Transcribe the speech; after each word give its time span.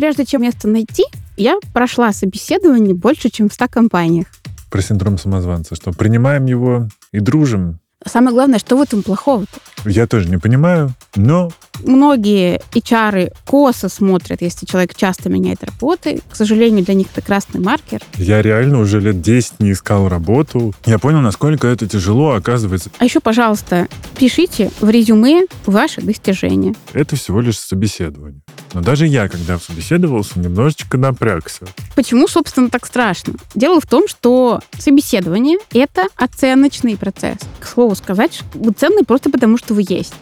прежде 0.00 0.24
чем 0.24 0.40
место 0.40 0.66
найти, 0.66 1.04
я 1.36 1.58
прошла 1.74 2.10
собеседование 2.14 2.94
больше, 2.94 3.28
чем 3.28 3.50
в 3.50 3.52
100 3.52 3.68
компаниях. 3.68 4.28
Про 4.70 4.80
синдром 4.80 5.18
самозванца, 5.18 5.74
что 5.74 5.92
принимаем 5.92 6.46
его 6.46 6.88
и 7.12 7.20
дружим. 7.20 7.80
Самое 8.06 8.32
главное, 8.32 8.58
что 8.58 8.78
в 8.78 8.80
этом 8.80 9.02
плохого-то? 9.02 9.60
Я 9.84 10.06
тоже 10.06 10.30
не 10.30 10.38
понимаю, 10.38 10.94
но... 11.16 11.50
Многие 11.84 12.60
HR 12.72 13.32
косо 13.46 13.88
смотрят, 13.88 14.42
если 14.42 14.66
человек 14.66 14.94
часто 14.94 15.28
меняет 15.28 15.62
работы. 15.64 16.20
К 16.30 16.36
сожалению, 16.36 16.84
для 16.84 16.94
них 16.94 17.08
это 17.12 17.24
красный 17.24 17.60
маркер. 17.60 18.02
Я 18.16 18.42
реально 18.42 18.80
уже 18.80 19.00
лет 19.00 19.20
10 19.20 19.60
не 19.60 19.72
искал 19.72 20.08
работу. 20.08 20.74
Я 20.86 20.98
понял, 20.98 21.20
насколько 21.20 21.68
это 21.68 21.88
тяжело, 21.88 22.32
оказывается. 22.32 22.90
А 22.98 23.04
еще, 23.04 23.20
пожалуйста, 23.20 23.88
пишите 24.18 24.70
в 24.80 24.88
резюме 24.88 25.46
ваши 25.66 26.00
достижения. 26.00 26.74
Это 26.92 27.16
всего 27.16 27.40
лишь 27.40 27.58
собеседование. 27.58 28.40
Но 28.72 28.80
даже 28.82 29.06
я, 29.06 29.28
когда 29.28 29.58
собеседовался, 29.58 30.38
немножечко 30.38 30.96
напрягся. 30.96 31.66
Почему, 31.96 32.28
собственно, 32.28 32.70
так 32.70 32.86
страшно? 32.86 33.34
Дело 33.54 33.80
в 33.80 33.86
том, 33.86 34.06
что 34.08 34.60
собеседование— 34.78 35.58
это 35.72 36.06
оценочный 36.16 36.96
процесс. 36.96 37.38
К 37.58 37.66
слову 37.66 37.94
сказать, 37.94 38.42
вы 38.54 38.72
ценны 38.72 39.04
просто 39.04 39.30
потому, 39.30 39.58
что 39.58 39.74
вы 39.74 39.84
есть. 39.88 40.14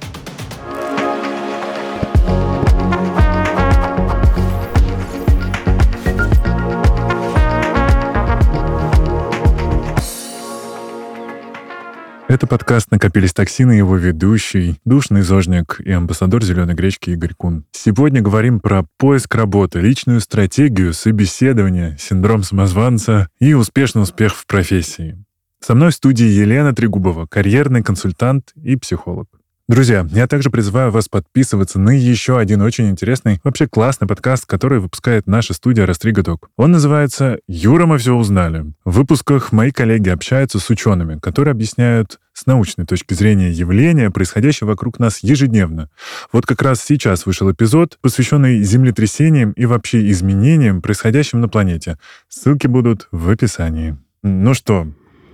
Это 12.29 12.47
подкаст 12.47 12.91
«Накопились 12.91 13.33
токсины», 13.33 13.73
его 13.73 13.97
ведущий, 13.97 14.79
душный 14.85 15.23
зожник 15.23 15.81
и 15.83 15.91
амбассадор 15.91 16.45
«Зеленой 16.45 16.75
гречки» 16.75 17.09
Игорь 17.09 17.33
Кун. 17.33 17.65
Сегодня 17.73 18.21
говорим 18.21 18.61
про 18.61 18.85
поиск 18.99 19.35
работы, 19.35 19.81
личную 19.81 20.21
стратегию, 20.21 20.93
собеседование, 20.93 21.97
синдром 21.99 22.43
самозванца 22.43 23.31
и 23.41 23.55
успешный 23.55 24.03
успех 24.03 24.37
в 24.37 24.47
профессии. 24.47 25.25
Со 25.61 25.75
мной 25.75 25.91
в 25.91 25.95
студии 25.95 26.27
Елена 26.27 26.75
Трегубова, 26.75 27.25
карьерный 27.25 27.83
консультант 27.83 28.53
и 28.57 28.77
психолог. 28.77 29.29
Друзья, 29.69 30.07
я 30.13 30.27
также 30.27 30.49
призываю 30.49 30.91
вас 30.91 31.11
подписываться 31.11 31.79
на 31.79 31.91
еще 31.91 32.39
один 32.39 32.63
очень 32.63 32.89
интересный, 32.89 33.39
вообще 33.45 33.69
классный 33.69 34.09
подкаст, 34.09 34.47
который 34.47 34.81
выпускает 34.81 35.27
наша 35.27 35.53
студия 35.53 35.85
Растригадок. 35.85 36.49
Он 36.57 36.71
называется 36.71 37.41
«Юра, 37.47 37.85
мы 37.85 37.99
все 37.99 38.15
узнали». 38.15 38.65
В 38.87 38.93
выпусках 38.93 39.53
мои 39.53 39.71
коллеги 39.71 40.09
общаются 40.09 40.59
с 40.59 40.71
учеными, 40.71 41.19
которые 41.19 41.53
объясняют 41.53 42.19
с 42.33 42.47
научной 42.47 42.87
точки 42.87 43.13
зрения 43.13 43.51
явления, 43.51 44.11
происходящего 44.11 44.69
вокруг 44.69 44.99
нас 44.99 45.19
ежедневно. 45.19 45.91
Вот 46.33 46.47
как 46.47 46.63
раз 46.63 46.83
сейчас 46.83 47.27
вышел 47.27 47.53
эпизод, 47.53 47.99
посвященный 48.01 48.63
землетрясениям 48.63 49.53
и 49.53 49.67
вообще 49.67 50.11
изменениям, 50.11 50.81
происходящим 50.81 51.43
на 51.43 51.49
планете. 51.51 51.99
Ссылки 52.31 52.67
будут 52.67 53.09
в 53.13 53.29
описании. 53.29 53.99
Ну 54.23 54.55
что, 54.55 54.89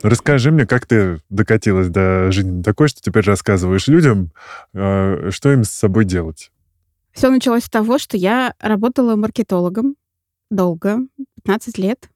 Расскажи 0.05 0.51
мне, 0.51 0.67
как 0.67 0.85
ты 0.85 1.23
докатилась 1.31 1.89
до 1.89 2.31
жизни 2.31 2.63
такой, 2.63 2.89
что 2.89 3.01
теперь 3.01 3.25
рассказываешь 3.25 3.89
людям, 3.89 4.33
э, 4.75 5.31
что 5.31 5.51
им 5.51 5.65
с 5.65 5.71
собой 5.71 6.05
делать? 6.05 6.53
Все 7.13 7.31
началось 7.31 7.65
с 7.65 7.71
того, 7.71 7.97
что 7.97 8.19
я 8.19 8.53
работала 8.61 9.17
маркетологом 9.17 9.97
долго, 10.51 10.99
15 11.43 11.79
лет, 11.79 12.11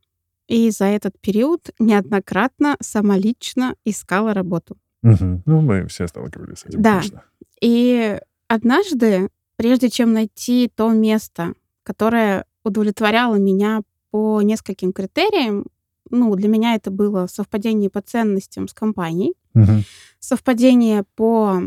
и 0.48 0.69
за 0.70 0.84
этот 0.84 1.19
период 1.19 1.70
неоднократно 1.78 2.77
самолично 2.81 3.75
искала 3.86 4.34
работу. 4.34 4.77
Угу. 5.03 5.42
Ну, 5.47 5.61
мы 5.62 5.86
все 5.86 6.06
сталкивались 6.09 6.59
с 6.59 6.64
этим, 6.66 6.83
Да. 6.83 6.97
конечно. 6.98 7.22
И 7.62 8.20
однажды, 8.48 9.31
прежде 9.56 9.89
чем 9.89 10.12
найти 10.12 10.70
то 10.75 10.91
место, 10.92 11.55
которое 11.84 12.44
удовлетворяло 12.64 13.36
меня 13.36 13.81
по 14.11 14.42
нескольким 14.42 14.92
критериям, 14.92 15.64
ну, 16.11 16.34
для 16.34 16.48
меня 16.48 16.75
это 16.75 16.91
было 16.91 17.27
совпадение 17.27 17.91
по 17.91 18.00
ценностям 18.00 18.69
с 18.69 18.72
компанией, 18.72 19.34
Мгм. 19.55 19.84
совпадение 20.19 21.05
по 21.16 21.62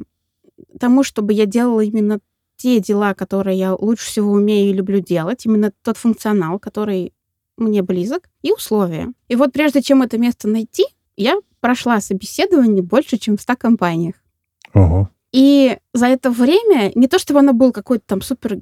тому, 0.79 1.03
чтобы 1.03 1.33
я 1.33 1.45
делала 1.45 1.81
именно 1.81 2.19
те 2.57 2.79
дела, 2.79 3.13
которые 3.13 3.57
я 3.57 3.73
лучше 3.73 4.05
всего 4.05 4.31
умею 4.31 4.69
и 4.69 4.73
люблю 4.73 4.99
делать, 4.99 5.45
именно 5.45 5.71
тот 5.83 5.97
функционал, 5.97 6.59
который 6.59 7.13
мне 7.57 7.81
близок, 7.81 8.29
и 8.41 8.51
условия. 8.51 9.11
И 9.27 9.35
вот 9.35 9.51
прежде 9.51 9.81
чем 9.81 10.01
это 10.01 10.17
место 10.17 10.47
найти, 10.47 10.85
я 11.17 11.39
прошла 11.59 12.01
собеседование 12.01 12.83
больше, 12.83 13.17
чем 13.17 13.37
в 13.37 13.41
100 13.41 13.55
компаниях. 13.55 14.15
Ого. 14.73 15.09
И 15.31 15.77
за 15.93 16.07
это 16.07 16.29
время, 16.31 16.91
не 16.95 17.07
то 17.07 17.19
чтобы 17.19 17.39
оно 17.39 17.53
было 17.53 17.71
какое-то 17.71 18.05
там 18.05 18.21
супер 18.21 18.59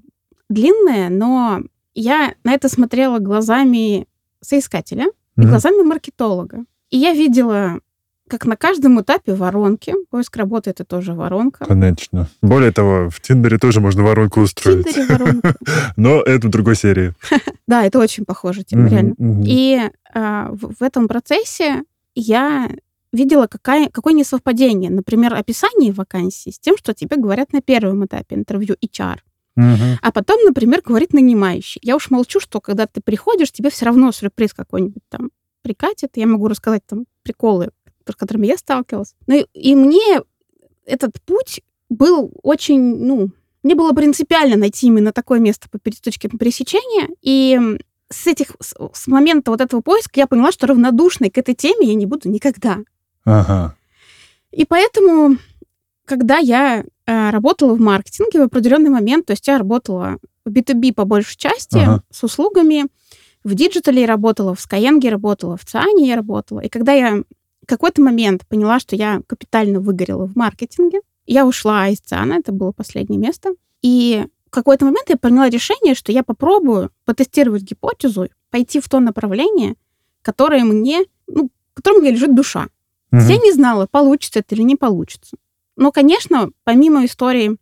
длинное, 0.49 1.09
но 1.09 1.61
я 1.93 2.35
на 2.43 2.53
это 2.53 2.69
смотрела 2.69 3.19
глазами 3.19 4.07
соискателя 4.41 5.07
и 5.43 5.47
глазами 5.47 5.81
маркетолога. 5.83 6.65
И 6.89 6.97
я 6.97 7.13
видела, 7.13 7.79
как 8.27 8.45
на 8.45 8.55
каждом 8.55 9.01
этапе 9.01 9.33
воронки, 9.33 9.93
поиск 10.09 10.35
работы 10.37 10.69
это 10.69 10.83
тоже 10.85 11.13
воронка. 11.13 11.65
Конечно. 11.65 12.27
Более 12.41 12.71
того, 12.71 13.09
в 13.09 13.19
Тиндере 13.21 13.57
тоже 13.57 13.81
можно 13.81 14.03
воронку 14.03 14.39
В 14.39 14.43
устроить. 14.43 14.85
Тиндере 14.85 15.05
воронка. 15.07 15.55
Но 15.97 16.21
это 16.21 16.47
в 16.47 16.49
другой 16.51 16.75
серии. 16.75 17.13
Да, 17.67 17.85
это 17.85 17.99
очень 17.99 18.25
похоже, 18.25 18.63
Мгм, 18.71 18.87
реально. 18.87 19.15
И 19.45 19.79
а, 20.13 20.49
в, 20.51 20.73
в 20.79 20.81
этом 20.81 21.07
процессе 21.07 21.83
я 22.15 22.67
видела, 23.13 23.45
какая, 23.47 23.89
какое 23.89 24.13
несовпадение, 24.13 24.89
например, 24.89 25.35
описание 25.35 25.91
вакансии 25.91 26.49
с 26.49 26.59
тем, 26.59 26.77
что 26.77 26.93
тебе 26.95 27.17
говорят 27.17 27.53
на 27.53 27.61
первом 27.61 28.05
этапе 28.05 28.35
интервью 28.35 28.75
HR. 28.83 29.17
Мгм. 29.55 29.97
А 30.01 30.11
потом, 30.11 30.43
например, 30.43 30.81
говорит 30.81 31.13
нанимающий. 31.13 31.81
Я 31.83 31.95
уж 31.95 32.09
молчу, 32.09 32.39
что 32.39 32.61
когда 32.61 32.87
ты 32.87 33.01
приходишь, 33.01 33.51
тебе 33.51 33.69
все 33.69 33.85
равно 33.85 34.11
сюрприз 34.11 34.53
какой-нибудь 34.53 35.03
там 35.09 35.31
прикатит. 35.61 36.11
Я 36.15 36.27
могу 36.27 36.47
рассказать 36.47 36.83
там 36.85 37.05
приколы, 37.23 37.71
с 38.07 38.15
которыми 38.15 38.47
я 38.47 38.57
сталкивалась. 38.57 39.15
Ну 39.27 39.35
и, 39.35 39.45
и 39.53 39.75
мне 39.75 40.21
этот 40.85 41.21
путь 41.21 41.61
был 41.89 42.31
очень, 42.43 42.97
ну, 43.05 43.31
мне 43.63 43.75
было 43.75 43.91
принципиально 43.91 44.55
найти 44.55 44.87
именно 44.87 45.11
такое 45.11 45.39
место 45.39 45.67
по 45.69 45.79
точке 45.79 46.29
пересечения. 46.29 47.09
И 47.21 47.59
с 48.09 48.27
этих, 48.27 48.55
с, 48.59 49.07
момента 49.07 49.51
вот 49.51 49.61
этого 49.61 49.81
поиска 49.81 50.19
я 50.19 50.27
поняла, 50.27 50.51
что 50.51 50.67
равнодушной 50.67 51.29
к 51.29 51.37
этой 51.37 51.55
теме 51.55 51.87
я 51.87 51.95
не 51.95 52.05
буду 52.05 52.29
никогда. 52.29 52.79
Ага. 53.25 53.75
И 54.51 54.65
поэтому, 54.65 55.37
когда 56.05 56.37
я 56.37 56.85
работала 57.09 57.73
в 57.73 57.79
маркетинге 57.79 58.39
в 58.39 58.43
определенный 58.43 58.89
момент, 58.89 59.25
то 59.25 59.33
есть 59.33 59.47
я 59.47 59.57
работала 59.57 60.17
в 60.45 60.51
B2B 60.51 60.93
по 60.93 61.05
большей 61.05 61.37
части 61.37 61.77
Ага. 61.77 62.03
с 62.11 62.23
услугами, 62.23 62.85
в 63.43 63.53
digital 63.55 63.95
е 63.95 64.01
я 64.01 64.07
работала, 64.07 64.53
в 64.53 64.59
Skyeng 64.59 64.99
я 65.01 65.11
работала, 65.11 65.57
в 65.57 65.65
Циане 65.65 66.07
я 66.07 66.15
работала. 66.15 66.59
И 66.59 66.69
когда 66.69 66.93
я 66.93 67.23
в 67.63 67.65
какой-то 67.65 68.01
момент 68.01 68.45
поняла, 68.47 68.79
что 68.79 68.95
я 68.95 69.21
капитально 69.27 69.79
выгорела 69.79 70.27
в 70.27 70.35
маркетинге, 70.35 71.01
я 71.25 71.45
ушла 71.45 71.87
из 71.87 71.99
Циана, 71.99 72.33
это 72.33 72.51
было 72.51 72.71
последнее 72.71 73.19
место. 73.19 73.51
И 73.81 74.25
в 74.47 74.49
какой-то 74.49 74.85
момент 74.85 75.09
я 75.09 75.15
приняла 75.17 75.49
решение, 75.49 75.95
что 75.95 76.11
я 76.11 76.23
попробую 76.23 76.91
потестировать 77.05 77.63
гипотезу, 77.63 78.27
пойти 78.49 78.79
в 78.79 78.89
то 78.89 78.99
направление, 78.99 79.75
которое 80.21 80.63
мне, 80.63 81.01
ну, 81.27 81.49
в 81.71 81.75
котором 81.75 82.01
мне 82.01 82.11
лежит 82.11 82.35
душа. 82.35 82.67
Мгм. 83.11 83.27
Я 83.27 83.37
не 83.37 83.51
знала, 83.51 83.87
получится 83.89 84.39
это 84.39 84.55
или 84.55 84.63
не 84.63 84.75
получится. 84.75 85.37
Но, 85.79 85.93
конечно, 85.93 86.51
помимо 86.65 87.05
истории 87.05 87.55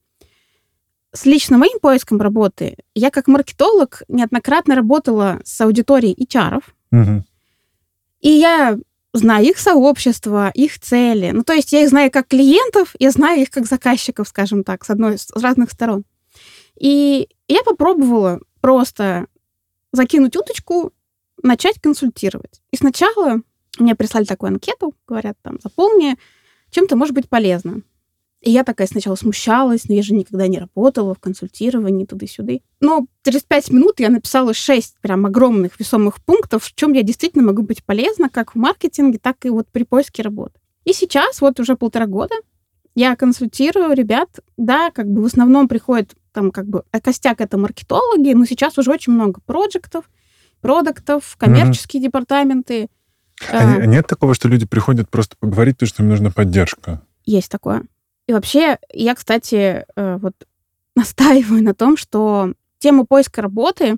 с 1.14 1.26
лично 1.28 1.60
моим 1.60 1.80
поиском 1.80 2.20
работы, 2.20 2.76
я 2.96 3.12
как 3.12 3.28
маркетолог 3.28 4.02
неоднократно 4.08 4.74
работала 4.74 5.40
с 5.46 5.62
аудиторией 5.62 6.16
HR, 6.26 6.64
Мгм. 6.90 7.26
и 8.20 8.30
я 8.30 8.80
знаю 9.14 9.46
их 9.46 9.60
сообщество, 9.60 10.50
их 10.56 10.80
цели. 10.80 11.30
Ну, 11.32 11.44
то 11.44 11.54
есть 11.54 11.72
я 11.74 11.84
их 11.84 11.90
знаю 11.90 12.10
как 12.10 12.28
клиентов, 12.28 12.96
я 12.98 13.12
знаю 13.12 13.40
их 13.44 13.52
как 13.52 13.68
заказчиков, 13.68 14.28
скажем 14.28 14.64
так, 14.64 14.84
с 14.84 14.90
одной 14.90 15.20
с 15.20 15.30
разных 15.36 15.72
сторон. 15.72 16.04
И 16.80 17.30
я 17.48 17.62
попробовала 17.64 18.40
просто 18.62 19.28
закинуть 19.92 20.36
уточку, 20.36 20.92
начать 21.44 21.80
консультировать. 21.80 22.62
И 22.72 22.78
сначала 22.78 23.42
мне 23.78 23.94
прислали 23.96 24.26
такую 24.26 24.48
анкету, 24.54 24.96
говорят, 25.08 25.38
там, 25.44 25.60
заполни, 25.64 26.18
чем-то 26.72 26.96
может 26.96 27.14
быть 27.14 27.30
полезно. 27.30 27.84
И 28.42 28.52
я 28.52 28.64
такая 28.64 28.88
сначала 28.88 29.16
смущалась, 29.16 29.90
но 29.90 29.96
я 29.96 30.04
же 30.04 30.14
никогда 30.14 30.48
не 30.48 30.60
работала 30.60 31.16
в 31.16 31.20
консультировании 31.20 32.06
туда-сюда. 32.06 32.54
Но 32.80 33.08
через 33.24 33.42
пять 33.42 33.72
минут 33.72 34.00
я 34.00 34.10
написала 34.10 34.54
шесть 34.54 34.96
прям 35.02 35.26
огромных 35.26 35.80
весомых 35.80 36.24
пунктов, 36.24 36.64
в 36.64 36.76
чем 36.76 36.94
я 36.94 37.02
действительно 37.02 37.44
могу 37.44 37.64
быть 37.64 37.84
полезна, 37.84 38.30
как 38.30 38.54
в 38.54 38.58
маркетинге, 38.58 39.18
так 39.20 39.44
и 39.46 39.50
вот 39.50 39.68
при 39.72 39.84
поиске 39.84 40.22
работы. 40.22 40.60
И 40.86 40.94
сейчас, 40.94 41.42
вот 41.42 41.60
уже 41.60 41.76
полтора 41.76 42.06
года, 42.06 42.36
я 42.96 43.16
консультирую 43.16 43.94
ребят, 43.94 44.30
да, 44.56 44.92
как 44.92 45.08
бы 45.08 45.22
в 45.24 45.26
основном 45.26 45.68
приходят 45.68 46.14
там 46.32 46.52
как 46.52 46.68
бы 46.68 46.84
а 46.92 47.02
костяк 47.02 47.42
это 47.42 47.58
маркетологи, 47.58 48.34
но 48.34 48.46
сейчас 48.46 48.78
уже 48.78 48.92
очень 48.92 49.14
много 49.14 49.42
проектов, 49.46 50.10
продуктов, 50.62 51.36
коммерческие 51.38 52.02
департаменты. 52.04 52.90
А 53.52 53.78
Э, 53.78 53.82
не- 53.82 53.88
нет 53.96 54.08
такого, 54.08 54.34
что 54.36 54.48
люди 54.48 54.66
приходят 54.66 55.10
просто 55.10 55.36
поговорить, 55.40 55.76
потому 55.78 55.88
что 55.90 56.04
им 56.04 56.10
нужна 56.10 56.30
поддержка? 56.32 57.02
Есть 57.26 57.50
такое. 57.52 57.84
И 58.28 58.34
вообще, 58.34 58.78
я, 58.92 59.16
кстати, 59.16 59.86
э, 59.96 60.18
вот 60.18 60.34
настаиваю 60.96 61.64
на 61.64 61.74
том, 61.74 61.98
что 61.98 62.54
тема 62.80 63.06
поиска 63.06 63.42
работы 63.42 63.98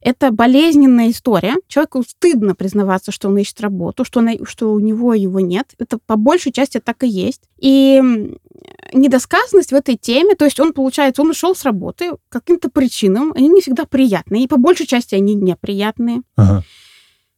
Это 0.00 0.30
болезненная 0.30 1.10
история. 1.10 1.54
Человеку 1.68 2.02
стыдно 2.02 2.54
признаваться, 2.54 3.12
что 3.12 3.28
он 3.28 3.38
ищет 3.38 3.60
работу, 3.60 4.04
что, 4.04 4.20
он, 4.20 4.44
что 4.44 4.72
у 4.72 4.80
него 4.80 5.14
его 5.14 5.40
нет. 5.40 5.74
Это 5.78 5.98
по 6.06 6.16
большей 6.16 6.52
части 6.52 6.80
так 6.80 7.02
и 7.04 7.08
есть. 7.08 7.42
И 7.58 8.00
недосказанность 8.92 9.72
в 9.72 9.74
этой 9.74 9.96
теме, 9.96 10.34
то 10.34 10.44
есть 10.44 10.60
он, 10.60 10.72
получается, 10.72 11.22
он 11.22 11.30
ушел 11.30 11.54
с 11.54 11.64
работы 11.64 12.12
каким-то 12.28 12.70
причинам, 12.70 13.32
они 13.36 13.48
не 13.48 13.60
всегда 13.60 13.84
приятные, 13.84 14.44
и 14.44 14.48
по 14.48 14.56
большей 14.56 14.86
части 14.86 15.14
они 15.14 15.34
неприятные. 15.34 16.22
Ага. 16.36 16.64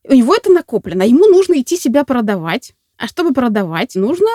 У 0.08 0.14
него 0.14 0.34
это 0.34 0.50
накоплено, 0.50 1.02
ему 1.02 1.26
нужно 1.26 1.60
идти 1.60 1.76
себя 1.76 2.04
продавать. 2.04 2.74
А 2.96 3.06
чтобы 3.06 3.32
продавать, 3.32 3.94
нужно 3.94 4.28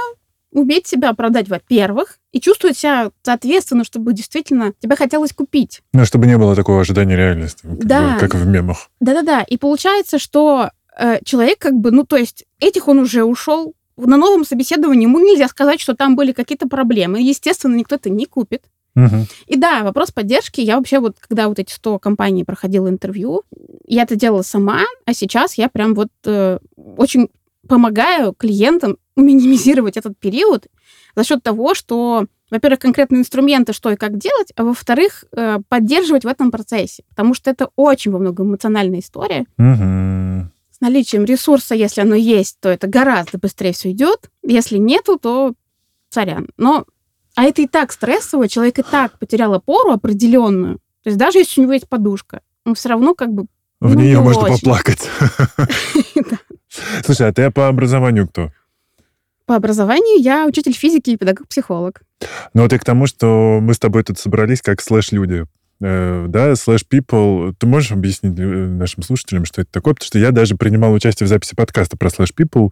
уметь 0.53 0.87
себя 0.87 1.09
оправдать, 1.09 1.49
во-первых, 1.49 2.19
и 2.31 2.39
чувствовать 2.39 2.77
себя 2.77 3.11
соответственно, 3.23 3.83
чтобы 3.83 4.13
действительно 4.13 4.73
тебя 4.79 4.95
хотелось 4.95 5.33
купить. 5.33 5.81
Ну, 5.93 6.05
чтобы 6.05 6.27
не 6.27 6.37
было 6.37 6.55
такого 6.55 6.81
ожидания 6.81 7.15
реальности, 7.15 7.61
как, 7.63 7.85
да. 7.85 8.13
бы, 8.13 8.19
как 8.19 8.35
в 8.35 8.45
мемах. 8.47 8.89
Да-да-да. 8.99 9.41
И 9.41 9.57
получается, 9.57 10.19
что 10.19 10.69
э, 10.97 11.19
человек 11.23 11.59
как 11.59 11.73
бы, 11.73 11.91
ну, 11.91 12.05
то 12.05 12.17
есть 12.17 12.45
этих 12.59 12.87
он 12.87 12.99
уже 12.99 13.23
ушел, 13.23 13.73
на 13.97 14.17
новом 14.17 14.45
собеседовании 14.45 15.03
ему 15.03 15.19
нельзя 15.19 15.47
сказать, 15.47 15.79
что 15.79 15.95
там 15.95 16.15
были 16.15 16.31
какие-то 16.31 16.67
проблемы. 16.67 17.21
Естественно, 17.21 17.75
никто 17.75 17.95
это 17.95 18.09
не 18.09 18.25
купит. 18.25 18.63
Угу. 18.95 19.25
И 19.47 19.57
да, 19.57 19.83
вопрос 19.83 20.11
поддержки. 20.11 20.61
Я 20.61 20.77
вообще 20.77 20.99
вот, 20.99 21.17
когда 21.19 21.47
вот 21.47 21.59
эти 21.59 21.71
100 21.71 21.99
компаний 21.99 22.43
проходила 22.43 22.87
интервью, 22.87 23.43
я 23.85 24.03
это 24.03 24.15
делала 24.15 24.43
сама, 24.43 24.81
а 25.05 25.13
сейчас 25.13 25.57
я 25.57 25.69
прям 25.69 25.93
вот 25.95 26.09
э, 26.25 26.59
очень 26.75 27.29
помогаю 27.67 28.33
клиентам 28.33 28.97
минимизировать 29.15 29.97
этот 29.97 30.17
период 30.17 30.67
за 31.15 31.23
счет 31.23 31.43
того, 31.43 31.75
что, 31.75 32.25
во-первых, 32.49 32.79
конкретные 32.79 33.21
инструменты, 33.21 33.73
что 33.73 33.91
и 33.91 33.95
как 33.95 34.17
делать, 34.17 34.51
а 34.55 34.63
во-вторых, 34.63 35.25
э, 35.31 35.59
поддерживать 35.69 36.23
в 36.23 36.27
этом 36.27 36.51
процессе, 36.51 37.03
потому 37.09 37.33
что 37.33 37.51
это 37.51 37.69
очень 37.75 38.11
во 38.11 38.19
многом 38.19 38.47
эмоциональная 38.47 38.99
история. 38.99 39.45
Угу. 39.57 40.49
С 40.71 40.81
наличием 40.81 41.25
ресурса, 41.25 41.75
если 41.75 42.01
оно 42.01 42.15
есть, 42.15 42.57
то 42.59 42.69
это 42.69 42.87
гораздо 42.87 43.37
быстрее 43.37 43.73
все 43.73 43.91
идет. 43.91 44.29
Если 44.43 44.77
нету, 44.77 45.17
то 45.19 45.53
сорян. 46.09 46.47
Но 46.57 46.85
а 47.35 47.43
это 47.43 47.61
и 47.61 47.67
так 47.67 47.91
стрессово, 47.91 48.47
человек 48.47 48.79
и 48.79 48.83
так 48.83 49.17
потерял 49.17 49.53
опору 49.53 49.91
определенную. 49.91 50.77
То 51.03 51.09
есть 51.09 51.17
даже 51.17 51.39
если 51.39 51.61
у 51.61 51.63
него 51.63 51.73
есть 51.73 51.89
подушка, 51.89 52.41
он 52.65 52.75
все 52.75 52.89
равно 52.89 53.15
как 53.15 53.33
бы 53.33 53.45
в 53.79 53.95
ну, 53.95 54.01
нее 54.01 54.21
можно 54.21 54.43
очень. 54.43 54.59
поплакать. 54.59 55.09
Слушай, 57.05 57.27
а 57.27 57.33
ты 57.33 57.51
по 57.51 57.67
образованию 57.67 58.27
кто? 58.27 58.51
По 59.45 59.55
образованию 59.55 60.21
я 60.21 60.45
учитель 60.45 60.73
физики 60.73 61.11
и 61.11 61.17
педагог-психолог. 61.17 62.01
Ну 62.53 62.63
вот 62.63 62.73
и 62.73 62.77
к 62.77 62.85
тому, 62.85 63.07
что 63.07 63.59
мы 63.61 63.73
с 63.73 63.79
тобой 63.79 64.03
тут 64.03 64.17
собрались 64.17 64.61
как 64.61 64.81
слэш-люди. 64.81 65.45
Э, 65.81 66.27
да, 66.29 66.55
слэш 66.55 66.85
people. 66.89 67.53
Ты 67.57 67.67
можешь 67.67 67.91
объяснить 67.91 68.39
э, 68.39 68.43
нашим 68.43 69.03
слушателям, 69.03 69.43
что 69.43 69.61
это 69.61 69.71
такое? 69.71 69.93
Потому 69.93 70.05
что 70.05 70.19
я 70.19 70.31
даже 70.31 70.55
принимал 70.55 70.93
участие 70.93 71.25
в 71.25 71.29
записи 71.29 71.55
подкаста 71.55 71.97
про 71.97 72.09
слэш 72.09 72.29
people. 72.37 72.71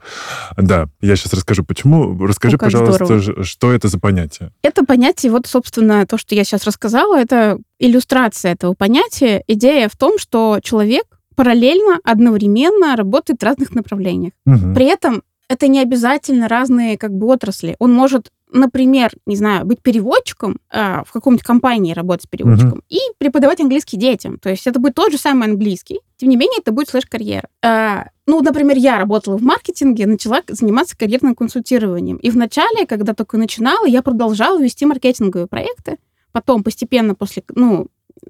Да, 0.56 0.88
я 1.02 1.18
сейчас 1.18 1.34
расскажу, 1.34 1.66
почему. 1.66 2.26
Расскажи, 2.26 2.56
О, 2.56 2.60
пожалуйста, 2.60 3.06
здорово. 3.06 3.44
что 3.44 3.74
это 3.74 3.90
за 3.90 4.00
понятие? 4.00 4.52
Это 4.62 4.86
понятие, 4.86 5.32
вот, 5.32 5.46
собственно, 5.46 6.06
то, 6.06 6.18
что 6.18 6.36
я 6.36 6.46
сейчас 6.46 6.64
рассказала, 6.64 7.20
это 7.20 7.58
иллюстрация 7.80 8.54
этого 8.54 8.76
понятия. 8.76 9.44
Идея 9.48 9.90
в 9.90 9.98
том, 9.98 10.18
что 10.18 10.60
человек 10.64 11.04
параллельно, 11.36 12.00
одновременно 12.04 12.96
работает 12.96 13.42
в 13.42 13.44
разных 13.44 13.74
направлениях. 13.74 14.34
Угу. 14.46 14.74
При 14.74 14.86
этом 14.86 15.24
это 15.52 15.68
не 15.68 15.82
обязательно 15.82 16.48
разные 16.48 16.98
как 16.98 17.12
бы 17.12 17.28
отрасли. 17.28 17.76
Он 17.80 17.94
может, 17.94 18.32
например, 18.54 19.12
не 19.26 19.36
знаю, 19.36 19.66
быть 19.66 19.82
переводчиком, 19.82 20.60
э, 20.72 21.04
в 21.06 21.12
каком-нибудь 21.12 21.46
компании 21.46 21.94
работать 21.94 22.30
переводчиком 22.30 22.78
угу. 22.80 22.84
и 22.88 23.00
преподавать 23.18 23.60
английский 23.60 23.98
детям. 23.98 24.40
То 24.40 24.50
есть 24.50 24.66
это 24.66 24.80
будет 24.80 24.96
тот 24.96 25.12
же 25.12 25.18
самый 25.18 25.50
английский. 25.50 26.00
Тем 26.16 26.30
не 26.30 26.38
менее, 26.38 26.60
это 26.62 26.72
будет 26.72 26.88
слэш-карьера. 26.88 27.50
Э, 27.62 28.04
ну, 28.26 28.42
например, 28.42 28.78
я 28.78 28.98
работала 28.98 29.38
в 29.38 29.44
маркетинге, 29.44 30.08
начала 30.08 30.42
заниматься 30.48 30.98
карьерным 30.98 31.36
консультированием. 31.36 32.16
И 32.16 32.30
вначале, 32.30 32.86
когда 32.86 33.14
только 33.14 33.38
начинала, 33.38 33.86
я 33.86 34.02
продолжала 34.02 34.58
вести 34.58 34.86
маркетинговые 34.86 35.48
проекты. 35.48 35.98
Потом 36.32 36.64
постепенно 36.64 37.14
после, 37.14 37.44
ну, 37.56 37.88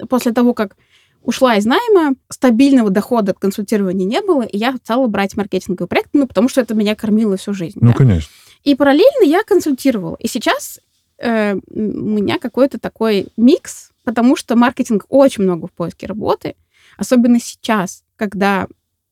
после 0.10 0.32
того, 0.32 0.56
как 0.56 0.76
ушла 1.24 1.56
из 1.56 1.66
найма, 1.66 2.16
стабильного 2.30 2.90
дохода 2.90 3.32
от 3.32 3.40
консультирования 3.40 4.06
не 4.06 4.22
было, 4.22 4.44
и 4.44 4.58
я 4.58 4.76
стала 4.84 5.08
брать 5.08 5.38
маркетинговые 5.38 5.88
проекты, 5.88 6.18
ну, 6.18 6.28
потому 6.28 6.50
что 6.50 6.62
это 6.62 6.74
меня 6.74 6.96
кормило 6.96 7.38
всю 7.38 7.54
жизнь. 7.54 7.80
Ну, 7.82 7.92
да? 7.92 7.94
конечно. 7.94 8.30
И 8.64 8.76
параллельно 8.76 9.24
я 9.24 9.44
консультировала. 9.44 10.16
И 10.20 10.28
сейчас 10.28 10.80
э, 11.18 11.56
у 11.56 11.80
меня 11.80 12.38
какой-то 12.40 12.80
такой 12.80 13.28
микс, 13.38 13.92
потому 14.04 14.36
что 14.36 14.56
маркетинг 14.56 15.06
очень 15.10 15.44
много 15.44 15.68
в 15.68 15.72
поиске 15.72 16.08
работы, 16.08 16.56
особенно 16.98 17.40
сейчас, 17.40 18.04
когда 18.16 18.68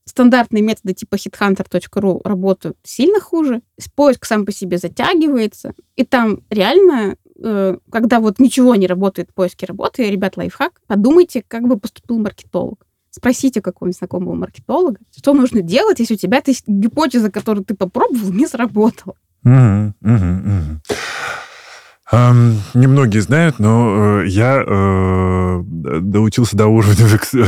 стандартные 0.06 0.64
методы 0.64 0.94
типа 0.94 1.16
headhunter.ru 1.16 2.22
работают 2.24 2.78
сильно 2.84 3.20
хуже, 3.20 3.62
поиск 3.96 4.26
сам 4.26 4.46
по 4.46 4.52
себе 4.52 4.78
затягивается, 4.78 5.74
и 5.96 6.04
там 6.04 6.42
реально 6.50 7.16
когда 7.42 8.20
вот 8.20 8.40
ничего 8.40 8.76
не 8.76 8.88
работает 8.88 9.30
в 9.30 9.34
поиске 9.34 9.66
работы, 9.66 10.10
ребят, 10.10 10.38
лайфхак, 10.38 10.82
подумайте, 10.88 11.44
как 11.48 11.68
бы 11.68 11.80
поступил 11.80 12.20
маркетолог. 12.20 12.86
Спросите 13.12 13.62
какого-нибудь 13.62 13.98
знакомого 13.98 14.36
маркетолога, 14.36 15.00
что 15.16 15.34
нужно 15.34 15.62
делать, 15.62 16.00
если 16.00 16.14
у 16.14 16.18
тебя 16.18 16.42
есть 16.46 16.68
гипотеза, 16.68 17.32
которую 17.32 17.66
ты 17.66 17.76
попробовал, 17.76 18.32
не 18.32 18.46
сработала. 18.46 19.16
Угу, 19.44 19.94
угу, 20.02 20.14
угу. 20.14 20.82
Um, 22.12 22.56
немногие 22.74 23.22
знают, 23.22 23.60
но 23.60 24.22
э, 24.24 24.28
я 24.30 24.64
э, 24.66 25.62
доучился 25.64 26.58
до 26.58 26.66
уровня, 26.66 26.96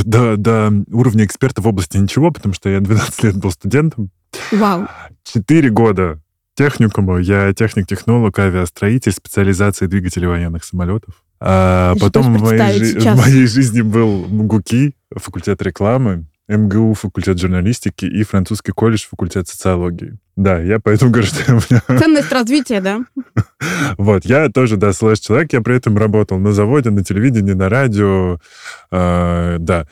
до, 0.03 0.37
до 0.37 0.71
уровня 0.91 1.25
эксперта 1.25 1.63
в 1.63 1.67
области 1.67 1.97
ничего, 1.97 2.29
потому 2.29 2.53
что 2.53 2.69
я 2.69 2.79
12 2.79 3.23
лет 3.23 3.37
был 3.37 3.49
студентом. 3.49 4.11
Вау. 4.51 4.87
Четыре 5.23 5.71
года 5.71 6.21
техникуму. 6.61 7.17
Я 7.17 7.53
техник-технолог, 7.53 8.37
авиастроитель, 8.37 9.11
специализации 9.11 9.87
двигателей 9.87 10.27
военных 10.27 10.63
самолетов. 10.63 11.23
А 11.39 11.95
потом 11.99 12.37
в 12.37 12.41
моей, 12.41 12.99
в 12.99 13.17
моей 13.17 13.47
жизни 13.47 13.81
был 13.81 14.27
МГУКИ, 14.27 14.93
факультет 15.15 15.61
рекламы, 15.63 16.25
МГУ, 16.51 16.93
факультет 16.93 17.39
журналистики 17.39 18.05
и 18.05 18.23
французский 18.23 18.71
колледж, 18.71 19.05
факультет 19.09 19.47
социологии. 19.47 20.17
Да, 20.35 20.59
я 20.59 20.79
поэтому 20.79 21.11
говорю, 21.11 21.27
что 21.27 21.53
меня... 21.53 21.99
Ценность 21.99 22.31
развития, 22.31 22.81
да? 22.81 23.01
Вот, 23.97 24.25
я 24.25 24.49
тоже, 24.49 24.77
да, 24.77 24.93
слэш-человек, 24.93 25.53
я 25.53 25.61
при 25.61 25.75
этом 25.75 25.97
работал 25.97 26.39
на 26.39 26.51
заводе, 26.51 26.89
на 26.89 27.03
телевидении, 27.03 27.53
на 27.53 27.69
радио, 27.69 28.39
э, 28.91 29.57
да, 29.59 29.87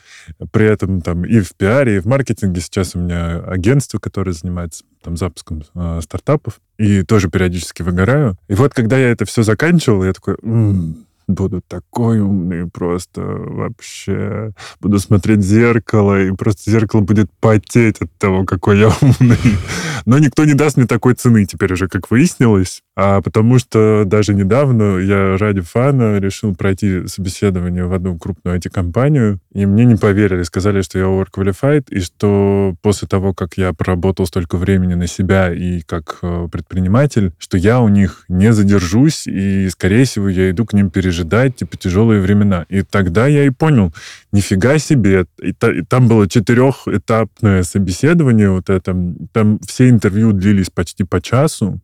при 0.50 0.66
этом 0.66 1.02
там 1.02 1.24
и 1.24 1.40
в 1.40 1.54
пиаре, 1.54 1.96
и 1.96 2.00
в 2.00 2.06
маркетинге. 2.06 2.60
Сейчас 2.60 2.94
у 2.94 3.00
меня 3.00 3.40
агентство, 3.40 3.98
которое 3.98 4.32
занимается 4.32 4.84
там 5.02 5.16
запуском 5.16 5.62
э, 5.74 6.00
стартапов, 6.02 6.60
и 6.78 7.02
тоже 7.02 7.30
периодически 7.30 7.82
выгораю. 7.82 8.36
И 8.48 8.54
вот, 8.54 8.74
когда 8.74 8.98
я 8.98 9.10
это 9.10 9.24
все 9.26 9.42
заканчивал, 9.42 10.04
я 10.04 10.12
такой... 10.12 10.36
М-м, 10.42 11.06
буду 11.30 11.62
такой 11.66 12.20
умный 12.20 12.68
просто 12.68 13.22
вообще. 13.22 14.52
Буду 14.80 14.98
смотреть 14.98 15.38
в 15.38 15.42
зеркало, 15.42 16.22
и 16.22 16.32
просто 16.32 16.70
зеркало 16.70 17.00
будет 17.00 17.30
потеть 17.40 17.98
от 18.00 18.12
того, 18.18 18.44
какой 18.44 18.78
я 18.78 18.88
умный. 19.00 19.58
Но 20.06 20.18
никто 20.18 20.44
не 20.44 20.54
даст 20.54 20.76
мне 20.76 20.86
такой 20.86 21.14
цены 21.14 21.46
теперь 21.46 21.72
уже, 21.72 21.88
как 21.88 22.10
выяснилось. 22.10 22.82
А 23.02 23.22
потому 23.22 23.58
что 23.58 24.02
даже 24.04 24.34
недавно 24.34 24.98
я 24.98 25.38
ради 25.38 25.62
фана 25.62 26.18
решил 26.18 26.54
пройти 26.54 27.06
собеседование 27.06 27.86
в 27.86 27.94
одну 27.94 28.18
крупную 28.18 28.58
IT-компанию, 28.58 29.40
и 29.54 29.64
мне 29.64 29.86
не 29.86 29.96
поверили, 29.96 30.42
сказали, 30.42 30.82
что 30.82 30.98
я 30.98 31.06
overqualified, 31.06 31.86
и 31.88 32.00
что 32.00 32.74
после 32.82 33.08
того, 33.08 33.32
как 33.32 33.54
я 33.56 33.72
проработал 33.72 34.26
столько 34.26 34.58
времени 34.58 34.92
на 34.92 35.06
себя 35.06 35.50
и 35.50 35.80
как 35.80 36.18
э, 36.20 36.48
предприниматель, 36.52 37.32
что 37.38 37.56
я 37.56 37.80
у 37.80 37.88
них 37.88 38.26
не 38.28 38.52
задержусь, 38.52 39.26
и, 39.26 39.70
скорее 39.70 40.04
всего, 40.04 40.28
я 40.28 40.50
иду 40.50 40.66
к 40.66 40.74
ним 40.74 40.90
пережидать, 40.90 41.56
типа, 41.56 41.78
тяжелые 41.78 42.20
времена. 42.20 42.66
И 42.68 42.82
тогда 42.82 43.26
я 43.26 43.44
и 43.44 43.50
понял, 43.50 43.94
нифига 44.30 44.76
себе, 44.76 45.24
и, 45.42 45.54
там 45.88 46.06
было 46.06 46.28
четырехэтапное 46.28 47.62
собеседование, 47.62 48.50
вот 48.50 48.68
это, 48.68 48.94
там 49.32 49.58
все 49.66 49.88
интервью 49.88 50.32
длились 50.32 50.68
почти 50.68 51.04
по 51.04 51.22
часу, 51.22 51.80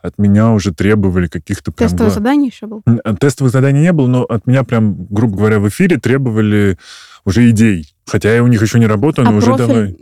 от 0.00 0.16
меня 0.16 0.52
уже 0.52 0.59
требовали 0.60 1.26
каких-то 1.26 1.72
прям... 1.72 1.88
Тестовое 1.88 2.12
задание 2.12 2.48
еще 2.48 2.66
было? 2.66 2.82
Тестовых 3.18 3.52
заданий 3.52 3.80
не 3.80 3.92
было, 3.92 4.06
но 4.06 4.22
от 4.24 4.46
меня 4.46 4.64
прям, 4.64 5.06
грубо 5.06 5.38
говоря, 5.38 5.58
в 5.58 5.68
эфире 5.68 5.98
требовали 5.98 6.78
уже 7.24 7.48
идей. 7.50 7.94
Хотя 8.06 8.34
я 8.34 8.42
у 8.42 8.46
них 8.46 8.60
еще 8.60 8.78
не 8.78 8.86
работаю, 8.86 9.26
но 9.26 9.34
а 9.34 9.36
уже 9.36 9.54
профиль? 9.54 9.66
давай... 9.66 9.96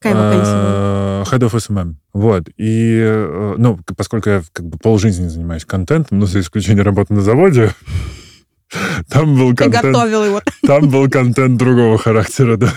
Какая 0.00 0.14
вакансия 0.14 0.52
была? 0.52 1.22
Head 1.24 1.50
of 1.50 1.54
SMM. 1.54 1.94
Вот. 2.12 2.48
И, 2.56 3.00
э, 3.02 3.54
ну, 3.58 3.78
поскольку 3.96 4.30
я 4.30 4.42
как 4.52 4.64
бы 4.64 4.78
полжизни 4.78 5.26
занимаюсь 5.26 5.64
контентом, 5.64 6.20
ну, 6.20 6.26
за 6.26 6.40
исключением 6.40 6.84
работы 6.84 7.14
на 7.14 7.20
заводе, 7.20 7.72
там 9.08 9.36
был 9.36 9.56
контент... 9.56 9.86
готовил 9.86 10.24
его. 10.24 10.42
Там 10.64 10.88
был 10.88 11.08
контент 11.10 11.58
другого 11.58 11.98
характера, 11.98 12.56
да. 12.56 12.72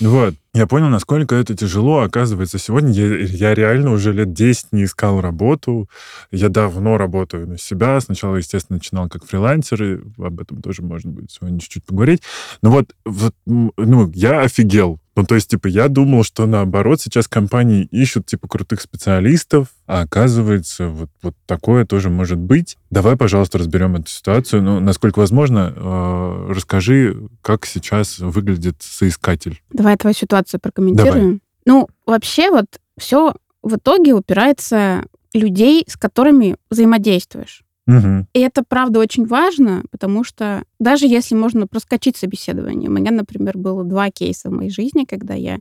Вот. 0.00 0.34
Я 0.54 0.66
понял, 0.66 0.88
насколько 0.90 1.34
это 1.34 1.56
тяжело. 1.56 2.00
Оказывается, 2.00 2.58
сегодня 2.58 2.92
я, 2.92 3.16
я 3.20 3.54
реально 3.54 3.92
уже 3.92 4.12
лет 4.12 4.34
10 4.34 4.72
не 4.72 4.84
искал 4.84 5.22
работу. 5.22 5.88
Я 6.30 6.50
давно 6.50 6.98
работаю 6.98 7.48
на 7.48 7.56
себя. 7.56 7.98
Сначала, 8.02 8.36
естественно, 8.36 8.76
начинал 8.76 9.08
как 9.08 9.24
фрилансер, 9.24 9.82
и 9.82 10.00
об 10.18 10.40
этом 10.40 10.60
тоже 10.60 10.82
можно 10.82 11.10
будет 11.10 11.30
сегодня 11.30 11.58
чуть-чуть 11.58 11.86
поговорить. 11.86 12.22
Но 12.60 12.70
вот, 12.70 12.94
вот 13.06 13.34
ну, 13.46 14.12
я 14.14 14.42
офигел 14.42 15.00
ну, 15.14 15.24
то 15.24 15.34
есть, 15.34 15.50
типа, 15.50 15.66
я 15.66 15.88
думал, 15.88 16.24
что 16.24 16.46
наоборот, 16.46 17.00
сейчас 17.00 17.28
компании 17.28 17.84
ищут, 17.90 18.26
типа, 18.26 18.48
крутых 18.48 18.80
специалистов, 18.80 19.68
а 19.86 20.02
оказывается, 20.02 20.88
вот, 20.88 21.10
вот 21.22 21.34
такое 21.44 21.84
тоже 21.84 22.08
может 22.08 22.38
быть. 22.38 22.78
Давай, 22.90 23.16
пожалуйста, 23.16 23.58
разберем 23.58 23.96
эту 23.96 24.08
ситуацию. 24.08 24.62
Ну, 24.62 24.80
насколько 24.80 25.18
возможно, 25.18 25.74
э, 25.76 26.52
расскажи, 26.54 27.28
как 27.42 27.66
сейчас 27.66 28.20
выглядит 28.20 28.76
соискатель. 28.80 29.60
Давай 29.70 29.98
твою 29.98 30.14
ситуацию 30.14 30.41
прокомментируем. 30.58 31.14
Давай. 31.14 31.40
Ну, 31.64 31.88
вообще, 32.06 32.50
вот 32.50 32.66
все 32.98 33.34
в 33.62 33.76
итоге 33.76 34.14
упирается 34.14 35.04
людей, 35.34 35.84
с 35.86 35.96
которыми 35.96 36.56
взаимодействуешь. 36.70 37.62
Угу. 37.86 38.26
И 38.32 38.40
это, 38.40 38.62
правда, 38.66 39.00
очень 39.00 39.26
важно, 39.26 39.84
потому 39.90 40.24
что 40.24 40.64
даже 40.78 41.06
если 41.06 41.34
можно 41.34 41.66
проскочить 41.66 42.16
собеседование, 42.16 42.88
у 42.88 42.92
меня, 42.92 43.10
например, 43.10 43.58
было 43.58 43.84
два 43.84 44.10
кейса 44.10 44.50
в 44.50 44.52
моей 44.52 44.70
жизни, 44.70 45.04
когда 45.04 45.34
я 45.34 45.58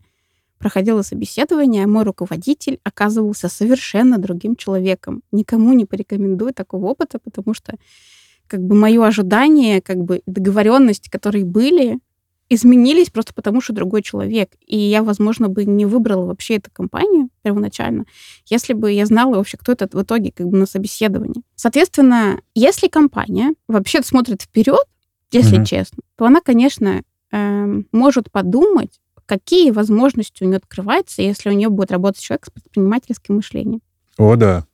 проходила 0.59 1.01
собеседование, 1.01 1.85
а 1.85 1.87
мой 1.87 2.03
руководитель 2.03 2.79
оказывался 2.83 3.49
совершенно 3.49 4.19
другим 4.19 4.55
человеком. 4.55 5.23
Никому 5.31 5.73
не 5.73 5.85
порекомендую 5.85 6.53
такого 6.53 6.87
опыта, 6.87 7.17
потому 7.17 7.55
что 7.55 7.75
как 8.45 8.61
бы 8.61 8.75
мое 8.75 9.03
ожидание, 9.03 9.81
как 9.81 9.97
бы 9.97 10.21
договоренности, 10.27 11.09
которые 11.09 11.45
были, 11.45 11.97
изменились 12.53 13.09
просто 13.09 13.33
потому, 13.33 13.61
что 13.61 13.71
другой 13.71 14.01
человек. 14.01 14.51
И 14.67 14.77
я, 14.77 15.03
возможно, 15.03 15.47
бы 15.47 15.63
не 15.63 15.85
выбрала 15.85 16.25
вообще 16.25 16.57
эту 16.57 16.69
компанию 16.69 17.29
первоначально, 17.43 18.05
если 18.45 18.73
бы 18.73 18.91
я 18.91 19.05
знала 19.05 19.35
вообще, 19.35 19.57
кто 19.57 19.71
это 19.71 19.87
в 19.91 20.01
итоге 20.03 20.33
как 20.33 20.47
бы 20.47 20.57
на 20.57 20.65
собеседовании. 20.65 21.43
Соответственно, 21.55 22.41
если 22.53 22.89
компания 22.89 23.53
вообще 23.69 24.01
смотрит 24.03 24.41
вперед, 24.41 24.83
если 25.31 25.61
mm-hmm. 25.61 25.65
честно, 25.65 26.03
то 26.17 26.25
она, 26.25 26.41
конечно, 26.41 27.03
э, 27.31 27.81
может 27.93 28.29
подумать, 28.29 28.99
какие 29.25 29.71
возможности 29.71 30.43
у 30.43 30.47
нее 30.47 30.57
открываются, 30.57 31.21
если 31.21 31.49
у 31.49 31.53
нее 31.53 31.69
будет 31.69 31.91
работать 31.91 32.21
человек 32.21 32.47
с 32.47 32.49
предпринимательским 32.49 33.35
мышлением. 33.35 33.81
О, 34.17 34.35
да. 34.35 34.65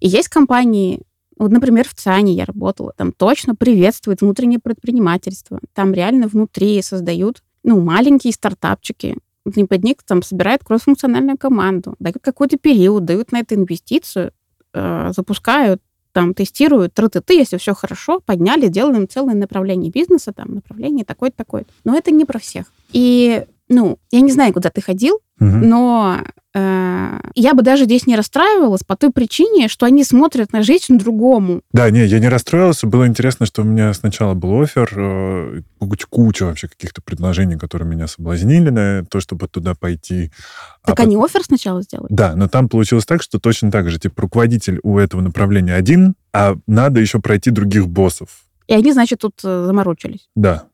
И 0.00 0.08
есть 0.08 0.28
компании, 0.28 1.02
вот, 1.38 1.50
например, 1.50 1.86
в 1.88 1.94
ЦАНе 1.94 2.32
я 2.32 2.44
работала, 2.44 2.92
там 2.96 3.12
точно 3.12 3.54
приветствует 3.54 4.20
внутреннее 4.22 4.58
предпринимательство. 4.58 5.60
Там 5.74 5.92
реально 5.92 6.28
внутри 6.28 6.80
создают, 6.82 7.42
ну, 7.62 7.80
маленькие 7.80 8.32
стартапчики, 8.32 9.18
под 9.44 9.82
там 10.06 10.22
собирают 10.22 10.64
кроссфункциональную 10.64 11.38
команду, 11.38 11.94
дают 11.98 12.18
какой-то 12.20 12.56
период, 12.58 13.04
дают 13.04 13.32
на 13.32 13.40
это 13.40 13.54
инвестицию, 13.54 14.32
э, 14.74 15.12
запускают, 15.14 15.80
там, 16.12 16.32
тестируют, 16.32 16.94
тры-ты-ты, 16.94 17.34
если 17.34 17.58
все 17.58 17.74
хорошо, 17.74 18.20
подняли, 18.24 18.68
делаем 18.68 19.06
целое 19.06 19.34
направление 19.34 19.90
бизнеса, 19.90 20.32
там, 20.32 20.54
направление 20.54 21.04
такое-то, 21.04 21.36
такое-то. 21.36 21.70
Но 21.84 21.96
это 21.96 22.10
не 22.10 22.24
про 22.24 22.38
всех. 22.38 22.72
И, 22.92 23.44
ну, 23.68 23.98
я 24.10 24.22
не 24.22 24.32
знаю, 24.32 24.54
куда 24.54 24.70
ты 24.70 24.80
ходил, 24.80 25.20
угу. 25.38 25.48
но 25.48 26.20
Э, 26.56 27.18
я 27.34 27.52
бы 27.52 27.62
даже 27.62 27.84
здесь 27.84 28.06
не 28.06 28.16
расстраивалась 28.16 28.82
по 28.82 28.96
той 28.96 29.10
причине, 29.10 29.68
что 29.68 29.84
они 29.84 30.04
смотрят 30.04 30.54
на 30.54 30.62
жизнь 30.62 30.96
другому. 30.96 31.60
Да, 31.70 31.90
не, 31.90 32.06
я 32.06 32.18
не 32.18 32.28
расстроился. 32.28 32.86
Было 32.86 33.06
интересно, 33.06 33.44
что 33.44 33.60
у 33.60 33.66
меня 33.66 33.92
сначала 33.92 34.32
был 34.32 34.62
офер, 34.62 34.90
э, 34.96 35.60
куча 36.08 36.46
вообще 36.46 36.68
каких-то 36.68 37.02
предложений, 37.02 37.58
которые 37.58 37.86
меня 37.86 38.06
соблазнили 38.06 38.70
на 38.70 39.04
то, 39.04 39.20
чтобы 39.20 39.48
туда 39.48 39.74
пойти. 39.74 40.30
А 40.82 40.88
так 40.88 41.00
а 41.00 41.02
они 41.02 41.16
офер 41.16 41.42
сначала 41.44 41.82
сделали? 41.82 42.08
Да, 42.08 42.34
но 42.34 42.48
там 42.48 42.70
получилось 42.70 43.04
так, 43.04 43.22
что 43.22 43.38
точно 43.38 43.70
так 43.70 43.90
же, 43.90 43.98
типа, 43.98 44.22
руководитель 44.22 44.80
у 44.82 44.96
этого 44.96 45.20
направления 45.20 45.74
один, 45.74 46.14
а 46.32 46.56
надо 46.66 47.00
еще 47.00 47.20
пройти 47.20 47.50
других 47.50 47.86
боссов. 47.86 48.28
И 48.66 48.72
они, 48.72 48.92
значит, 48.92 49.18
тут 49.20 49.34
э, 49.44 49.64
заморочились. 49.66 50.30
Да. 50.34 50.68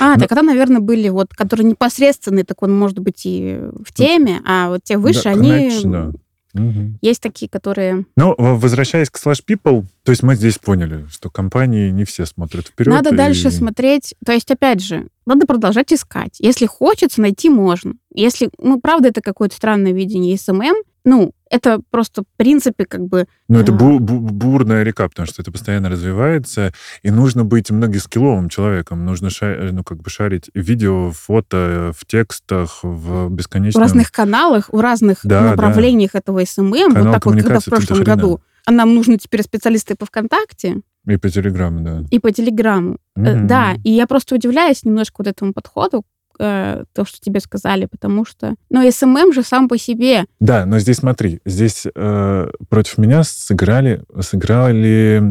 А, 0.00 0.14
Но... 0.14 0.20
так 0.20 0.32
это, 0.32 0.42
наверное, 0.42 0.80
были 0.80 1.08
вот, 1.08 1.34
которые 1.34 1.66
непосредственные, 1.66 2.44
так 2.44 2.62
он 2.62 2.76
может 2.76 2.98
быть 2.98 3.26
и 3.26 3.58
в 3.84 3.92
теме, 3.92 4.40
а 4.46 4.70
вот 4.70 4.82
те 4.84 4.96
выше, 4.96 5.24
да, 5.24 5.30
они... 5.30 5.50
Конечно. 5.50 6.14
Угу. 6.54 6.98
Есть 7.02 7.22
такие, 7.22 7.48
которые... 7.48 8.06
Ну, 8.16 8.34
возвращаясь 8.38 9.10
к 9.10 9.16
Slash 9.16 9.42
People, 9.46 9.84
то 10.06 10.12
есть 10.12 10.22
мы 10.22 10.36
здесь 10.36 10.56
поняли, 10.58 11.04
что 11.10 11.30
компании 11.30 11.90
не 11.90 12.04
все 12.04 12.26
смотрят 12.26 12.68
вперед. 12.68 12.94
Надо 12.94 13.10
и... 13.10 13.16
дальше 13.16 13.50
смотреть. 13.50 14.14
То 14.24 14.30
есть, 14.30 14.48
опять 14.52 14.80
же, 14.80 15.08
надо 15.26 15.46
продолжать 15.46 15.92
искать. 15.92 16.36
Если 16.38 16.66
хочется, 16.66 17.20
найти 17.20 17.50
можно. 17.50 17.94
Если, 18.14 18.50
ну, 18.56 18.80
правда, 18.80 19.08
это 19.08 19.20
какое-то 19.20 19.56
странное 19.56 19.90
видение 19.90 20.38
SMM, 20.38 20.76
ну, 21.04 21.32
это 21.50 21.80
просто, 21.90 22.22
в 22.22 22.36
принципе, 22.36 22.84
как 22.84 23.00
бы... 23.00 23.26
Ну, 23.48 23.58
это 23.58 23.72
бу- 23.72 23.98
бу- 23.98 24.20
бурная 24.20 24.84
река, 24.84 25.08
потому 25.08 25.26
что 25.26 25.42
это 25.42 25.50
постоянно 25.50 25.88
развивается, 25.88 26.72
и 27.02 27.10
нужно 27.10 27.44
быть 27.44 27.72
многоскилловым 27.72 28.48
человеком. 28.48 29.04
Нужно 29.04 29.28
ша- 29.28 29.70
ну, 29.72 29.82
как 29.82 29.98
бы 30.02 30.08
шарить 30.08 30.50
видео, 30.54 31.10
фото, 31.10 31.92
в 31.98 32.06
текстах, 32.06 32.78
в 32.84 33.28
бесконечном... 33.30 33.82
В 33.82 33.84
разных 33.84 34.12
каналах, 34.12 34.68
в 34.72 34.78
разных 34.78 35.18
да, 35.24 35.50
направлениях 35.50 36.12
да. 36.12 36.20
этого 36.20 36.44
SMM. 36.44 36.92
Канал 36.92 37.04
вот 37.06 37.12
так 37.12 37.26
вот, 37.26 37.34
когда 37.34 37.58
в 37.58 37.64
прошлом 37.64 38.04
году. 38.04 38.40
А 38.66 38.72
нам 38.72 38.94
нужны 38.94 39.16
теперь 39.16 39.42
специалисты 39.42 39.94
по 39.94 40.06
ВКонтакте. 40.06 40.80
И 41.06 41.16
по 41.16 41.30
Телеграмму, 41.30 41.80
да. 41.82 42.02
И 42.10 42.18
по 42.18 42.32
Телеграмму. 42.32 42.98
Mm-hmm. 43.16 43.46
Да, 43.46 43.76
и 43.84 43.92
я 43.92 44.06
просто 44.08 44.34
удивляюсь 44.34 44.84
немножко 44.84 45.14
вот 45.18 45.28
этому 45.28 45.52
подходу, 45.52 46.04
э, 46.38 46.84
то, 46.92 47.04
что 47.04 47.20
тебе 47.20 47.40
сказали, 47.40 47.86
потому 47.86 48.24
что... 48.24 48.54
Но 48.70 48.88
SMM 48.90 49.32
же 49.32 49.42
сам 49.42 49.68
по 49.68 49.78
себе. 49.78 50.24
Да, 50.40 50.66
но 50.66 50.78
здесь 50.78 50.96
смотри, 50.96 51.40
здесь 51.44 51.86
э, 51.94 52.50
против 52.68 52.98
меня 52.98 53.22
сыграли, 53.24 54.02
сыграли, 54.20 55.22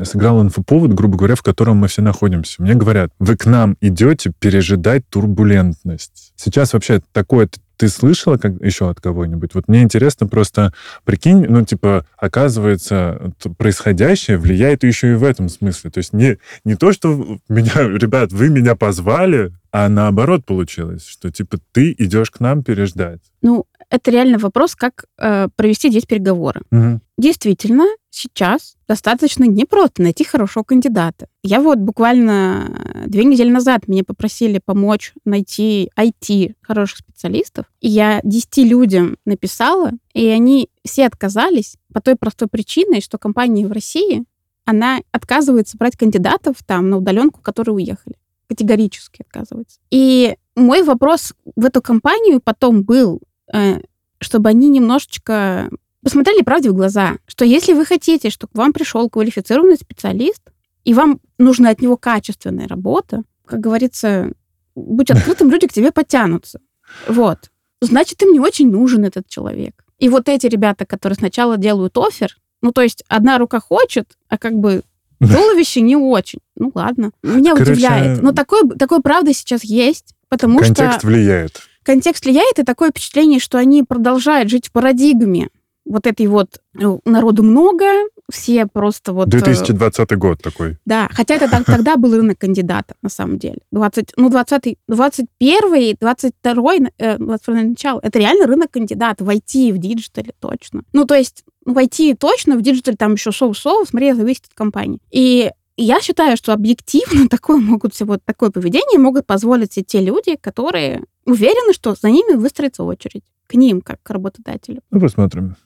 э, 0.00 0.04
сыграл 0.04 0.42
инфоповод, 0.42 0.94
грубо 0.94 1.16
говоря, 1.16 1.34
в 1.34 1.42
котором 1.42 1.76
мы 1.76 1.88
все 1.88 2.02
находимся. 2.02 2.62
Мне 2.62 2.74
говорят, 2.74 3.10
вы 3.18 3.36
к 3.36 3.46
нам 3.46 3.76
идете 3.80 4.32
пережидать 4.38 5.08
турбулентность. 5.08 6.32
Сейчас 6.36 6.72
вообще 6.72 7.02
такое 7.12 7.48
ты 7.82 7.88
слышала 7.88 8.36
как, 8.36 8.62
еще 8.62 8.88
от 8.88 9.00
кого-нибудь? 9.00 9.54
Вот 9.54 9.66
мне 9.66 9.82
интересно 9.82 10.28
просто, 10.28 10.72
прикинь, 11.04 11.46
ну, 11.48 11.64
типа, 11.64 12.06
оказывается, 12.16 13.32
происходящее 13.58 14.38
влияет 14.38 14.84
еще 14.84 15.10
и 15.10 15.16
в 15.16 15.24
этом 15.24 15.48
смысле. 15.48 15.90
То 15.90 15.98
есть 15.98 16.12
не, 16.12 16.38
не 16.64 16.76
то, 16.76 16.92
что 16.92 17.40
меня, 17.48 17.72
ребят, 17.74 18.30
вы 18.30 18.50
меня 18.50 18.76
позвали, 18.76 19.50
а 19.72 19.88
наоборот 19.88 20.44
получилось, 20.44 21.06
что, 21.06 21.30
типа, 21.30 21.58
ты 21.72 21.94
идешь 21.98 22.30
к 22.30 22.40
нам 22.40 22.62
переждать. 22.62 23.20
Ну, 23.40 23.64
это 23.88 24.10
реально 24.10 24.38
вопрос, 24.38 24.76
как 24.76 25.06
э, 25.18 25.48
провести 25.56 25.88
здесь 25.88 26.04
переговоры. 26.04 26.60
Угу. 26.70 27.00
Действительно, 27.16 27.84
сейчас 28.10 28.76
достаточно 28.86 29.44
непросто 29.44 30.02
найти 30.02 30.24
хорошего 30.24 30.62
кандидата. 30.62 31.26
Я 31.42 31.60
вот 31.60 31.78
буквально 31.78 33.04
две 33.06 33.24
недели 33.24 33.50
назад 33.50 33.88
меня 33.88 34.04
попросили 34.04 34.60
помочь 34.62 35.14
найти 35.24 35.90
IT 35.98 36.54
хороших 36.60 36.98
специалистов. 36.98 37.64
И 37.80 37.88
я 37.88 38.20
10 38.24 38.58
людям 38.58 39.16
написала, 39.24 39.92
и 40.12 40.26
они 40.28 40.68
все 40.84 41.06
отказались 41.06 41.76
по 41.94 42.02
той 42.02 42.16
простой 42.16 42.48
причине, 42.48 43.00
что 43.00 43.16
компания 43.16 43.66
в 43.66 43.72
России, 43.72 44.24
она 44.66 45.00
отказывается 45.12 45.78
брать 45.78 45.96
кандидатов 45.96 46.56
там 46.66 46.90
на 46.90 46.98
удаленку, 46.98 47.40
которые 47.40 47.74
уехали. 47.74 48.16
Категорически 48.54 49.22
отказывается. 49.22 49.78
И 49.90 50.36
мой 50.54 50.82
вопрос 50.82 51.34
в 51.56 51.64
эту 51.64 51.80
компанию 51.80 52.40
потом 52.40 52.82
был, 52.82 53.22
Э, 53.52 53.80
чтобы 54.20 54.48
они 54.48 54.68
немножечко 54.68 55.68
посмотрели 56.02 56.42
правде 56.42 56.70
в 56.70 56.74
глаза, 56.74 57.18
что 57.26 57.44
если 57.44 57.72
вы 57.72 57.84
хотите, 57.84 58.30
чтобы 58.30 58.52
к 58.52 58.56
вам 58.56 58.72
пришел 58.72 59.10
квалифицированный 59.10 59.76
специалист, 59.76 60.42
и 60.84 60.94
вам 60.94 61.20
нужна 61.38 61.70
от 61.70 61.80
него 61.80 61.96
качественная 61.96 62.68
работа, 62.68 63.22
как 63.44 63.60
говорится, 63.60 64.32
будь 64.74 65.10
открытым, 65.10 65.50
люди 65.50 65.66
к 65.66 65.72
тебе 65.72 65.92
потянутся. 65.92 66.60
Вот. 67.08 67.50
Значит, 67.80 68.22
им 68.22 68.32
не 68.32 68.40
очень 68.40 68.70
нужен 68.70 69.04
этот 69.04 69.28
человек. 69.28 69.84
И 69.98 70.08
вот 70.08 70.28
эти 70.28 70.46
ребята, 70.46 70.86
которые 70.86 71.16
сначала 71.16 71.56
делают 71.56 71.98
офер, 71.98 72.36
ну, 72.62 72.72
то 72.72 72.80
есть 72.80 73.04
одна 73.08 73.38
рука 73.38 73.60
хочет, 73.60 74.16
а 74.28 74.38
как 74.38 74.54
бы 74.54 74.82
туловище 75.26 75.80
не 75.80 75.96
очень. 75.96 76.40
Ну, 76.56 76.70
ладно. 76.74 77.12
Меня 77.22 77.52
Короче, 77.54 77.72
удивляет. 77.72 78.22
Но 78.22 78.32
такое, 78.32 78.62
такое 78.78 79.00
правда 79.00 79.32
сейчас 79.32 79.64
есть, 79.64 80.14
потому 80.28 80.58
контекст 80.58 80.74
что... 80.74 80.84
Контекст 80.84 81.04
влияет 81.04 81.62
контекст 81.82 82.24
влияет, 82.24 82.58
и 82.58 82.62
такое 82.62 82.90
впечатление, 82.90 83.40
что 83.40 83.58
они 83.58 83.82
продолжают 83.82 84.50
жить 84.50 84.68
в 84.68 84.72
парадигме 84.72 85.48
вот 85.84 86.06
этой 86.06 86.26
вот 86.26 86.60
ну, 86.74 87.00
народу 87.04 87.42
много, 87.42 87.84
все 88.30 88.66
просто 88.66 89.12
вот... 89.12 89.28
2020 89.28 90.12
э, 90.12 90.16
год 90.16 90.42
такой. 90.42 90.78
Да, 90.84 91.08
хотя 91.12 91.34
это 91.34 91.48
тогда 91.64 91.96
был 91.96 92.14
рынок 92.16 92.38
кандидатов, 92.38 92.96
на 93.02 93.08
самом 93.08 93.38
деле. 93.38 93.58
20, 93.72 94.12
ну, 94.16 94.30
20, 94.30 94.78
21, 94.88 95.96
22, 96.00 96.72
22 97.18 97.54
начало. 97.54 98.00
Это 98.02 98.18
реально 98.18 98.46
рынок 98.46 98.70
кандидатов 98.70 99.26
в 99.26 99.30
IT, 99.30 99.72
в 99.72 99.78
digital 99.78 100.25
е 100.25 100.32
точно. 100.40 100.82
Ну, 100.92 101.04
то 101.04 101.14
есть 101.14 101.44
в 101.64 101.76
IT 101.76 102.16
точно, 102.16 102.56
в 102.56 102.62
digital 102.62 102.92
е 102.92 102.96
там 102.96 103.14
еще 103.14 103.30
so-so, 103.30 103.84
смотри, 103.84 104.12
зависит 104.12 104.46
от 104.46 104.54
компании. 104.54 104.98
И 105.10 105.50
я 105.76 106.00
считаю, 106.00 106.36
что 106.36 106.52
объективно 106.52 107.28
такое 107.30 107.58
могут 107.58 107.98
вот 108.00 108.24
такое 108.24 108.50
поведение 108.50 108.98
могут 108.98 109.26
позволить 109.26 109.72
себе 109.72 109.84
те 109.84 110.00
люди, 110.00 110.36
которые 110.36 111.04
уверены, 111.24 111.72
что 111.72 111.94
за 111.94 112.10
ними 112.10 112.34
выстроится 112.34 112.82
очередь 112.84 113.22
к 113.52 113.54
ним, 113.54 113.82
как 113.82 114.02
к 114.02 114.10
работодателю. 114.10 114.80
Ну, 114.90 115.00
посмотрим. 115.00 115.56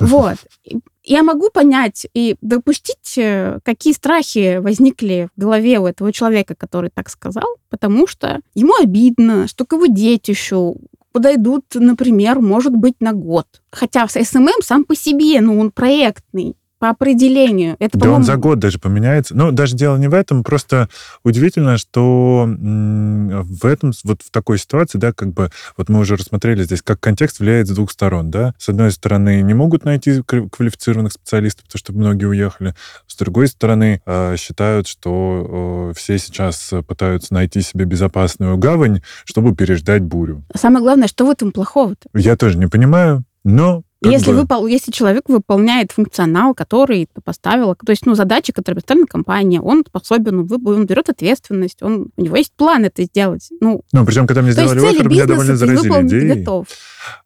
Вот. 0.00 0.36
Я 1.04 1.24
могу 1.24 1.50
понять 1.50 2.06
и 2.14 2.36
допустить, 2.40 3.18
э, 3.18 3.58
какие 3.64 3.92
страхи 3.92 4.58
возникли 4.58 5.28
в 5.34 5.40
голове 5.40 5.80
у 5.80 5.86
этого 5.86 6.12
человека, 6.12 6.54
который 6.54 6.90
так 6.94 7.08
сказал, 7.08 7.46
потому 7.70 8.06
что 8.06 8.40
ему 8.54 8.74
обидно, 8.80 9.48
что 9.48 9.66
к 9.66 9.72
его 9.72 9.86
детищу 9.86 10.76
подойдут, 11.10 11.64
например, 11.74 12.40
может 12.40 12.72
быть, 12.72 13.00
на 13.00 13.12
год. 13.12 13.46
Хотя 13.72 14.06
с 14.06 14.12
SMM 14.12 14.62
сам 14.62 14.84
по 14.84 14.94
себе, 14.94 15.40
ну, 15.40 15.58
он 15.58 15.72
проектный 15.72 16.54
по 16.82 16.88
определению. 16.88 17.76
Это, 17.78 17.96
да 17.96 18.10
он 18.10 18.24
за 18.24 18.36
год 18.36 18.58
даже 18.58 18.80
поменяется. 18.80 19.36
Ну, 19.36 19.52
даже 19.52 19.76
дело 19.76 19.96
не 19.98 20.08
в 20.08 20.14
этом, 20.14 20.42
просто 20.42 20.88
удивительно, 21.22 21.78
что 21.78 22.44
в 22.44 23.64
этом, 23.66 23.92
вот 24.02 24.22
в 24.22 24.32
такой 24.32 24.58
ситуации, 24.58 24.98
да, 24.98 25.12
как 25.12 25.32
бы, 25.32 25.52
вот 25.76 25.88
мы 25.88 26.00
уже 26.00 26.16
рассмотрели 26.16 26.64
здесь, 26.64 26.82
как 26.82 26.98
контекст 26.98 27.38
влияет 27.38 27.68
с 27.68 27.70
двух 27.70 27.92
сторон, 27.92 28.32
да. 28.32 28.52
С 28.58 28.68
одной 28.68 28.90
стороны, 28.90 29.42
не 29.42 29.54
могут 29.54 29.84
найти 29.84 30.22
квалифицированных 30.22 31.12
специалистов, 31.12 31.66
потому 31.66 31.78
что 31.78 31.92
многие 31.92 32.24
уехали. 32.24 32.74
С 33.06 33.14
другой 33.14 33.46
стороны, 33.46 34.02
э, 34.04 34.34
считают, 34.36 34.88
что 34.88 35.92
э, 35.92 35.96
все 35.96 36.18
сейчас 36.18 36.74
пытаются 36.88 37.32
найти 37.32 37.60
себе 37.60 37.84
безопасную 37.84 38.56
гавань, 38.56 39.02
чтобы 39.24 39.54
переждать 39.54 40.02
бурю. 40.02 40.42
Самое 40.56 40.82
главное, 40.82 41.06
что 41.06 41.26
в 41.26 41.30
этом 41.30 41.52
плохого-то? 41.52 42.08
Я 42.12 42.36
тоже 42.36 42.58
не 42.58 42.66
понимаю, 42.66 43.22
но 43.44 43.84
если, 44.10 44.32
бы... 44.32 44.40
выпол... 44.40 44.66
если 44.66 44.90
человек 44.90 45.28
выполняет 45.28 45.92
функционал, 45.92 46.54
который 46.54 47.08
ты 47.12 47.20
поставила, 47.20 47.74
то 47.74 47.90
есть, 47.90 48.06
ну, 48.06 48.14
задачи, 48.14 48.52
которые 48.52 48.82
поставила 48.82 49.06
компания, 49.06 49.60
он 49.60 49.84
способен, 49.86 50.48
он 50.50 50.86
берет 50.86 51.08
ответственность, 51.08 51.82
он, 51.82 52.10
у 52.16 52.22
него 52.22 52.36
есть 52.36 52.52
план 52.52 52.84
это 52.84 53.04
сделать. 53.04 53.48
Ну, 53.60 53.82
ну 53.92 54.04
причем, 54.04 54.26
когда 54.26 54.42
мне 54.42 54.52
сделали 54.52 54.78
офер, 54.84 55.08
меня 55.08 55.26
довольно 55.26 55.56
заразили 55.56 56.06
идеи. 56.06 56.38
Готов. 56.38 56.66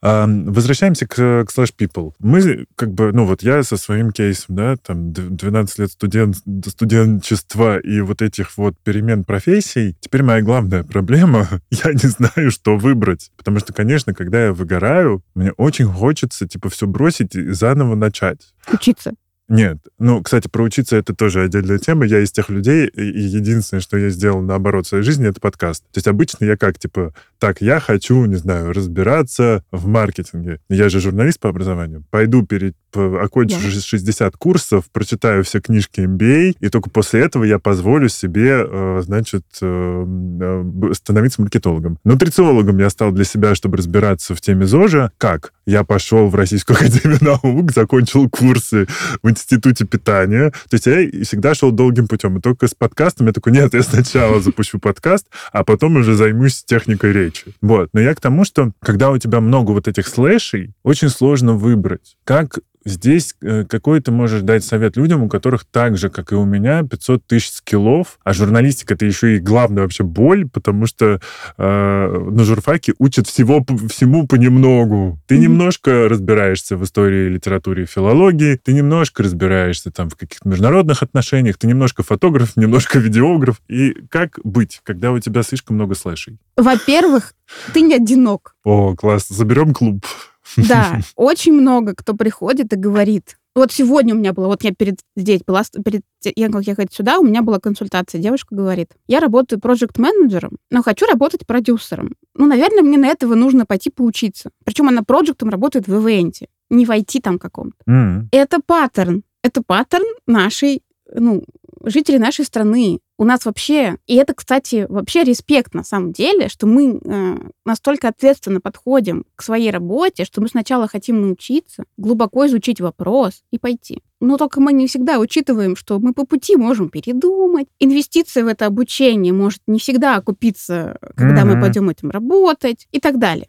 А, 0.02 0.26
возвращаемся 0.26 1.06
к, 1.06 1.14
к 1.14 1.46
Slash 1.54 1.74
People. 1.78 2.12
Мы, 2.18 2.66
как 2.76 2.92
бы, 2.92 3.12
ну, 3.12 3.26
вот 3.26 3.42
я 3.42 3.62
со 3.62 3.76
своим 3.76 4.10
кейсом, 4.10 4.56
да, 4.56 4.76
там, 4.76 5.12
12 5.12 5.78
лет 5.78 5.90
студент, 5.90 6.36
студенчества 6.66 7.78
и 7.78 8.00
вот 8.00 8.22
этих 8.22 8.56
вот 8.56 8.74
перемен 8.82 9.24
профессий, 9.24 9.96
теперь 10.00 10.22
моя 10.22 10.42
главная 10.42 10.82
проблема, 10.82 11.48
я 11.70 11.92
не 11.92 12.08
знаю, 12.08 12.50
что 12.50 12.76
выбрать. 12.76 13.30
Потому 13.36 13.58
что, 13.60 13.72
конечно, 13.72 14.14
когда 14.14 14.46
я 14.46 14.52
выгораю, 14.52 15.22
мне 15.34 15.52
очень 15.52 15.86
хочется, 15.86 16.46
типа, 16.46 16.65
все 16.68 16.86
бросить 16.86 17.34
и 17.34 17.50
заново 17.52 17.94
начать. 17.94 18.54
Учиться. 18.72 19.12
Нет. 19.48 19.78
Ну, 19.98 20.22
кстати, 20.22 20.48
про 20.48 20.64
учиться 20.64 20.96
это 20.96 21.14
тоже 21.14 21.42
отдельная 21.42 21.78
тема. 21.78 22.04
Я 22.04 22.20
из 22.20 22.32
тех 22.32 22.48
людей, 22.48 22.88
и 22.88 23.04
единственное, 23.04 23.80
что 23.80 23.96
я 23.96 24.10
сделал 24.10 24.40
наоборот 24.40 24.86
в 24.86 24.88
своей 24.88 25.04
жизни, 25.04 25.28
это 25.28 25.40
подкаст. 25.40 25.84
То 25.84 25.98
есть 25.98 26.08
обычно 26.08 26.44
я 26.44 26.56
как, 26.56 26.78
типа, 26.78 27.14
так, 27.38 27.60
я 27.60 27.78
хочу, 27.78 28.24
не 28.24 28.36
знаю, 28.36 28.72
разбираться 28.72 29.62
в 29.70 29.86
маркетинге. 29.86 30.60
Я 30.68 30.88
же 30.88 31.00
журналист 31.00 31.38
по 31.38 31.48
образованию. 31.48 32.04
Пойду 32.10 32.44
перед, 32.44 32.74
окончу 32.96 33.56
yeah. 33.56 33.80
60 33.80 34.36
курсов, 34.36 34.84
прочитаю 34.92 35.44
все 35.44 35.60
книжки 35.60 36.00
MBA, 36.00 36.56
и 36.60 36.68
только 36.68 36.90
после 36.90 37.20
этого 37.20 37.44
я 37.44 37.58
позволю 37.58 38.08
себе, 38.08 38.64
э, 38.66 39.00
значит, 39.02 39.44
э, 39.60 40.06
э, 40.40 40.94
становиться 40.94 41.40
маркетологом. 41.42 41.98
Нутрициологом 42.04 42.78
я 42.78 42.90
стал 42.90 43.12
для 43.12 43.24
себя, 43.24 43.54
чтобы 43.54 43.76
разбираться 43.78 44.34
в 44.34 44.40
теме 44.40 44.66
ЗОЖа. 44.66 45.12
Как? 45.18 45.52
Я 45.66 45.84
пошел 45.84 46.28
в 46.28 46.34
Российскую 46.34 46.76
Академию 46.80 47.18
Наук, 47.20 47.72
закончил 47.72 48.28
курсы 48.30 48.86
в 49.22 49.30
Институте 49.30 49.84
питания. 49.84 50.50
То 50.68 50.74
есть 50.74 50.86
я 50.86 51.24
всегда 51.24 51.54
шел 51.54 51.72
долгим 51.72 52.06
путем. 52.06 52.38
И 52.38 52.40
только 52.40 52.68
с 52.68 52.74
подкастом 52.74 53.26
я 53.26 53.32
такой, 53.32 53.52
нет, 53.52 53.74
я 53.74 53.82
сначала 53.82 54.40
запущу 54.40 54.78
подкаст, 54.78 55.26
а 55.52 55.64
потом 55.64 55.96
уже 55.96 56.14
займусь 56.14 56.64
техникой 56.64 57.12
речи. 57.12 57.54
Вот. 57.60 57.90
Но 57.92 58.00
я 58.00 58.14
к 58.14 58.20
тому, 58.20 58.44
что 58.44 58.72
когда 58.80 59.10
у 59.10 59.18
тебя 59.18 59.40
много 59.40 59.72
вот 59.72 59.88
этих 59.88 60.06
слэшей, 60.06 60.74
очень 60.82 61.08
сложно 61.08 61.54
выбрать, 61.54 62.16
как 62.24 62.58
Здесь 62.86 63.34
э, 63.42 63.64
какой 63.68 64.00
ты 64.00 64.12
можешь 64.12 64.42
дать 64.42 64.64
совет 64.64 64.96
людям, 64.96 65.24
у 65.24 65.28
которых 65.28 65.64
так 65.64 65.98
же, 65.98 66.08
как 66.08 66.30
и 66.30 66.36
у 66.36 66.44
меня, 66.44 66.84
500 66.84 67.26
тысяч 67.26 67.50
скиллов, 67.50 68.20
а 68.22 68.32
журналистика— 68.32 68.94
это 68.94 69.04
еще 69.04 69.36
и 69.36 69.40
главная 69.40 69.82
вообще 69.82 70.04
боль, 70.04 70.48
потому 70.48 70.86
что 70.86 71.20
э, 71.58 72.28
на 72.30 72.44
журфаке 72.44 72.94
учат 73.00 73.26
всего, 73.26 73.66
всему 73.90 74.28
понемногу. 74.28 75.18
Ты 75.26 75.34
mm-hmm. 75.34 75.38
немножко 75.38 76.08
разбираешься 76.08 76.76
в 76.76 76.84
истории, 76.84 77.28
литературе, 77.28 77.86
филологии, 77.86 78.54
ты 78.54 78.72
немножко 78.72 79.24
разбираешься 79.24 79.90
там 79.90 80.08
в 80.08 80.14
каких-то 80.14 80.48
международных 80.48 81.02
отношениях, 81.02 81.58
ты 81.58 81.66
немножко 81.66 82.04
фотограф, 82.04 82.52
немножко 82.56 83.00
видеограф. 83.00 83.60
И 83.66 83.96
как 84.10 84.38
быть, 84.44 84.80
когда 84.84 85.10
у 85.10 85.18
тебя 85.18 85.42
слишком 85.42 85.74
много 85.74 85.96
слэшей? 85.96 86.38
Во-первых, 86.56 87.34
ты 87.74 87.80
не 87.80 87.96
одинок. 87.96 88.54
О, 88.62 88.94
класс, 88.94 89.26
заберем 89.28 89.74
клуб. 89.74 90.06
Да, 90.56 91.00
очень 91.16 91.52
много 91.52 91.94
кто 91.94 92.14
приходит 92.14 92.72
и 92.72 92.76
говорит. 92.76 93.36
Вот 93.54 93.72
сегодня 93.72 94.14
у 94.14 94.18
меня 94.18 94.34
было, 94.34 94.48
вот 94.48 94.62
я 94.64 94.74
перед 94.74 94.98
здесь 95.16 95.40
была, 95.46 95.62
перед 95.82 96.02
я 96.22 96.50
как 96.50 96.64
ехать 96.64 96.92
сюда, 96.92 97.18
у 97.18 97.24
меня 97.24 97.40
была 97.40 97.58
консультация. 97.58 98.20
Девушка 98.20 98.54
говорит, 98.54 98.90
я 99.06 99.18
работаю 99.18 99.60
проект-менеджером, 99.60 100.58
но 100.70 100.82
хочу 100.82 101.06
работать 101.06 101.46
продюсером. 101.46 102.16
Ну, 102.34 102.46
наверное, 102.46 102.82
мне 102.82 102.98
на 102.98 103.06
этого 103.06 103.34
нужно 103.34 103.64
пойти 103.64 103.88
поучиться. 103.88 104.50
Причем 104.64 104.88
она 104.88 105.02
проектом 105.02 105.48
работает 105.48 105.88
в 105.88 105.98
ивенте, 105.98 106.48
не 106.68 106.84
в 106.84 106.90
IT 106.90 107.20
там 107.22 107.38
каком-то. 107.38 107.78
Mm. 107.88 108.26
Это 108.30 108.60
паттерн. 108.60 109.22
Это 109.42 109.62
паттерн 109.62 110.04
нашей, 110.26 110.82
ну, 111.14 111.42
жителей 111.82 112.18
нашей 112.18 112.44
страны 112.44 113.00
у 113.18 113.24
нас 113.24 113.46
вообще, 113.46 113.96
и 114.06 114.16
это, 114.16 114.34
кстати, 114.34 114.86
вообще 114.88 115.24
респект 115.24 115.74
на 115.74 115.84
самом 115.84 116.12
деле, 116.12 116.48
что 116.48 116.66
мы 116.66 117.00
э, 117.02 117.36
настолько 117.64 118.08
ответственно 118.08 118.60
подходим 118.60 119.24
к 119.34 119.42
своей 119.42 119.70
работе, 119.70 120.24
что 120.24 120.42
мы 120.42 120.48
сначала 120.48 120.86
хотим 120.86 121.22
научиться, 121.22 121.84
глубоко 121.96 122.46
изучить 122.46 122.80
вопрос 122.80 123.42
и 123.50 123.58
пойти. 123.58 124.02
Но 124.20 124.36
только 124.36 124.60
мы 124.60 124.72
не 124.72 124.86
всегда 124.86 125.18
учитываем, 125.18 125.76
что 125.76 125.98
мы 125.98 126.12
по 126.12 126.26
пути 126.26 126.56
можем 126.56 126.90
передумать. 126.90 127.68
Инвестиция 127.78 128.44
в 128.44 128.48
это 128.48 128.66
обучение 128.66 129.32
может 129.32 129.62
не 129.66 129.78
всегда 129.78 130.16
окупиться, 130.16 130.98
когда 131.16 131.42
mm-hmm. 131.42 131.54
мы 131.54 131.60
пойдем 131.60 131.88
этим 131.88 132.10
работать 132.10 132.86
и 132.92 133.00
так 133.00 133.18
далее. 133.18 133.48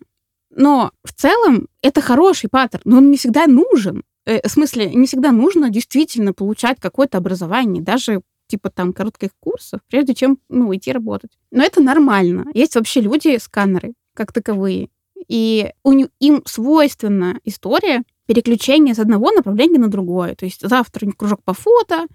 Но 0.49 0.91
в 1.03 1.13
целом 1.13 1.67
это 1.81 2.01
хороший 2.01 2.49
паттерн, 2.49 2.81
но 2.85 2.97
он 2.97 3.11
не 3.11 3.17
всегда 3.17 3.47
нужен. 3.47 4.03
Э, 4.25 4.45
в 4.47 4.51
смысле, 4.51 4.93
не 4.93 5.07
всегда 5.07 5.31
нужно 5.31 5.69
действительно 5.69 6.33
получать 6.33 6.79
какое-то 6.79 7.17
образование, 7.17 7.83
даже 7.83 8.21
типа 8.47 8.69
там 8.69 8.93
коротких 8.93 9.31
курсов, 9.39 9.81
прежде 9.89 10.13
чем, 10.13 10.39
ну, 10.49 10.73
идти 10.75 10.91
работать. 10.91 11.31
Но 11.51 11.63
это 11.63 11.81
нормально. 11.81 12.45
Есть 12.53 12.75
вообще 12.75 13.01
люди-сканеры, 13.01 13.93
как 14.13 14.31
таковые. 14.31 14.89
И 15.27 15.71
у, 15.83 15.91
им 15.91 16.41
свойственна 16.45 17.39
история 17.43 18.03
переключения 18.25 18.93
с 18.93 18.99
одного 18.99 19.31
направления 19.31 19.79
на 19.79 19.89
другое. 19.89 20.35
То 20.35 20.45
есть 20.45 20.61
завтра 20.61 21.09
кружок 21.11 21.43
по 21.43 21.53
фото, 21.53 22.07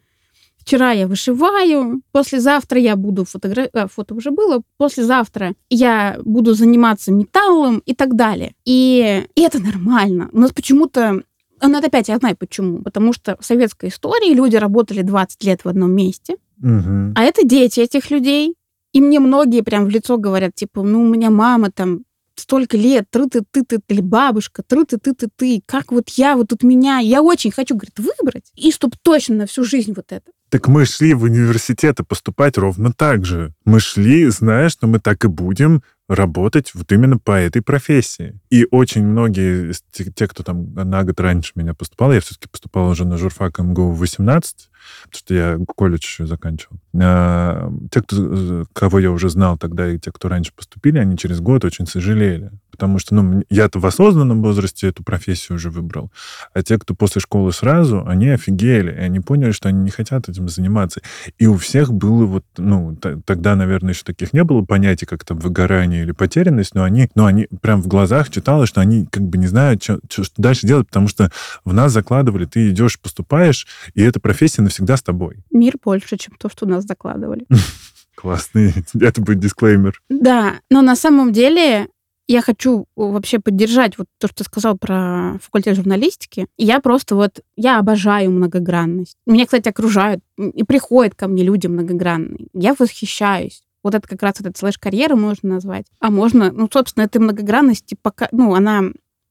вчера 0.59 0.93
я 0.93 1.07
вышиваю, 1.07 2.03
послезавтра 2.13 2.79
я 2.81 2.97
буду 2.97 3.25
фотографировать, 3.25 3.75
а, 3.75 3.89
фото 3.89 4.15
уже 4.15 4.31
было, 4.31 4.63
послезавтра 4.77 5.55
я 5.71 6.19
буду 6.25 6.55
заниматься 6.55 7.13
металлом 7.13 7.83
и 7.85 7.95
так 7.95 8.15
далее. 8.15 8.55
И, 8.65 9.27
и 9.35 9.41
это 9.41 9.59
нормально. 9.59 10.29
У 10.33 10.39
нас 10.39 10.53
почему-то 10.53 11.23
ну, 11.69 11.79
это 11.79 11.89
опять 11.89 12.09
я 12.09 12.19
знаю 12.19 12.37
почему. 12.37 12.83
Потому 12.83 13.13
что 13.13 13.37
в 13.41 13.45
советской 13.45 13.89
истории 13.89 14.35
люди 14.35 14.57
работали 14.57 15.03
20 15.03 15.45
лет 15.45 15.65
в 15.65 15.69
одном 15.69 15.93
месте, 15.93 16.37
угу. 16.63 17.13
а 17.15 17.23
это 17.23 17.47
дети 17.47 17.81
этих 17.81 18.11
людей. 18.11 18.55
И 18.93 19.01
мне 19.01 19.21
многие 19.21 19.63
прям 19.63 19.87
в 19.87 19.89
лицо 19.89 20.19
говорят, 20.19 20.55
типа, 20.55 20.83
ну, 20.83 21.03
у 21.03 21.09
меня 21.09 21.31
мама 21.31 21.71
там 21.71 22.03
столько 22.37 22.77
лет, 22.77 23.07
тры 23.11 23.29
ты 23.29 23.43
ты 23.51 23.65
ты 23.65 23.81
или 23.89 24.01
бабушка, 24.01 24.63
тры 24.63 24.85
ты 24.85 24.99
ты 24.99 25.15
ты 25.15 25.29
ты 25.35 25.63
как 25.67 25.93
вот 25.93 26.09
я, 26.11 26.37
вот 26.37 26.49
тут 26.49 26.63
меня, 26.63 26.99
я 26.99 27.23
очень 27.23 27.51
хочу, 27.51 27.75
говорит, 27.75 27.99
выбрать, 27.99 28.51
и 28.55 28.73
чтобы 28.73 28.97
точно 29.03 29.37
на 29.37 29.47
всю 29.47 29.65
жизнь 29.65 29.93
вот 29.95 30.07
это. 30.13 30.31
Так 30.51 30.69
мы 30.69 30.85
шли 30.85 31.15
в 31.15 31.23
университеты 31.23 32.05
поступать 32.05 32.59
ровно 32.59 32.93
так 32.93 33.25
же. 33.25 33.55
Мы 33.65 33.81
шли, 33.81 34.29
зная, 34.29 34.69
что 34.69 34.87
мы 34.87 34.99
так 35.01 35.25
и 35.25 35.29
будем 35.29 35.83
работать 36.15 36.73
вот 36.75 36.91
именно 36.93 37.19
по 37.19 37.33
этой 37.33 37.63
профессии. 37.63 38.39
И 38.51 38.67
очень 38.71 39.05
многие, 39.05 39.73
те, 39.93 40.29
кто 40.29 40.43
там 40.43 40.73
на 40.75 41.05
год 41.05 41.21
раньше 41.21 41.53
меня 41.55 41.75
поступал, 41.75 42.13
я 42.13 42.21
все-таки 42.21 42.49
поступал 42.49 42.89
уже 42.89 43.05
на 43.05 43.19
журфак 43.19 43.59
МГУ 43.59 43.91
в 43.91 43.99
18, 43.99 44.71
потому 45.05 45.19
что 45.19 45.35
я 45.35 45.59
колледж 45.77 46.25
заканчивал. 46.25 46.77
А, 47.01 47.71
те, 47.91 48.03
кто, 48.03 48.17
э, 48.19 48.65
кого 48.73 48.99
я 48.99 49.11
уже 49.11 49.29
знал 49.29 49.59
тогда, 49.59 49.89
и 49.89 49.99
те, 49.99 50.13
кто 50.13 50.29
раньше 50.29 50.53
поступили, 50.55 50.99
они 50.99 51.17
через 51.17 51.41
год 51.41 51.65
очень 51.65 51.87
сожалели. 51.87 52.51
Потому 52.73 52.99
что, 52.99 53.15
ну, 53.15 53.45
я-то 53.51 53.79
в 53.79 53.87
осознанном 53.87 54.43
возрасте 54.43 54.89
эту 54.89 55.05
профессию 55.05 55.57
уже 55.57 55.71
выбрал. 55.71 56.11
А 56.55 56.63
те, 56.63 56.79
кто 56.79 56.95
после 56.95 57.21
школы 57.21 57.53
сразу, 57.53 58.03
они 58.07 58.31
офигели. 58.31 58.91
И 58.91 58.99
они 58.99 59.21
поняли, 59.21 59.53
что 59.53 59.69
они 59.69 59.81
не 59.81 59.91
хотят 59.91 60.29
этим 60.29 60.49
заниматься. 60.49 61.03
И 61.39 61.47
у 61.47 61.57
всех 61.59 61.93
было 61.93 62.25
вот, 62.25 62.45
ну, 62.57 62.97
тогда, 62.97 63.55
наверное, 63.55 63.93
еще 63.93 64.05
таких 64.05 64.33
не 64.33 64.43
было 64.43 64.63
понятий, 64.63 65.05
как 65.05 65.25
там 65.25 65.39
выгорание 65.39 66.03
или 66.03 66.13
потерянность, 66.13 66.75
но 66.75 66.83
они, 66.83 67.11
ну, 67.15 67.27
они 67.27 67.47
прям 67.61 67.83
в 67.83 67.87
глазах 67.87 68.31
читалось, 68.31 68.71
что 68.71 68.81
они 68.81 69.07
как 69.07 69.23
бы 69.23 69.37
не 69.37 69.47
знают, 69.47 69.83
что, 69.83 70.01
что 70.09 70.31
дальше 70.39 70.67
делать, 70.67 70.89
потому 70.89 71.09
что 71.09 71.31
в 71.65 71.75
нас 71.75 71.93
закладывали, 71.93 72.47
ты 72.47 72.71
идешь, 72.71 72.99
поступаешь, 72.99 73.67
и 73.95 74.03
эта 74.03 74.19
профессия 74.19 74.63
навсегда 74.63 74.97
с 74.97 75.03
тобой. 75.03 75.45
Мир 75.51 75.75
больше, 75.85 76.17
чем 76.17 76.35
то, 76.39 76.49
что 76.49 76.67
нас 76.67 76.85
закладывали. 76.85 77.47
Классный. 78.15 78.73
Это 79.01 79.21
будет 79.21 79.41
дисклеймер. 79.41 80.01
Да, 80.09 80.61
но 80.71 80.83
на 80.83 80.97
самом 80.97 81.33
деле 81.33 81.89
я 82.29 82.41
хочу 82.41 82.87
вообще 82.97 83.39
поддержать 83.39 83.99
вот 83.99 84.07
то, 84.19 84.29
что 84.29 84.39
ты 84.39 84.45
сказал 84.45 84.79
про 84.79 85.39
факультет 85.43 85.77
журналистики. 85.77 86.47
Я 86.57 86.81
просто 86.81 87.15
вот, 87.15 87.41
я 87.57 87.79
обожаю 87.79 88.31
многогранность. 88.31 89.17
Меня, 89.27 89.45
кстати, 89.45 89.69
окружают 89.69 90.23
и 90.39 90.63
приходят 90.65 91.15
ко 91.15 91.29
мне 91.29 91.43
люди 91.43 91.67
многогранные. 91.67 92.49
Я 92.55 92.75
восхищаюсь. 92.79 93.63
Вот 93.83 93.95
это 93.95 94.07
как 94.07 94.23
раз 94.23 94.41
этот 94.41 94.57
слэш-карьера 94.57 95.17
можно 95.17 95.55
назвать. 95.55 95.87
А 95.99 96.11
можно, 96.11 96.53
ну, 96.53 96.69
собственно, 96.73 97.05
этой 97.05 97.19
многогранности 97.19 97.97
пока, 98.01 98.29
ну, 98.31 98.55
она 98.55 98.85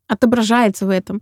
отображается 0.07 0.85
в 0.85 0.89
этом. 0.89 1.21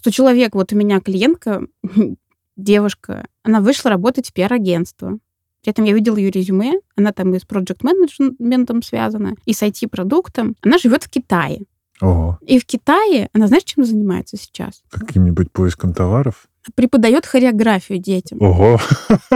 Что 0.00 0.10
человек, 0.10 0.54
вот 0.54 0.72
у 0.72 0.76
меня 0.76 1.00
клиентка, 1.00 1.66
девушка, 2.56 3.26
она 3.42 3.60
вышла 3.60 3.90
работать 3.90 4.30
в 4.30 4.32
пиар-агентство. 4.32 5.18
При 5.64 5.70
этом 5.70 5.86
я 5.86 5.94
видела 5.94 6.18
ее 6.18 6.30
резюме, 6.30 6.74
она 6.94 7.12
там 7.12 7.34
и 7.34 7.38
с 7.38 7.44
проект-менеджментом 7.44 8.82
связана, 8.82 9.34
и 9.46 9.54
с 9.54 9.62
IT-продуктом. 9.62 10.56
Она 10.62 10.76
живет 10.76 11.04
в 11.04 11.08
Китае. 11.08 11.62
Ого. 12.02 12.38
И 12.46 12.58
в 12.58 12.66
Китае 12.66 13.30
она, 13.32 13.46
знаешь, 13.46 13.64
чем 13.64 13.84
занимается 13.84 14.36
сейчас? 14.36 14.82
Каким-нибудь 14.90 15.50
поиском 15.52 15.94
товаров? 15.94 16.48
Преподает 16.74 17.24
хореографию 17.24 17.98
детям. 17.98 18.42
Ого! 18.42 18.78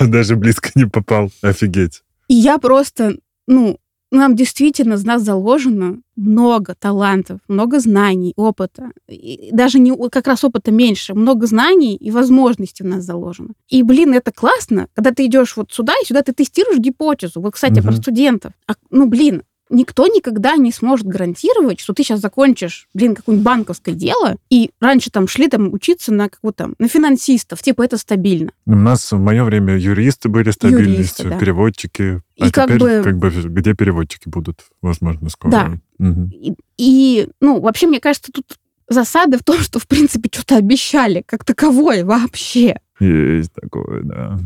Я 0.00 0.06
даже 0.08 0.34
близко 0.34 0.70
не 0.74 0.86
попал. 0.86 1.30
Офигеть. 1.42 2.02
И 2.26 2.34
я 2.34 2.58
просто, 2.58 3.16
ну, 3.46 3.78
нам 4.12 4.36
действительно 4.36 4.96
с 4.96 5.04
нас 5.04 5.22
заложено 5.22 5.98
много 6.16 6.74
талантов, 6.74 7.40
много 7.48 7.80
знаний, 7.80 8.34
опыта. 8.36 8.90
И 9.08 9.48
даже 9.52 9.78
не 9.78 9.96
как 10.10 10.26
раз 10.26 10.44
опыта 10.44 10.70
меньше, 10.70 11.14
много 11.14 11.46
знаний 11.46 11.96
и 11.96 12.10
возможностей 12.10 12.84
у 12.84 12.86
нас 12.86 13.04
заложено. 13.04 13.54
И, 13.68 13.82
блин, 13.82 14.12
это 14.12 14.30
классно, 14.30 14.88
когда 14.94 15.12
ты 15.12 15.26
идешь 15.26 15.56
вот 15.56 15.72
сюда 15.72 15.94
и 16.02 16.06
сюда, 16.06 16.22
ты 16.22 16.32
тестируешь 16.32 16.78
гипотезу. 16.78 17.40
Вот, 17.40 17.54
кстати, 17.54 17.80
угу. 17.80 17.88
про 17.88 17.92
студентов. 17.92 18.52
А, 18.66 18.74
ну, 18.90 19.06
блин, 19.06 19.42
никто 19.72 20.06
никогда 20.06 20.56
не 20.56 20.70
сможет 20.70 21.06
гарантировать, 21.06 21.80
что 21.80 21.92
ты 21.92 22.04
сейчас 22.04 22.20
закончишь, 22.20 22.88
блин, 22.94 23.14
какое-нибудь 23.14 23.44
банковское 23.44 23.94
дело, 23.94 24.36
и 24.50 24.70
раньше 24.80 25.10
там 25.10 25.26
шли 25.26 25.48
там 25.48 25.72
учиться 25.72 26.12
на 26.12 26.28
какого-то, 26.28 26.72
на 26.78 26.88
финансистов, 26.88 27.62
типа 27.62 27.82
это 27.82 27.96
стабильно. 27.96 28.52
У 28.66 28.74
нас 28.74 29.10
в 29.10 29.18
мое 29.18 29.42
время 29.44 29.76
юристы 29.76 30.28
были 30.28 30.50
стабильностью, 30.50 31.30
да. 31.30 31.38
переводчики. 31.38 32.22
И 32.36 32.44
а 32.44 32.50
как 32.50 32.66
теперь, 32.66 32.78
бы... 32.78 33.00
как 33.02 33.18
бы 33.18 33.30
где 33.30 33.74
переводчики 33.74 34.28
будут, 34.28 34.60
возможно, 34.80 35.28
скоро. 35.30 35.50
Да. 35.50 35.72
Угу. 35.98 36.30
И, 36.32 36.54
и, 36.76 37.28
ну, 37.40 37.60
вообще, 37.60 37.86
мне 37.86 38.00
кажется, 38.00 38.30
тут 38.32 38.58
засада 38.88 39.38
в 39.38 39.44
том, 39.44 39.58
что, 39.58 39.78
в 39.78 39.86
принципе, 39.86 40.28
что-то 40.32 40.56
обещали 40.56 41.22
как 41.26 41.44
таковое 41.44 42.04
вообще. 42.04 42.78
Есть 43.00 43.52
такое, 43.52 44.02
да. 44.02 44.38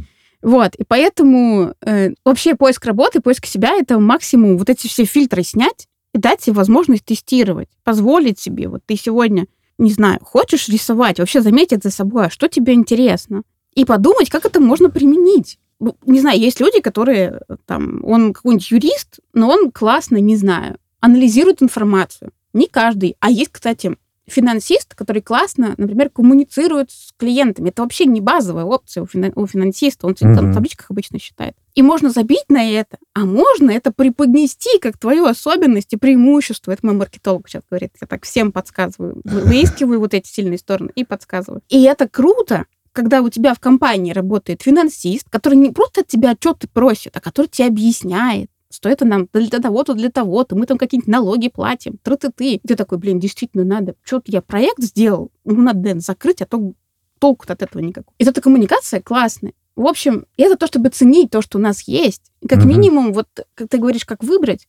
Вот, 0.46 0.76
и 0.76 0.84
поэтому 0.84 1.74
э, 1.84 2.10
вообще 2.24 2.54
поиск 2.54 2.84
работы, 2.84 3.20
поиск 3.20 3.46
себя— 3.46 3.74
это 3.80 3.98
максимум 3.98 4.58
вот 4.58 4.70
эти 4.70 4.86
все 4.86 5.04
фильтры 5.04 5.42
снять 5.42 5.88
и 6.14 6.18
дать 6.18 6.40
себе 6.40 6.54
возможность 6.54 7.04
тестировать, 7.04 7.68
позволить 7.82 8.38
себе. 8.38 8.68
Вот 8.68 8.80
ты 8.86 8.94
сегодня, 8.94 9.48
не 9.76 9.90
знаю, 9.90 10.20
хочешь 10.22 10.68
рисовать, 10.68 11.18
вообще 11.18 11.40
заметить 11.40 11.82
за 11.82 11.90
собой, 11.90 12.26
а 12.26 12.30
что 12.30 12.46
тебе 12.46 12.74
интересно, 12.74 13.42
и 13.74 13.84
подумать, 13.84 14.30
как 14.30 14.44
это 14.44 14.60
можно 14.60 14.88
применить. 14.88 15.58
Не 15.80 16.20
знаю, 16.20 16.38
есть 16.38 16.60
люди, 16.60 16.80
которые, 16.80 17.40
там, 17.64 18.04
он 18.04 18.32
какой-нибудь 18.32 18.70
юрист, 18.70 19.18
но 19.32 19.50
он 19.50 19.72
классно, 19.72 20.18
не 20.18 20.36
знаю, 20.36 20.78
анализирует 21.00 21.60
информацию. 21.60 22.30
Не 22.52 22.68
каждый. 22.68 23.16
А 23.18 23.32
есть, 23.32 23.50
кстати, 23.50 23.96
финансист, 24.28 24.94
который 24.94 25.22
классно, 25.22 25.74
например, 25.76 26.10
коммуницирует 26.10 26.90
с 26.90 27.12
клиентами. 27.16 27.68
Это 27.68 27.82
вообще 27.82 28.06
не 28.06 28.20
базовая 28.20 28.64
опция 28.64 29.02
у, 29.02 29.06
финан- 29.06 29.32
у 29.36 29.46
финансиста. 29.46 30.06
Он 30.06 30.14
mm-hmm. 30.14 30.50
в 30.50 30.54
табличках 30.54 30.90
обычно 30.90 31.18
считает. 31.18 31.54
И 31.74 31.82
можно 31.82 32.10
забить 32.10 32.44
на 32.48 32.68
это, 32.68 32.98
а 33.14 33.24
можно 33.24 33.70
это 33.70 33.92
преподнести 33.92 34.78
как 34.80 34.98
твою 34.98 35.26
особенность 35.26 35.92
и 35.92 35.96
преимущество. 35.96 36.72
Это 36.72 36.86
мой 36.86 36.94
маркетолог 36.94 37.48
сейчас 37.48 37.62
говорит. 37.70 37.92
Я 38.00 38.06
так 38.06 38.24
всем 38.24 38.50
подсказываю. 38.50 39.20
Выискиваю 39.24 40.00
вот 40.00 40.14
эти 40.14 40.28
сильные 40.28 40.58
стороны 40.58 40.90
и 40.94 41.04
подсказываю. 41.04 41.62
И 41.68 41.82
это 41.82 42.08
круто, 42.08 42.66
когда 42.92 43.20
у 43.20 43.28
тебя 43.28 43.54
в 43.54 43.60
компании 43.60 44.12
работает 44.12 44.62
финансист, 44.62 45.28
который 45.28 45.56
не 45.56 45.70
просто 45.70 46.00
от 46.00 46.08
тебя 46.08 46.30
отчеты 46.30 46.66
просит, 46.66 47.16
а 47.16 47.20
который 47.20 47.48
тебе 47.48 47.68
объясняет, 47.68 48.50
что 48.70 48.88
это 48.88 49.04
нам 49.04 49.28
для 49.32 49.60
того-то, 49.60 49.94
для 49.94 50.10
того-то, 50.10 50.56
мы 50.56 50.66
там 50.66 50.78
какие-нибудь 50.78 51.08
налоги 51.08 51.48
платим, 51.48 51.98
тры-ты-ты. 52.02 52.60
Ты 52.66 52.76
такой, 52.76 52.98
блин, 52.98 53.20
действительно 53.20 53.64
надо. 53.64 53.94
Что-то 54.02 54.30
я 54.32 54.42
проект 54.42 54.82
сделал, 54.82 55.30
ну, 55.44 55.62
надо 55.62 55.80
Дэн 55.80 56.00
закрыть, 56.00 56.42
а 56.42 56.46
то 56.46 56.72
толку 57.18 57.44
от 57.48 57.62
этого 57.62 57.82
никакого. 57.82 58.14
И 58.18 58.24
эта 58.24 58.40
коммуникация 58.40 59.00
классная. 59.00 59.52
В 59.74 59.86
общем, 59.86 60.26
это 60.36 60.56
то, 60.56 60.66
чтобы 60.66 60.88
ценить 60.88 61.30
то, 61.30 61.42
что 61.42 61.58
у 61.58 61.60
нас 61.60 61.82
есть. 61.82 62.22
Как 62.48 62.60
угу. 62.60 62.68
минимум, 62.68 63.12
вот, 63.12 63.28
как 63.54 63.68
ты 63.68 63.78
говоришь, 63.78 64.04
как 64.04 64.22
выбрать, 64.22 64.66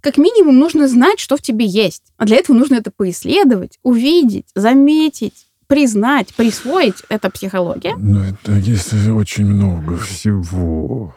как 0.00 0.16
минимум 0.16 0.58
нужно 0.58 0.88
знать, 0.88 1.18
что 1.18 1.36
в 1.36 1.42
тебе 1.42 1.66
есть. 1.66 2.12
А 2.16 2.24
для 2.24 2.36
этого 2.36 2.56
нужно 2.56 2.76
это 2.76 2.90
поисследовать, 2.90 3.78
увидеть, 3.82 4.46
заметить, 4.54 5.48
признать, 5.66 6.34
присвоить. 6.34 7.02
Это 7.08 7.30
психология. 7.30 7.94
Ну, 7.96 8.20
это 8.20 8.52
есть 8.52 8.92
очень 9.08 9.46
много 9.46 9.96
всего. 9.98 11.14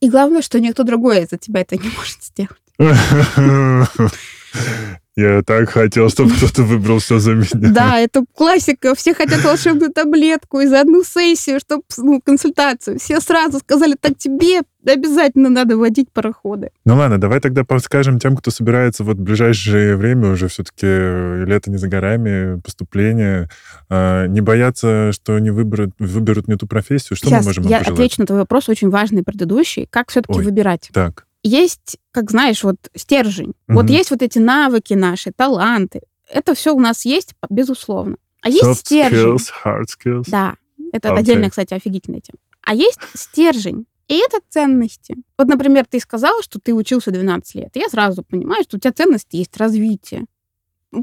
И 0.00 0.10
главное, 0.10 0.42
что 0.42 0.60
никто 0.60 0.82
другой 0.82 1.26
за 1.30 1.38
тебя 1.38 1.62
это 1.62 1.76
не 1.76 1.90
может 1.90 2.22
сделать. 2.22 2.60
Я 5.16 5.42
так 5.42 5.70
хотел, 5.70 6.10
чтобы 6.10 6.30
кто-то 6.34 6.62
выбрал 6.62 6.98
все 6.98 7.18
за 7.18 7.32
меня. 7.32 7.48
Да, 7.52 7.98
это 7.98 8.22
классика. 8.34 8.94
Все 8.94 9.14
хотят 9.14 9.42
волшебную 9.42 9.90
таблетку 9.90 10.60
и 10.60 10.66
за 10.66 10.82
одну 10.82 11.02
сессию, 11.04 11.58
чтобы 11.58 11.84
ну, 11.96 12.20
консультацию. 12.20 12.98
Все 12.98 13.18
сразу 13.20 13.58
сказали, 13.60 13.96
так 13.98 14.18
тебе 14.18 14.60
обязательно 14.86 15.48
надо 15.48 15.78
водить 15.78 16.12
пароходы. 16.12 16.70
Ну 16.84 16.96
ладно, 16.96 17.18
давай 17.18 17.40
тогда 17.40 17.64
подскажем 17.64 18.18
тем, 18.18 18.36
кто 18.36 18.50
собирается 18.50 19.04
вот 19.04 19.16
в 19.16 19.22
ближайшее 19.22 19.96
время 19.96 20.32
уже 20.32 20.48
все-таки 20.48 20.86
лето 20.86 21.70
не 21.70 21.78
за 21.78 21.88
горами, 21.88 22.60
поступление, 22.60 23.48
а, 23.88 24.26
не 24.26 24.42
бояться, 24.42 25.12
что 25.12 25.38
не 25.38 25.50
выберут, 25.50 25.94
выберут 25.98 26.46
не 26.46 26.56
ту 26.56 26.66
профессию. 26.66 27.16
Что 27.16 27.28
Сейчас 27.28 27.40
мы 27.40 27.48
можем 27.48 27.64
я 27.64 27.78
пожелать? 27.78 27.98
отвечу 27.98 28.20
на 28.20 28.26
твой 28.26 28.40
вопрос, 28.40 28.68
очень 28.68 28.90
важный 28.90 29.22
предыдущий. 29.22 29.88
Как 29.90 30.10
все-таки 30.10 30.40
выбирать? 30.40 30.90
Так 30.92 31.25
есть, 31.46 31.98
как 32.10 32.30
знаешь, 32.30 32.62
вот 32.64 32.76
стержень. 32.94 33.54
Угу. 33.68 33.76
Вот 33.76 33.90
есть 33.90 34.10
вот 34.10 34.22
эти 34.22 34.38
навыки 34.38 34.94
наши, 34.94 35.32
таланты. 35.32 36.02
Это 36.28 36.54
все 36.54 36.74
у 36.74 36.80
нас 36.80 37.04
есть, 37.04 37.34
безусловно. 37.48 38.16
А 38.42 38.48
есть 38.48 38.64
Soft 38.64 38.74
стержень. 38.74 39.36
Skills, 39.36 39.48
hard 39.64 39.84
skills. 39.86 40.24
Да, 40.28 40.56
это 40.92 41.08
okay. 41.08 41.18
отдельная, 41.18 41.50
кстати, 41.50 41.74
офигительная 41.74 42.20
тема. 42.20 42.38
А 42.62 42.74
есть 42.74 42.98
стержень. 43.14 43.86
И 44.08 44.14
это 44.14 44.38
ценности. 44.48 45.16
Вот, 45.36 45.48
например, 45.48 45.84
ты 45.88 45.98
сказала, 45.98 46.42
что 46.42 46.60
ты 46.60 46.72
учился 46.72 47.10
12 47.10 47.54
лет. 47.56 47.76
И 47.76 47.80
я 47.80 47.88
сразу 47.88 48.22
понимаю, 48.22 48.62
что 48.62 48.76
у 48.76 48.80
тебя 48.80 48.92
ценности 48.92 49.36
есть 49.36 49.56
развитие. 49.56 50.26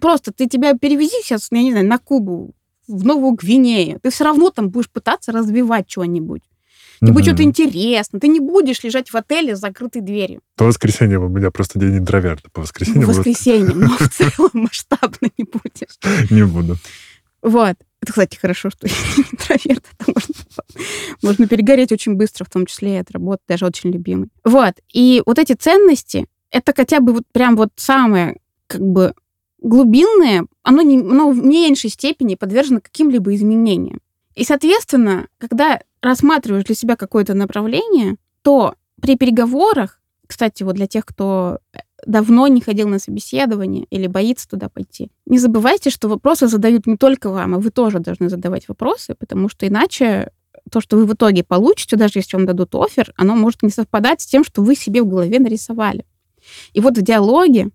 Просто 0.01 0.31
ты 0.31 0.47
тебя 0.47 0.73
перевези 0.73 1.21
сейчас, 1.21 1.49
я 1.51 1.61
не 1.61 1.71
знаю, 1.71 1.87
на 1.87 1.97
Кубу, 1.99 2.53
в 2.87 3.05
Новую 3.05 3.33
Гвинею. 3.33 3.99
Ты 4.01 4.09
все 4.09 4.23
равно 4.23 4.49
там 4.49 4.69
будешь 4.69 4.89
пытаться 4.89 5.31
развивать 5.31 5.89
что-нибудь. 5.89 6.43
Тебе 7.03 7.11
угу. 7.11 7.19
будет 7.19 7.25
что-то 7.25 7.43
интересно. 7.43 8.19
Ты 8.19 8.29
не 8.29 8.39
будешь 8.39 8.81
лежать 8.81 9.09
в 9.09 9.15
отеле 9.15 9.57
с 9.57 9.59
закрытой 9.59 10.01
дверью. 10.01 10.39
По 10.55 10.63
воскресеньям 10.63 11.23
у 11.23 11.27
меня 11.27 11.51
просто 11.51 11.77
день 11.77 11.97
интроверта. 11.97 12.49
По 12.49 12.61
воскресеньям... 12.61 13.03
По 13.03 13.09
воскресеньям, 13.09 13.77
но 13.77 13.97
в 13.97 14.09
целом 14.13 14.51
масштабно 14.53 15.29
не 15.37 15.43
будешь. 15.43 16.31
Не 16.31 16.45
буду. 16.45 16.77
Вот. 17.41 17.75
Это, 18.01 18.11
кстати, 18.11 18.37
хорошо, 18.37 18.69
что 18.69 18.87
интроверт. 18.87 19.83
Это 19.99 20.13
можно, 20.15 20.35
можно 21.21 21.47
перегореть 21.47 21.91
очень 21.91 22.15
быстро, 22.15 22.45
в 22.45 22.49
том 22.49 22.65
числе 22.65 22.95
и 22.95 22.99
от 22.99 23.11
работы, 23.11 23.41
даже 23.49 23.65
очень 23.65 23.91
любимый. 23.91 24.29
Вот. 24.45 24.75
И 24.93 25.21
вот 25.25 25.39
эти 25.39 25.51
ценности, 25.51 26.27
это 26.51 26.73
хотя 26.73 27.01
бы 27.01 27.11
вот 27.11 27.23
прям 27.33 27.57
вот 27.57 27.69
самое, 27.75 28.39
как 28.67 28.81
бы, 28.81 29.13
глубинное, 29.61 30.45
оно, 30.61 30.81
не, 30.83 30.99
оно 30.99 31.31
в 31.31 31.43
меньшей 31.43 31.89
степени 31.89 32.35
подвержено 32.35 32.79
каким-либо 32.79 33.35
изменениям. 33.35 33.99
И, 34.35 34.45
соответственно, 34.45 35.27
когда 35.37 35.81
рассматриваешь 36.03 36.65
для 36.65 36.75
себя 36.75 36.95
какое-то 36.95 37.33
направление, 37.33 38.17
то 38.43 38.75
при 39.01 39.15
переговорах, 39.15 39.99
кстати, 40.27 40.63
вот 40.63 40.75
для 40.75 40.85
тех, 40.85 41.05
кто 41.05 41.59
давно 42.05 42.47
не 42.47 42.59
ходил 42.59 42.89
на 42.89 42.99
собеседование 42.99 43.85
или 43.89 44.07
боится 44.07 44.47
туда 44.47 44.67
пойти, 44.69 45.09
не 45.25 45.39
забывайте, 45.39 45.89
что 45.89 46.09
вопросы 46.09 46.47
задают 46.47 46.85
не 46.85 46.97
только 46.97 47.29
вам, 47.29 47.55
а 47.55 47.59
вы 47.59 47.69
тоже 47.71 47.99
должны 47.99 48.29
задавать 48.29 48.67
вопросы, 48.67 49.15
потому 49.15 49.47
что 49.47 49.65
иначе 49.65 50.31
то, 50.69 50.81
что 50.81 50.97
вы 50.97 51.05
в 51.05 51.13
итоге 51.13 51.43
получите, 51.43 51.95
даже 51.95 52.19
если 52.19 52.35
вам 52.35 52.45
дадут 52.45 52.75
офер, 52.75 53.13
оно 53.15 53.35
может 53.35 53.63
не 53.63 53.69
совпадать 53.69 54.21
с 54.21 54.25
тем, 54.25 54.43
что 54.43 54.61
вы 54.61 54.75
себе 54.75 55.01
в 55.01 55.07
голове 55.07 55.39
нарисовали. 55.39 56.05
И 56.73 56.81
вот 56.81 56.97
в 56.97 57.01
диалоге, 57.01 57.69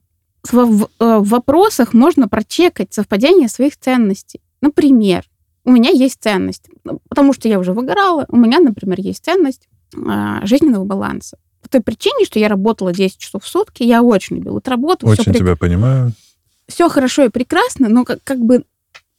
в, 0.51 0.53
в, 0.53 0.89
э, 0.99 1.19
в 1.19 1.29
вопросах 1.29 1.95
можно 1.95 2.29
прочекать 2.29 2.93
совпадение 2.93 3.49
своих 3.49 3.79
ценностей. 3.79 4.41
Например, 4.61 5.25
у 5.69 5.71
меня 5.71 5.91
есть 5.91 6.23
ценность. 6.23 6.71
Ну, 6.85 7.01
потому 7.11 7.35
что 7.35 7.47
я 7.47 7.59
уже 7.59 7.75
выгорала. 7.75 8.25
У 8.31 8.37
меня, 8.37 8.59
например, 8.59 8.99
есть 9.01 9.23
ценность 9.23 9.69
э, 9.95 10.41
жизненного 10.45 10.85
баланса. 10.85 11.37
По 11.61 11.69
той 11.69 11.83
причине, 11.83 12.25
что 12.25 12.39
я 12.39 12.49
работала 12.49 12.91
10 12.91 13.19
часов 13.19 13.45
в 13.45 13.49
сутки, 13.49 13.83
я 13.83 14.03
очень 14.03 14.37
любила 14.37 14.59
эту 14.59 14.71
работу. 14.71 15.07
Очень 15.07 15.25
все 15.25 15.35
тебя 15.35 15.57
при... 15.57 15.67
понимаю. 15.67 16.13
Все 16.69 16.89
хорошо 16.89 17.25
и 17.25 17.29
прекрасно, 17.29 17.91
но 17.91 18.07
как, 18.07 18.25
как 18.25 18.39
бы 18.39 18.65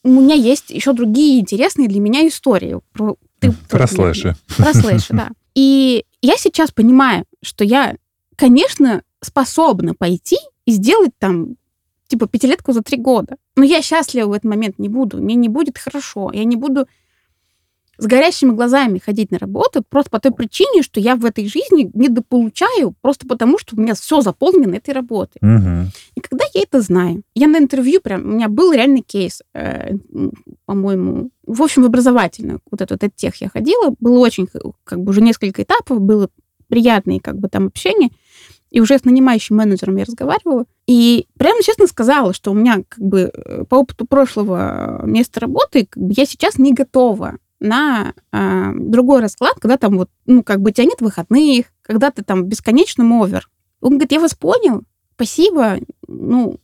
у 0.03 0.09
меня 0.09 0.33
есть 0.33 0.71
еще 0.71 0.93
другие 0.93 1.39
интересные 1.39 1.87
для 1.87 1.99
меня 1.99 2.27
истории. 2.27 2.79
Про, 2.93 3.15
ты, 3.39 3.51
про 3.69 3.85
слэши. 3.85 4.35
Про 4.57 4.73
слэши, 4.73 5.13
да. 5.13 5.29
И 5.53 6.03
я 6.23 6.35
сейчас 6.37 6.71
понимаю, 6.71 7.25
что 7.43 7.63
я, 7.63 7.95
конечно, 8.35 9.03
способна 9.21 9.93
пойти 9.93 10.37
и 10.65 10.71
сделать 10.71 11.11
там 11.19 11.57
типа 12.09 12.27
пятилетку 12.27 12.73
за 12.73 12.81
три 12.81 12.97
года. 12.97 13.37
Но 13.55 13.63
я 13.63 13.81
счастлива 13.81 14.27
в 14.27 14.33
этот 14.33 14.45
момент 14.45 14.79
не 14.79 14.89
буду. 14.89 15.21
Мне 15.21 15.35
не 15.35 15.47
будет 15.47 15.77
хорошо. 15.77 16.31
Я 16.33 16.43
не 16.43 16.55
буду 16.55 16.87
с 17.99 18.05
горящими 18.05 18.51
глазами 18.51 18.99
ходить 18.99 19.29
на 19.29 19.37
работу 19.37 19.83
просто 19.87 20.09
по 20.09 20.19
той 20.19 20.31
причине, 20.31 20.81
что 20.81 20.99
я 20.99 21.15
в 21.15 21.25
этой 21.25 21.47
жизни 21.47 21.91
недополучаю 21.93 22.95
просто 23.01 23.27
потому, 23.27 23.59
что 23.59 23.75
у 23.75 23.79
меня 23.79 23.93
все 23.93 24.21
заполнено 24.21 24.75
этой 24.75 24.93
работой. 24.93 25.39
Угу. 25.41 25.91
И 26.15 26.21
когда 26.21 26.45
я 26.53 26.61
это 26.61 26.81
знаю, 26.81 27.23
я 27.35 27.47
на 27.47 27.57
интервью 27.57 27.99
прям, 28.01 28.23
у 28.23 28.27
меня 28.35 28.47
был 28.47 28.71
реальный 28.71 29.01
кейс, 29.01 29.41
э, 29.53 29.95
по-моему, 30.65 31.29
в 31.45 31.61
общем, 31.61 31.83
в 31.83 31.85
образовательную, 31.85 32.61
вот 32.71 32.81
этот, 32.81 33.03
этот 33.03 33.15
тех 33.17 33.35
я 33.35 33.49
ходила, 33.49 33.93
было 33.99 34.19
очень, 34.19 34.47
как 34.85 35.01
бы 35.01 35.09
уже 35.09 35.21
несколько 35.21 35.61
этапов, 35.61 35.99
было 35.99 36.29
приятное 36.69 37.19
как 37.19 37.37
бы 37.37 37.49
там 37.49 37.67
общение, 37.67 38.11
и 38.71 38.81
уже 38.81 38.97
с 38.97 39.05
нанимающим 39.05 39.55
менеджером 39.55 39.97
я 39.97 40.05
разговаривала, 40.05 40.65
и 40.87 41.27
прямо 41.37 41.61
честно 41.63 41.87
сказала, 41.87 42.33
что 42.33 42.51
у 42.51 42.53
меня 42.53 42.83
как 42.87 43.03
бы 43.03 43.31
э, 43.33 43.63
по 43.65 43.75
опыту 43.75 44.05
прошлого 44.05 45.05
места 45.05 45.39
работы 45.39 45.87
как 45.89 46.03
бы 46.03 46.13
я 46.15 46.25
сейчас 46.25 46.57
не 46.57 46.73
готова 46.73 47.37
на 47.59 48.13
э, 48.31 48.71
другой 48.75 49.21
расклад, 49.21 49.55
когда 49.59 49.77
там 49.77 49.97
вот, 49.97 50.09
ну, 50.25 50.43
как 50.43 50.61
бы 50.61 50.71
тебя 50.71 50.85
нет 50.85 51.01
выходных, 51.01 51.67
когда 51.81 52.11
ты 52.11 52.23
там 52.23 52.45
бесконечным 52.45 53.11
овер. 53.21 53.49
Он 53.81 53.91
говорит, 53.91 54.11
я 54.11 54.19
вас 54.19 54.33
понял, 54.33 54.83
спасибо, 55.15 55.79
ну, 56.07 56.59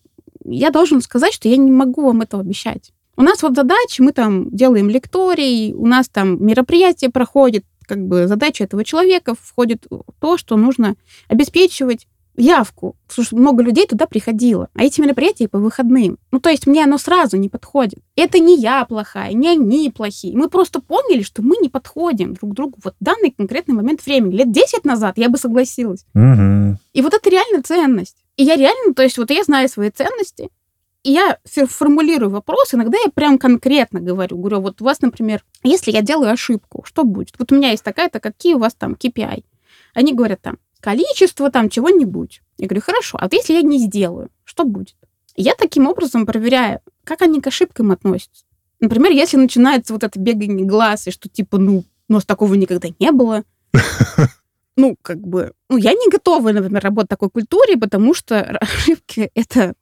я 0.46 0.70
должен 0.70 1.02
сказать, 1.02 1.34
что 1.34 1.50
я 1.50 1.58
не 1.58 1.72
могу 1.72 2.06
вам 2.06 2.22
этого 2.22 2.42
обещать. 2.42 2.92
У 3.18 3.22
нас 3.22 3.42
вот 3.42 3.56
задачи, 3.56 4.02
мы 4.02 4.12
там 4.12 4.50
делаем 4.52 4.90
лекторий, 4.90 5.74
у 5.74 5.88
нас 5.88 6.10
там 6.10 6.44
мероприятие 6.46 7.10
проходит, 7.10 7.64
как 7.86 8.06
бы 8.06 8.28
задача 8.28 8.64
этого 8.64 8.84
человека 8.84 9.36
входит 9.40 9.86
в 9.90 10.04
то, 10.20 10.38
что 10.38 10.58
нужно 10.58 10.96
обеспечивать 11.28 12.08
явку, 12.38 12.96
потому 13.08 13.26
что 13.26 13.36
много 13.38 13.64
людей 13.64 13.88
туда 13.88 14.08
приходило. 14.08 14.70
А 14.74 14.84
эти 14.84 15.02
мероприятия 15.02 15.48
по 15.48 15.58
выходным. 15.58 16.18
Ну, 16.32 16.40
то 16.40 16.50
есть 16.50 16.68
мне 16.68 16.84
оно 16.84 16.98
сразу 16.98 17.38
не 17.38 17.50
подходит. 17.50 18.00
Это 18.16 18.40
не 18.40 18.58
я 18.58 18.86
плохая, 18.86 19.34
не 19.34 19.50
они 19.50 19.90
плохие. 19.90 20.36
Мы 20.38 20.50
просто 20.50 20.82
поняли, 20.82 21.22
что 21.22 21.42
мы 21.42 21.56
не 21.62 21.70
подходим 21.70 22.34
друг 22.34 22.54
другу 22.54 22.78
вот 22.84 22.96
в 23.00 23.04
данный 23.04 23.32
конкретный 23.32 23.76
момент 23.76 24.06
времени. 24.06 24.36
Лет 24.36 24.52
10 24.52 24.86
назад 24.86 25.18
я 25.18 25.30
бы 25.30 25.38
согласилась. 25.38 26.06
Угу. 26.14 26.78
И 26.94 27.02
вот 27.02 27.14
это 27.14 27.30
реально 27.30 27.64
ценность. 27.64 28.18
И 28.38 28.44
я 28.44 28.58
реально, 28.58 28.94
то 28.94 29.04
есть 29.04 29.18
вот 29.18 29.32
я 29.32 29.44
знаю 29.44 29.70
свои 29.70 29.90
ценности, 29.92 30.50
и 31.06 31.12
я 31.12 31.38
формулирую 31.68 32.32
вопрос, 32.32 32.74
иногда 32.74 32.98
я 33.04 33.12
прям 33.12 33.38
конкретно 33.38 34.00
говорю, 34.00 34.38
говорю, 34.38 34.62
вот 34.62 34.82
у 34.82 34.86
вас, 34.86 35.02
например, 35.02 35.44
если 35.64 35.92
я 35.92 36.02
делаю 36.02 36.32
ошибку, 36.32 36.84
что 36.86 37.04
будет? 37.04 37.36
Вот 37.40 37.52
у 37.52 37.56
меня 37.56 37.72
есть 37.72 37.84
такая-то, 37.84 38.20
какие 38.20 38.56
у 38.56 38.60
вас 38.60 38.74
там 38.74 38.94
KPI? 38.94 39.44
Они 39.94 40.14
говорят 40.14 40.42
там, 40.42 40.58
количество 40.80 41.52
там 41.52 41.70
чего-нибудь. 41.70 42.42
Я 42.58 42.68
говорю, 42.68 42.82
хорошо, 42.82 43.18
а 43.20 43.26
вот 43.26 43.34
если 43.34 43.54
я 43.54 43.62
не 43.62 43.80
сделаю, 43.80 44.30
что 44.44 44.66
будет? 44.66 44.96
я 45.36 45.54
таким 45.56 45.88
образом 45.88 46.26
проверяю, 46.26 46.80
как 47.04 47.22
они 47.22 47.42
к 47.42 47.48
ошибкам 47.48 47.92
относятся. 47.92 48.46
Например, 48.80 49.12
если 49.12 49.38
начинается 49.38 49.94
вот 49.94 50.04
это 50.04 50.20
бегание 50.20 50.66
глаз, 50.66 51.08
и 51.08 51.12
что 51.12 51.30
типа, 51.30 51.58
ну, 51.58 51.84
у 52.08 52.14
нас 52.14 52.26
такого 52.26 52.54
никогда 52.56 52.90
не 53.00 53.12
было, 53.12 53.44
ну, 54.78 54.96
как 55.02 55.20
бы, 55.20 55.54
ну, 55.70 55.78
я 55.78 55.94
не 55.94 56.10
готова, 56.10 56.52
например, 56.52 56.84
работать 56.84 57.08
в 57.08 57.10
такой 57.10 57.30
культуре, 57.30 57.78
потому 57.78 58.14
что 58.14 58.42
ошибки— 58.42 59.30
это 59.36 59.76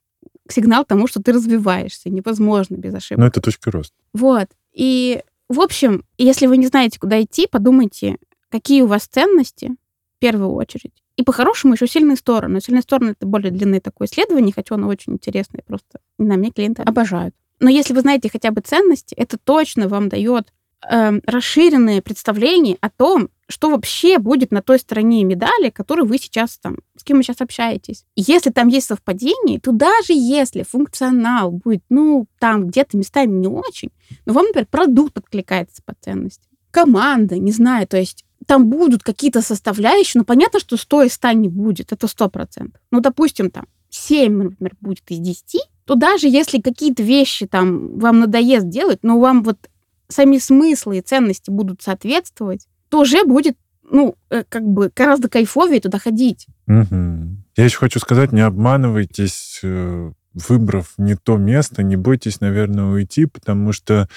сигнал 0.49 0.85
тому, 0.85 1.07
что 1.07 1.21
ты 1.21 1.31
развиваешься. 1.31 2.09
Невозможно 2.09 2.75
без 2.75 2.93
ошибок. 2.93 3.19
Ну, 3.19 3.25
это 3.27 3.41
точка 3.41 3.71
роста. 3.71 3.95
Вот. 4.13 4.47
И, 4.73 5.21
в 5.49 5.61
общем, 5.61 6.03
если 6.17 6.47
вы 6.47 6.57
не 6.57 6.67
знаете, 6.67 6.99
куда 6.99 7.21
идти, 7.21 7.47
подумайте, 7.47 8.17
какие 8.49 8.81
у 8.81 8.87
вас 8.87 9.03
ценности 9.07 9.75
в 10.17 10.19
первую 10.19 10.51
очередь. 10.51 11.03
И 11.15 11.23
по-хорошему 11.23 11.73
еще 11.73 11.87
сильные 11.87 12.17
стороны. 12.17 12.59
Сильные 12.59 12.81
стороны— 12.81 13.11
это 13.17 13.27
более 13.27 13.51
длинное 13.51 13.79
такое 13.79 14.07
исследование, 14.07 14.53
хотя 14.53 14.75
оно 14.75 14.87
очень 14.87 15.13
интересное, 15.13 15.63
просто 15.65 15.99
на 16.17 16.35
мне 16.35 16.51
клиенты 16.51 16.81
обожают. 16.81 17.35
Но 17.59 17.69
если 17.69 17.93
вы 17.93 18.01
знаете 18.01 18.29
хотя 18.31 18.51
бы 18.51 18.61
ценности, 18.61 19.13
это 19.15 19.37
точно 19.37 19.87
вам 19.87 20.09
дает 20.09 20.51
э, 20.89 21.19
расширенное 21.25 22.01
представление 22.01 22.77
о 22.81 22.89
том, 22.89 23.29
что 23.53 23.69
вообще 23.69 24.17
будет 24.17 24.49
на 24.49 24.63
той 24.63 24.79
стороне 24.79 25.23
медали, 25.23 25.69
которую 25.69 26.07
вы 26.07 26.17
сейчас 26.17 26.57
там, 26.57 26.77
с 26.97 27.03
кем 27.03 27.17
вы 27.17 27.23
сейчас 27.23 27.39
общаетесь. 27.39 28.03
Если 28.15 28.49
там 28.49 28.67
есть 28.67 28.87
совпадение, 28.87 29.59
то 29.59 29.71
даже 29.71 30.13
если 30.13 30.63
функционал 30.63 31.51
будет, 31.51 31.83
ну, 31.89 32.25
там 32.39 32.65
где-то 32.65 32.97
местами 32.97 33.31
не 33.31 33.47
очень, 33.47 33.91
но 34.25 34.33
вам, 34.33 34.47
например, 34.47 34.67
продукт 34.71 35.19
откликается 35.19 35.83
по 35.85 35.93
ценности, 36.01 36.49
команда, 36.71 37.37
не 37.37 37.51
знаю, 37.51 37.87
то 37.87 37.95
есть 37.95 38.25
там 38.47 38.71
будут 38.71 39.03
какие-то 39.03 39.43
составляющие, 39.43 40.19
но 40.21 40.25
понятно, 40.25 40.59
что 40.59 40.75
100 40.75 41.03
из 41.03 41.13
100 41.13 41.31
не 41.33 41.47
будет, 41.47 41.91
это 41.91 42.07
100%. 42.07 42.73
Ну, 42.89 43.01
допустим, 43.01 43.51
там 43.51 43.67
7, 43.91 44.33
например, 44.33 44.73
будет 44.81 45.03
из 45.09 45.19
10, 45.19 45.61
то 45.85 45.93
даже 45.93 46.27
если 46.27 46.59
какие-то 46.59 47.03
вещи 47.03 47.45
там 47.45 47.99
вам 47.99 48.19
надоест 48.19 48.67
делать, 48.67 48.99
но 49.03 49.19
вам 49.19 49.43
вот 49.43 49.69
сами 50.07 50.39
смыслы 50.39 50.97
и 50.97 51.01
ценности 51.01 51.51
будут 51.51 51.83
соответствовать, 51.83 52.67
то 52.93 52.99
уже 52.99 53.25
будет, 53.25 53.57
ну, 53.89 54.13
э, 54.29 54.43
как 54.47 54.61
бы 54.61 54.91
гораздо 54.95 55.27
кайфовее 55.27 55.81
туда 55.81 55.97
ходить. 55.97 56.45
Угу. 56.67 57.37
Я 57.57 57.63
еще 57.63 57.79
хочу 57.79 57.99
сказать, 57.99 58.31
не 58.31 58.41
обманывайтесь, 58.41 59.61
э, 59.63 60.11
выбрав 60.35 60.93
не 60.99 61.15
то 61.15 61.37
место, 61.37 61.81
не 61.81 61.95
бойтесь, 61.95 62.39
наверное, 62.39 62.85
уйти, 62.85 63.25
потому 63.25 63.71
что 63.71 64.07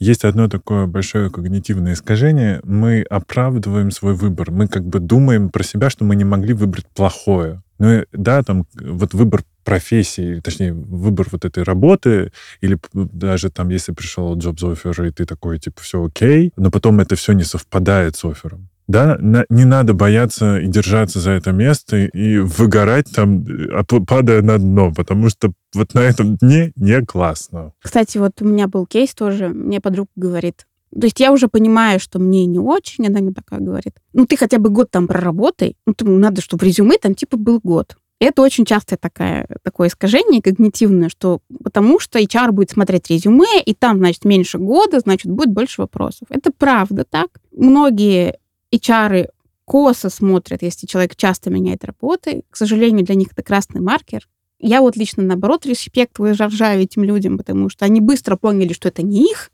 есть 0.00 0.24
одно 0.24 0.48
такое 0.48 0.86
большое 0.86 1.30
когнитивное 1.30 1.92
искажение. 1.92 2.60
Мы 2.64 3.02
оправдываем 3.02 3.92
свой 3.92 4.14
выбор. 4.14 4.50
Мы 4.50 4.66
как 4.66 4.84
бы 4.84 4.98
думаем 4.98 5.50
про 5.50 5.62
себя, 5.62 5.90
что 5.90 6.04
мы 6.04 6.16
не 6.16 6.24
могли 6.24 6.54
выбрать 6.54 6.88
плохое. 6.88 7.62
Ну, 7.78 8.04
да, 8.10 8.42
там 8.42 8.66
вот 8.74 9.14
выбор 9.14 9.44
профессии, 9.64 10.40
точнее, 10.40 10.72
выбор 10.72 11.28
вот 11.32 11.44
этой 11.44 11.62
работы, 11.62 12.32
или 12.60 12.78
даже 12.92 13.50
там, 13.50 13.70
если 13.70 13.92
пришел 13.92 14.36
Jobs 14.36 14.72
офер, 14.72 15.04
и 15.04 15.10
ты 15.10 15.24
такой, 15.24 15.58
типа, 15.58 15.80
все 15.82 16.04
окей, 16.04 16.52
но 16.56 16.70
потом 16.70 17.00
это 17.00 17.16
все 17.16 17.32
не 17.32 17.44
совпадает 17.44 18.16
с 18.16 18.24
оффером. 18.24 18.68
Да, 18.86 19.18
не 19.48 19.64
надо 19.64 19.94
бояться 19.94 20.58
и 20.58 20.66
держаться 20.66 21.18
за 21.18 21.30
это 21.30 21.52
место 21.52 21.96
и 21.96 22.38
выгорать 22.38 23.10
там, 23.14 23.42
э, 23.46 23.82
падая 24.06 24.42
на 24.42 24.58
дно, 24.58 24.92
потому 24.92 25.30
что 25.30 25.52
вот 25.72 25.94
на 25.94 26.00
этом 26.00 26.36
дне 26.36 26.72
не 26.76 27.00
классно. 27.00 27.72
Кстати, 27.80 28.18
вот 28.18 28.32
у 28.42 28.44
меня 28.44 28.68
был 28.68 28.84
кейс 28.84 29.14
тоже, 29.14 29.48
мне 29.48 29.80
подруга 29.80 30.10
говорит, 30.16 30.66
то 30.92 31.06
есть 31.06 31.18
я 31.18 31.32
уже 31.32 31.48
понимаю, 31.48 31.98
что 31.98 32.18
мне 32.18 32.44
не 32.44 32.58
очень, 32.58 33.06
она 33.06 33.20
мне 33.20 33.32
такая 33.32 33.60
говорит, 33.60 33.94
ну 34.12 34.26
ты 34.26 34.36
хотя 34.36 34.58
бы 34.58 34.68
год 34.68 34.90
там 34.90 35.08
проработай, 35.08 35.76
ну 35.86 35.94
ты, 35.94 36.04
надо, 36.04 36.42
чтобы 36.42 36.66
резюме 36.66 36.98
там 36.98 37.14
типа 37.14 37.38
был 37.38 37.60
год. 37.62 37.96
Это 38.24 38.40
очень 38.40 38.64
частое 38.64 38.98
такое, 38.98 39.46
такое 39.62 39.88
искажение 39.88 40.40
когнитивное, 40.40 41.10
что 41.10 41.40
потому 41.62 42.00
что 42.00 42.18
HR 42.18 42.52
будет 42.52 42.70
смотреть 42.70 43.10
резюме, 43.10 43.62
и 43.62 43.74
там, 43.74 43.98
значит, 43.98 44.24
меньше 44.24 44.56
года, 44.56 45.00
значит, 45.00 45.30
будет 45.30 45.50
больше 45.50 45.82
вопросов. 45.82 46.28
Это 46.30 46.50
правда 46.50 47.04
так. 47.04 47.28
Многие 47.52 48.38
HR 48.72 49.28
косо 49.66 50.08
смотрят, 50.08 50.62
если 50.62 50.86
человек 50.86 51.16
часто 51.16 51.50
меняет 51.50 51.84
работы. 51.84 52.44
К 52.48 52.56
сожалению, 52.56 53.04
для 53.04 53.14
них 53.14 53.28
это 53.32 53.42
красный 53.42 53.82
маркер. 53.82 54.26
Я 54.58 54.80
вот 54.80 54.96
лично, 54.96 55.22
наоборот, 55.22 55.66
респект 55.66 56.18
выражаю 56.18 56.80
этим 56.80 57.04
людям, 57.04 57.36
потому 57.36 57.68
что 57.68 57.84
они 57.84 58.00
быстро 58.00 58.36
поняли, 58.36 58.72
что 58.72 58.88
это 58.88 59.02
не 59.02 59.30
их, 59.30 59.50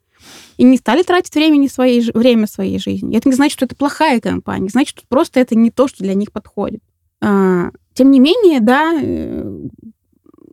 и 0.59 0.62
не 0.62 0.76
стали 0.76 1.02
тратить 1.02 1.35
времени 1.35 1.66
своей, 1.66 2.09
время 2.12 2.46
своей 2.46 2.78
жизни. 2.78 3.16
Это 3.16 3.28
не 3.28 3.35
значит, 3.35 3.54
что 3.54 3.64
это 3.64 3.74
плохая 3.74 4.20
компания, 4.20 4.68
значит, 4.68 4.98
что 4.98 5.09
просто 5.09 5.40
это 5.40 5.56
не 5.56 5.72
то, 5.72 5.88
что 5.88 6.04
для 6.04 6.14
них 6.14 6.30
подходит. 6.30 6.83
А, 7.20 7.70
тем 7.94 8.11
не 8.11 8.20
менее, 8.20 8.61
да, 8.61 8.98
э, 9.00 9.68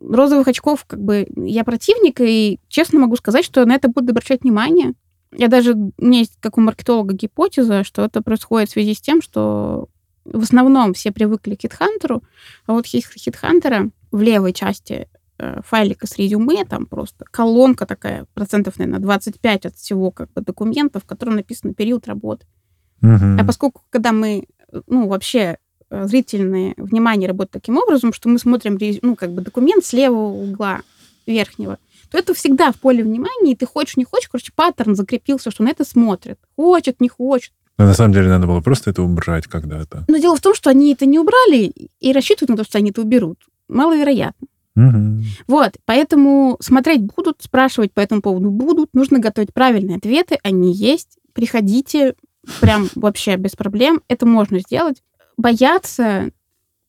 розовых 0.00 0.48
очков, 0.48 0.84
как 0.86 1.02
бы, 1.02 1.26
я 1.36 1.64
противник, 1.64 2.20
и 2.20 2.60
честно 2.68 2.98
могу 2.98 3.16
сказать, 3.16 3.44
что 3.44 3.64
на 3.64 3.74
это 3.74 3.88
будут 3.88 4.10
обращать 4.10 4.42
внимание. 4.42 4.94
Я 5.32 5.48
даже, 5.48 5.74
у 5.74 5.92
меня 5.98 6.20
есть, 6.20 6.36
как 6.40 6.56
у 6.56 6.60
маркетолога, 6.60 7.14
гипотеза, 7.14 7.84
что 7.84 8.04
это 8.04 8.22
происходит 8.22 8.70
в 8.70 8.72
связи 8.72 8.94
с 8.94 9.00
тем, 9.00 9.20
что 9.20 9.88
в 10.24 10.42
основном 10.42 10.94
все 10.94 11.10
привыкли 11.12 11.54
к 11.54 11.62
хитхантеру, 11.62 12.22
а 12.66 12.72
вот 12.72 12.86
хитхантера 12.86 13.90
в 14.10 14.20
левой 14.20 14.52
части 14.52 15.08
э, 15.38 15.60
файлика 15.64 16.06
с 16.06 16.16
резюме, 16.18 16.64
там 16.64 16.86
просто 16.86 17.24
колонка 17.30 17.86
такая, 17.86 18.26
процентов, 18.34 18.78
наверное, 18.78 19.00
25 19.00 19.66
от 19.66 19.74
всего 19.74 20.10
как 20.10 20.32
бы 20.32 20.42
документов, 20.42 21.04
в 21.04 21.06
котором 21.06 21.36
написано 21.36 21.74
период 21.74 22.06
работы. 22.08 22.46
Угу. 23.02 23.38
А 23.40 23.44
поскольку, 23.44 23.82
когда 23.90 24.12
мы, 24.12 24.46
ну, 24.86 25.08
вообще 25.08 25.58
Э, 25.58 25.67
зрительное 25.90 26.74
внимание 26.76 27.28
работает 27.28 27.62
таким 27.62 27.78
образом, 27.78 28.12
что 28.12 28.28
мы 28.28 28.38
смотрим 28.38 28.78
ну, 29.02 29.16
как 29.16 29.32
бы 29.32 29.42
документ 29.42 29.84
с 29.84 29.92
левого 29.92 30.32
угла 30.32 30.82
верхнего, 31.26 31.78
то 32.10 32.18
это 32.18 32.34
всегда 32.34 32.72
в 32.72 32.76
поле 32.76 33.04
внимания, 33.04 33.52
и 33.52 33.56
ты 33.56 33.66
хочешь, 33.66 33.96
не 33.96 34.04
хочешь, 34.04 34.28
короче, 34.28 34.52
паттерн 34.54 34.94
закрепился, 34.94 35.50
что 35.50 35.62
на 35.62 35.68
это 35.68 35.84
смотрит. 35.84 36.38
Хочет, 36.56 37.00
не 37.00 37.08
хочет. 37.08 37.52
Но 37.76 37.84
на 37.84 37.94
самом 37.94 38.12
деле 38.12 38.28
надо 38.28 38.46
было 38.46 38.60
просто 38.60 38.90
это 38.90 39.02
убрать 39.02 39.46
когда-то. 39.46 40.04
Но 40.08 40.18
дело 40.18 40.36
в 40.36 40.40
том, 40.40 40.54
что 40.54 40.70
они 40.70 40.92
это 40.92 41.06
не 41.06 41.18
убрали 41.18 41.72
и 42.00 42.12
рассчитывают 42.12 42.50
на 42.50 42.56
то, 42.56 42.64
что 42.64 42.78
они 42.78 42.90
это 42.90 43.02
уберут. 43.02 43.38
Маловероятно. 43.68 44.48
Угу. 44.74 45.22
Вот, 45.48 45.76
поэтому 45.84 46.56
смотреть 46.60 47.02
будут, 47.02 47.42
спрашивать 47.42 47.92
по 47.92 48.00
этому 48.00 48.22
поводу 48.22 48.50
будут, 48.50 48.94
нужно 48.94 49.18
готовить 49.18 49.52
правильные 49.52 49.98
ответы, 49.98 50.38
они 50.42 50.72
есть. 50.72 51.18
Приходите, 51.34 52.14
прям 52.60 52.88
вообще 52.94 53.36
без 53.36 53.52
проблем, 53.52 54.02
это 54.08 54.26
можно 54.26 54.60
сделать 54.60 55.02
бояться 55.38 56.30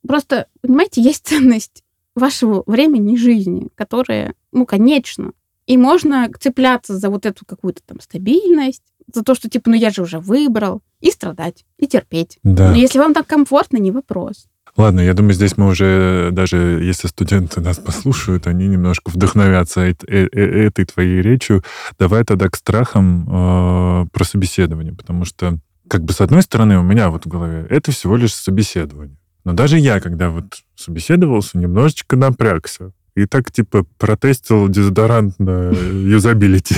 Просто, 0.07 0.47
понимаете, 0.61 1.01
есть 1.01 1.27
ценность 1.27 1.83
вашего 2.15 2.63
времени 2.65 3.13
и 3.13 3.17
жизни, 3.17 3.67
которая, 3.75 4.33
ну, 4.51 4.65
конечно. 4.65 5.31
И 5.65 5.77
можно 5.77 6.29
цепляться 6.39 6.97
за 6.97 7.09
вот 7.09 7.25
эту 7.25 7.45
какую-то 7.45 7.81
там 7.85 7.99
стабильность, 7.99 8.83
за 9.13 9.23
то, 9.23 9.35
что, 9.35 9.49
типа, 9.49 9.69
ну, 9.69 9.75
я 9.75 9.89
же 9.89 10.01
уже 10.01 10.19
выбрал, 10.19 10.81
и 10.99 11.11
страдать, 11.11 11.65
и 11.77 11.87
терпеть. 11.87 12.39
Да. 12.43 12.71
Но 12.71 12.75
если 12.75 12.99
вам 12.99 13.13
так 13.13 13.27
комфортно, 13.27 13.77
не 13.77 13.91
вопрос. 13.91 14.47
Ладно, 14.77 15.01
я 15.01 15.13
думаю, 15.13 15.33
здесь 15.33 15.57
мы 15.57 15.67
уже, 15.67 16.29
даже 16.31 16.57
если 16.57 17.07
студенты 17.07 17.61
нас 17.61 17.77
послушают, 17.77 18.47
они 18.47 18.67
немножко 18.67 19.09
вдохновятся 19.09 19.81
э- 19.81 19.95
э- 20.07 20.27
этой 20.31 20.85
твоей 20.85 21.21
речью. 21.21 21.63
Давай 21.97 22.23
тогда 22.23 22.49
к 22.49 22.55
страхам 22.55 23.27
э, 23.27 24.05
про 24.11 24.23
собеседование, 24.23 24.93
потому 24.93 25.25
что, 25.25 25.57
как 25.89 26.03
бы, 26.03 26.13
с 26.13 26.21
одной 26.21 26.43
стороны, 26.43 26.77
у 26.77 26.83
меня 26.83 27.09
вот 27.09 27.25
в 27.25 27.27
голове 27.27 27.65
это 27.69 27.91
всего 27.91 28.15
лишь 28.15 28.33
собеседование. 28.33 29.17
Но 29.43 29.53
даже 29.53 29.79
я, 29.79 29.99
когда 29.99 30.29
вот 30.29 30.59
собеседовался, 30.75 31.57
немножечко 31.57 32.15
напрягся. 32.15 32.91
И 33.19 33.25
так, 33.25 33.51
типа, 33.51 33.85
протестил 33.97 34.69
дезодорант 34.69 35.39
на 35.39 35.71
юзабилити. 36.15 36.75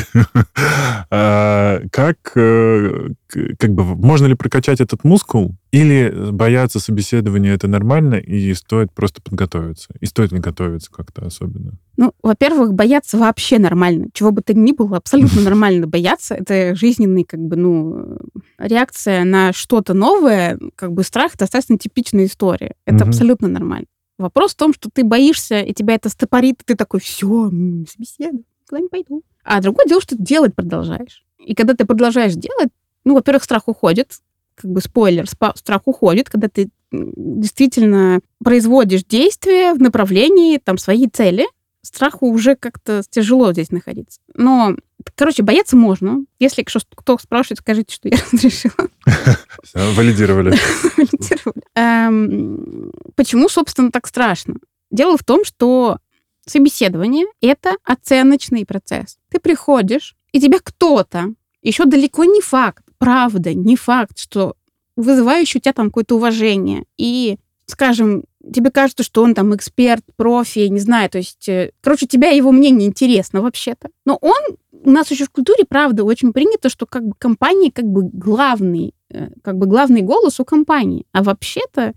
А 1.12 1.82
Как, 1.92 2.18
э, 2.36 3.10
как 3.60 3.72
бы, 3.72 3.84
можно 3.84 4.26
ли 4.26 4.34
прокачать 4.34 4.82
этот 4.82 5.04
мускул? 5.04 5.56
Или 5.72 6.32
бояться 6.32 6.80
собеседования 6.80 7.54
это 7.54 7.68
нормально, 7.68 8.16
и 8.16 8.54
стоит 8.56 8.92
просто 8.92 9.22
подготовиться? 9.22 9.90
И 10.00 10.06
стоит 10.06 10.32
ли 10.32 10.40
готовиться 10.40 10.92
как-то 10.92 11.26
особенно? 11.26 11.74
Ну, 11.98 12.14
во-первых, 12.24 12.74
бояться 12.74 13.18
вообще 13.18 13.60
нормально. 13.60 14.08
Чего 14.14 14.32
бы 14.32 14.42
то 14.42 14.54
ни 14.54 14.72
было, 14.72 14.98
абсолютно 14.98 15.42
нормально 15.50 15.86
бояться. 15.86 16.34
Это 16.34 16.76
жизненный, 16.76 17.24
как 17.24 17.40
бы, 17.40 17.56
ну, 17.56 18.18
реакция 18.58 19.24
на 19.24 19.54
что-то 19.54 19.94
новое. 19.94 20.58
Как 20.76 20.92
бы 20.92 21.04
страх— 21.04 21.34
достаточно 21.38 21.78
типичная 21.78 22.26
история. 22.26 22.74
Это 22.86 23.06
абсолютно 23.06 23.48
нормально. 23.48 23.86
Вопрос 24.22 24.54
в 24.54 24.58
том, 24.58 24.74
что 24.74 24.90
ты 24.92 25.04
боишься, 25.04 25.62
и 25.62 25.74
тебя 25.74 25.96
это 25.96 26.10
стопорит, 26.10 26.62
и 26.62 26.66
ты 26.66 26.76
такой, 26.76 27.00
все, 27.00 27.50
собеседую, 27.90 28.44
куда 28.70 28.82
не 28.82 28.88
пойду. 28.88 29.24
А 29.44 29.62
другое 29.62 29.88
дело, 29.88 30.02
что 30.02 30.16
ты 30.16 30.24
делать 30.24 30.56
продолжаешь. 30.56 31.26
И 31.40 31.56
когда 31.56 31.74
ты 31.74 31.86
продолжаешь 31.86 32.34
делать, 32.34 32.70
ну, 33.04 33.16
во-первых, 33.16 33.44
страх 33.44 33.68
уходит, 33.68 34.20
как 34.56 34.70
бы 34.70 34.82
спойлер, 34.82 35.26
страх 35.28 35.82
уходит, 35.86 36.30
когда 36.30 36.48
ты 36.48 36.70
действительно 36.92 38.20
производишь 38.44 39.04
действия 39.04 39.74
в 39.74 39.82
направлении 39.82 40.58
там 40.58 40.78
своей 40.78 41.10
цели, 41.10 41.48
страху 41.82 42.28
уже 42.28 42.56
как-то 42.56 43.04
тяжело 43.10 43.52
здесь 43.54 43.72
находиться. 43.72 44.20
Но, 44.36 44.76
короче, 45.16 45.44
бояться 45.44 45.76
можно. 45.76 46.20
Если 46.40 46.64
кто 46.64 47.18
спрашивает, 47.18 47.60
скажите, 47.60 47.94
что 47.94 48.10
я 48.10 48.18
разрешила. 48.32 48.90
Валидировали. 49.74 50.56
Валидировали. 50.98 51.64
Эм, 51.76 52.92
Почему, 53.16 53.50
собственно, 53.50 53.92
так 53.92 54.08
страшно? 54.08 54.56
Дело 54.90 55.18
в 55.18 55.24
том, 55.24 55.46
что 55.46 56.00
собеседование— 56.46 57.26
это 57.42 57.76
оценочный 57.84 58.66
процесс. 58.66 59.18
Ты 59.30 59.40
приходишь, 59.40 60.16
и 60.32 60.42
тебя 60.42 60.60
кто-то, 60.64 61.34
еще 61.62 61.86
далеко 61.86 62.26
не 62.26 62.42
факт, 62.42 62.84
правда, 62.98 63.54
не 63.54 63.76
факт, 63.76 64.18
что 64.18 64.56
вызывающий 64.96 65.60
у 65.60 65.62
тебя 65.62 65.74
там 65.74 65.88
какое-то 65.88 66.16
уважение. 66.16 66.86
И, 66.98 67.38
скажем, 67.72 68.24
тебе 68.54 68.72
кажется, 68.72 69.04
что 69.04 69.24
он 69.24 69.34
там 69.34 69.56
эксперт, 69.56 70.04
профи, 70.16 70.68
не 70.68 70.80
знаю, 70.80 71.10
то 71.10 71.18
есть, 71.18 71.50
э, 71.50 71.72
короче, 71.82 72.06
тебя 72.06 72.30
его 72.30 72.52
мнение 72.52 72.88
интересно 72.88 73.42
вообще-то. 73.42 73.90
Но 74.06 74.18
он, 74.22 74.58
у 74.72 74.90
нас 74.90 75.10
еще 75.12 75.26
в 75.26 75.30
культуре, 75.30 75.66
правда, 75.68 76.04
очень 76.04 76.34
принято, 76.34 76.70
что 76.70 76.86
как 76.86 77.04
бы 77.04 77.14
компании 77.18 77.70
как 77.70 77.86
бы 77.86 78.04
главный, 78.04 78.94
э, 79.10 79.30
как 79.44 79.58
бы 79.58 79.66
главный 79.66 80.02
голос 80.02 80.40
у 80.40 80.46
компании. 80.46 81.06
А 81.12 81.24
вообще-то 81.24 81.94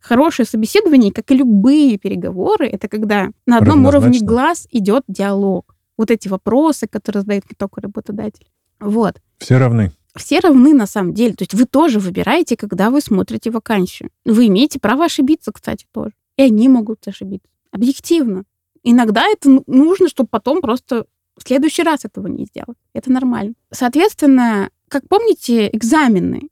хорошее 0.00 0.46
собеседование, 0.46 1.12
как 1.12 1.30
и 1.30 1.36
любые 1.36 1.98
переговоры, 1.98 2.66
это 2.66 2.88
когда 2.88 3.30
на 3.46 3.58
одном 3.58 3.86
уровне 3.86 4.20
глаз 4.20 4.66
идет 4.70 5.04
диалог. 5.08 5.74
Вот 5.96 6.10
эти 6.10 6.28
вопросы, 6.28 6.86
которые 6.86 7.22
задает 7.22 7.44
не 7.50 7.54
только 7.56 7.80
работодатель. 7.80 8.46
Вот 8.80 9.16
Все 9.38 9.58
равны. 9.58 9.92
Все 10.18 10.40
равны 10.40 10.74
на 10.74 10.86
самом 10.86 11.14
деле. 11.14 11.34
То 11.34 11.42
есть 11.42 11.54
вы 11.54 11.64
тоже 11.64 11.98
выбираете, 11.98 12.56
когда 12.56 12.90
вы 12.90 13.00
смотрите 13.00 13.50
вакансию. 13.50 14.10
Вы 14.24 14.46
имеете 14.46 14.78
право 14.78 15.04
ошибиться, 15.04 15.52
кстати, 15.52 15.86
тоже. 15.92 16.12
И 16.36 16.42
они 16.42 16.68
могут 16.68 17.06
ошибиться. 17.08 17.48
Объективно. 17.70 18.44
Иногда 18.82 19.26
это 19.26 19.50
ну- 19.50 19.64
нужно, 19.66 20.08
чтобы 20.08 20.28
потом 20.30 20.60
просто 20.60 21.06
в 21.36 21.46
следующий 21.46 21.82
раз 21.82 22.04
этого 22.04 22.26
не 22.26 22.44
сделать. 22.46 22.78
Это 22.92 23.10
нормально. 23.10 23.54
Соответственно, 23.70 24.70
как 24.88 25.08
помните, 25.08 25.68
экзамены 25.72 26.48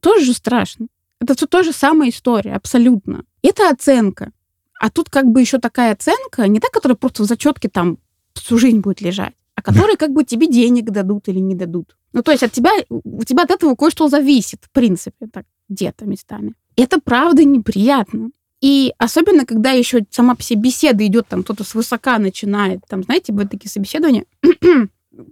тоже 0.00 0.24
же 0.24 0.34
страшно. 0.34 0.88
Это 1.20 1.34
все 1.34 1.46
та 1.46 1.62
же 1.62 1.72
самая 1.72 2.10
история, 2.10 2.54
абсолютно. 2.54 3.24
Это 3.42 3.70
оценка. 3.70 4.32
А 4.80 4.90
тут 4.90 5.08
как 5.08 5.26
бы 5.26 5.40
еще 5.40 5.58
такая 5.58 5.92
оценка, 5.92 6.46
не 6.48 6.60
та, 6.60 6.68
которая 6.68 6.96
просто 6.96 7.22
в 7.22 7.26
зачетке 7.26 7.68
там 7.68 7.98
всю 8.34 8.58
жизнь 8.58 8.80
будет 8.80 9.00
лежать, 9.00 9.34
а 9.56 9.62
которая 9.62 9.96
как 9.96 10.12
бы 10.12 10.24
тебе 10.24 10.46
денег 10.46 10.86
дадут 10.86 11.28
или 11.28 11.38
не 11.38 11.54
дадут. 11.54 11.96
Ну, 12.12 12.22
то 12.22 12.32
есть 12.32 12.42
от 12.42 12.52
тебя, 12.52 12.70
у 12.88 13.24
тебя 13.24 13.42
от 13.42 13.50
этого 13.50 13.74
кое-что 13.74 14.08
зависит, 14.08 14.60
в 14.64 14.70
принципе, 14.70 15.26
так, 15.32 15.46
где-то 15.68 16.06
местами. 16.06 16.54
Это 16.76 17.00
правда 17.00 17.44
неприятно. 17.44 18.30
И 18.60 18.94
особенно, 18.98 19.44
когда 19.44 19.70
еще 19.72 20.04
сама 20.10 20.34
по 20.34 20.42
себе 20.42 20.62
беседа 20.62 21.06
идет, 21.06 21.28
там 21.28 21.42
кто-то 21.42 21.64
свысока 21.64 22.18
начинает, 22.18 22.80
там, 22.88 23.02
знаете, 23.02 23.32
бывают 23.32 23.50
такие 23.50 23.70
собеседования, 23.70 24.24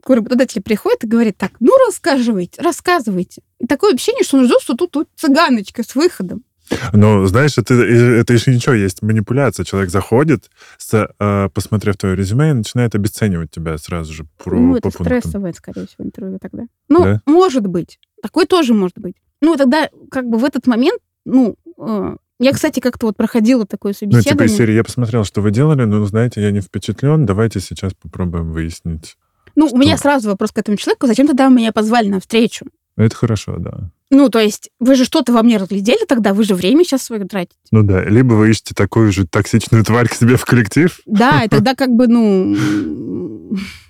работодатель 0.07 0.63
приходит 0.63 1.05
и 1.05 1.09
говорит 1.09 1.37
так, 1.39 1.53
ну, 1.61 1.73
рассказывайте, 1.87 2.61
рассказывайте. 2.61 3.43
И 3.59 3.67
такое 3.67 3.95
ощущение, 3.95 4.25
что 4.25 4.39
он 4.39 4.45
ждет, 4.45 4.61
что 4.61 4.75
тут, 4.75 4.91
тут 4.91 5.09
цыганочка 5.17 5.83
с 5.83 5.95
выходом. 5.95 6.45
Но, 6.93 7.27
знаешь, 7.27 7.59
это, 7.59 7.75
это 7.75 8.33
еще 8.33 8.55
ничего, 8.55 8.75
есть 8.75 9.03
манипуляция. 9.03 9.65
Человек 9.65 9.91
заходит, 9.91 10.51
с, 10.79 11.09
э, 11.19 11.49
посмотрев 11.53 11.97
твое 11.97 12.17
резюме, 12.17 12.51
и 12.51 12.55
начинает 12.55 12.95
обесценивать 12.95 13.51
тебя 13.51 13.79
сразу 13.79 14.13
же 14.13 14.25
про, 14.43 14.59
ну, 14.59 14.73
это 14.77 14.83
пунктам. 14.91 15.05
стрессовое, 15.07 15.53
скорее 15.53 15.87
всего, 15.87 16.05
интервью 16.05 16.39
тогда. 16.41 16.65
Ну, 16.89 17.05
Да? 17.05 17.23
может 17.27 17.67
быть. 17.67 17.99
Такое 18.23 18.47
тоже 18.47 18.75
может 18.75 18.99
быть. 18.99 19.15
Ну, 19.41 19.57
тогда 19.57 19.89
как 20.11 20.27
бы 20.29 20.39
в 20.39 20.45
этот 20.45 20.67
момент, 20.67 21.01
ну, 21.25 21.57
э, 21.79 22.17
я, 22.39 22.53
кстати, 22.53 22.81
как-то 22.81 23.07
вот 23.07 23.17
проходила 23.17 23.67
такое 23.67 23.91
Ну, 23.93 23.95
типа 24.09 24.13
собеседование. 24.15 24.53
из 24.55 24.57
серии, 24.57 24.75
я 24.75 24.85
посмотрел, 24.85 25.25
что 25.25 25.41
вы 25.41 25.51
делали, 25.51 25.85
но, 25.85 26.05
знаете, 26.07 26.41
я 26.43 26.51
не 26.51 26.61
впечатлен, 26.61 27.25
давайте 27.27 27.61
сейчас 27.61 27.93
попробуем 27.95 28.53
выяснить. 28.53 29.17
Ну, 29.55 29.67
что- 29.69 29.77
у 29.77 29.79
меня 29.79 29.97
сразу 29.99 30.31
вопрос 30.31 30.51
к 30.53 30.59
этому 30.59 30.77
человеку, 30.77 31.07
зачем 31.07 31.27
тогда 31.27 31.49
меня 31.49 31.73
позвали 31.73 32.09
на 32.09 32.21
встречу? 32.21 32.67
Это 32.97 33.15
хорошо, 33.17 33.57
да. 33.59 33.91
Ну, 34.11 34.29
то 34.29 34.39
есть, 34.39 34.69
вы 34.79 34.95
же 34.97 35.05
что-то 35.07 35.33
во 35.33 35.43
мне 35.43 35.57
разглядели 35.57 36.05
тогда, 36.07 36.35
вы 36.35 36.45
же 36.45 36.55
время 36.55 36.85
сейчас 36.85 37.03
свое 37.03 37.25
тратите. 37.25 37.57
Ну 37.71 37.83
да, 37.83 38.05
либо 38.05 38.35
вы 38.35 38.51
ищете 38.51 38.75
такую 38.75 39.11
же 39.11 39.27
токсичную 39.27 39.85
тварь 39.85 40.09
к 40.09 40.13
себе 40.15 40.37
в 40.37 40.45
коллектив, 40.45 41.01
Да, 41.07 41.43
и 41.45 41.49
тогда 41.51 41.75
как 41.75 41.89
бы, 41.91 42.07
ну, 42.09 42.55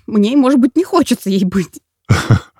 мне, 0.07 0.37
может 0.37 0.59
быть, 0.59 0.75
не 0.77 0.83
хочется 0.85 1.29
ей 1.29 1.43
быть. 1.43 1.81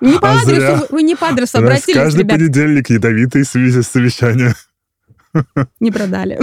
Не 0.00 0.18
по 0.18 0.32
А 0.32 0.40
адресу, 0.42 0.60
зря. 0.60 0.82
вы- 0.90 1.02
не 1.02 1.14
по 1.16 1.28
адресу 1.28 1.56
нас 1.58 1.64
обратились, 1.64 1.94
каждый 1.96 2.20
ребят, 2.20 2.38
понедельник 2.38 2.90
ядовитые 2.90 3.44
связи 3.44 3.80
совещания. 3.82 4.54
не 5.80 5.90
продали. 5.90 6.38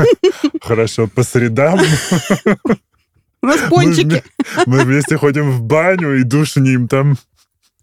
Хорошо, 0.62 1.06
по 1.06 1.22
средам 1.22 1.78
У 3.42 3.46
нас 3.46 3.60
мы, 3.62 3.68
пончики. 3.68 4.06
вме- 4.06 4.22
мы 4.66 4.80
вместе 4.84 5.16
ходим 5.16 5.50
в 5.50 5.62
баню 5.62 6.18
и 6.18 6.22
душним 6.24 6.88
там. 6.88 7.16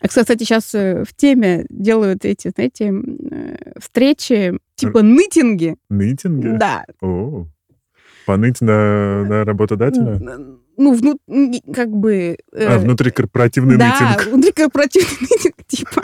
А, 0.04 0.08
кстати, 0.08 0.44
сейчас 0.44 0.74
в 0.74 1.08
теме 1.16 1.66
делают 1.70 2.26
эти, 2.26 2.52
знаете, 2.54 2.92
э, 3.32 3.56
встречи, 3.80 4.54
типа 4.76 5.02
нытинги. 5.02 5.78
Нытинги? 5.90 6.58
Да. 6.58 6.86
О, 7.02 7.48
поныть 8.26 8.62
на, 8.62 9.24
на 9.24 9.46
работодателя? 9.46 10.20
Ну, 10.76 10.94
вну- 10.96 11.20
н- 11.30 11.54
как 11.72 11.90
бы... 11.92 12.36
э, 12.52 12.66
А, 12.66 12.80
внутрикорпоративный 12.80 13.78
да, 13.78 13.90
нытинг. 14.18 14.28
внутрикорпоративный 14.34 15.18
нытинг, 15.22 15.56
типа. 15.68 16.02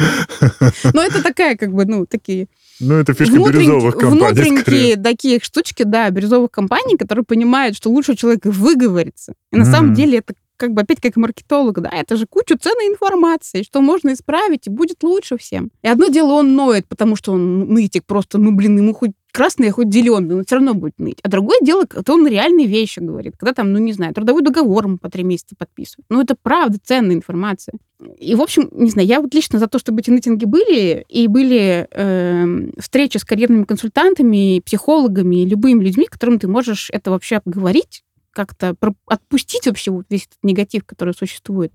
Но 0.93 1.01
это 1.03 1.23
такая, 1.23 1.57
как 1.57 1.73
бы, 1.73 1.85
ну, 1.85 2.05
такие 2.05 2.47
Ну, 2.79 2.93
это 2.93 3.13
фишка 3.15 3.35
бирюзовых 3.35 3.95
компаний, 3.97 4.51
внутренние 4.51 4.95
такие 4.95 5.39
штучки, 5.41 5.83
да, 5.83 6.09
бирюзовых 6.12 6.51
компаний, 6.51 6.97
которые 6.97 7.25
понимают, 7.25 7.75
что 7.75 7.89
лучше 7.89 8.15
человек 8.15 8.45
выговорится. 8.45 9.33
И 9.51 9.57
на 9.57 9.65
самом 9.65 9.93
деле 9.95 10.19
это 10.19 10.35
как 10.60 10.74
бы 10.74 10.82
опять 10.82 11.02
как 11.02 11.15
маркетолог, 11.15 11.82
да, 11.82 11.89
это 11.89 12.15
же 12.17 12.28
куча 12.28 12.58
ценной 12.58 12.88
информации, 12.88 13.63
что 13.63 13.82
можно 13.82 14.13
исправить, 14.13 14.67
и 14.67 14.69
будет 14.69 15.02
лучше 15.04 15.38
всем. 15.38 15.71
И 15.81 15.88
одно 15.88 16.08
дело 16.08 16.33
он 16.33 16.56
ноет, 16.56 16.88
потому 16.88 17.15
что 17.15 17.31
он 17.31 17.69
нытик 17.69 18.06
просто, 18.06 18.38
ну, 18.38 18.52
блин, 18.52 18.77
ему 18.77 18.94
хоть 18.94 19.12
красный, 19.31 19.69
хоть 19.69 19.94
зеленый, 19.94 20.36
он 20.36 20.46
все 20.46 20.56
равно 20.56 20.73
будет 20.73 20.98
ныть. 20.98 21.19
А 21.23 21.29
другое 21.29 21.60
дело, 21.62 21.83
это 21.83 22.13
он 22.13 22.27
реальные 22.27 22.67
вещи 22.67 23.00
говорит, 23.00 23.36
когда 23.38 23.54
там, 23.54 23.71
ну, 23.71 23.79
не 23.79 23.94
знаю, 23.94 24.13
трудовой 24.13 24.42
договор 24.42 24.86
ему 24.86 24.98
по 24.98 25.10
три 25.10 25.23
месяца 25.23 25.56
подписывают. 25.58 26.06
Ну, 26.10 26.21
это 26.21 26.36
правда 26.42 26.77
ценная 26.83 27.15
информация. 27.15 27.75
И, 28.17 28.36
в 28.36 28.42
общем, 28.42 28.69
не 28.71 28.90
знаю, 28.90 29.08
я 29.08 29.21
вот 29.21 29.33
лично 29.33 29.60
за 29.60 29.67
то, 29.67 29.77
чтобы 29.77 30.02
эти 30.02 30.10
митинги 30.10 30.46
были, 30.46 31.06
и 31.10 31.27
были 31.27 31.88
эм, 31.92 32.73
встречи 32.79 33.17
с 33.17 33.25
карьерными 33.25 33.65
консультантами, 33.65 34.62
психологами, 34.65 35.46
любыми 35.46 35.83
людьми, 35.83 36.06
которым 36.06 36.40
ты 36.40 36.48
можешь 36.48 36.90
это 36.92 37.12
вообще 37.12 37.38
обговорить, 37.38 38.04
как-то 38.32 38.75
отпустить 39.06 39.65
вообще 39.67 39.92
вот 39.92 40.06
весь 40.10 40.25
этот 40.25 40.38
негатив, 40.44 40.86
который 40.86 41.13
существует. 41.13 41.73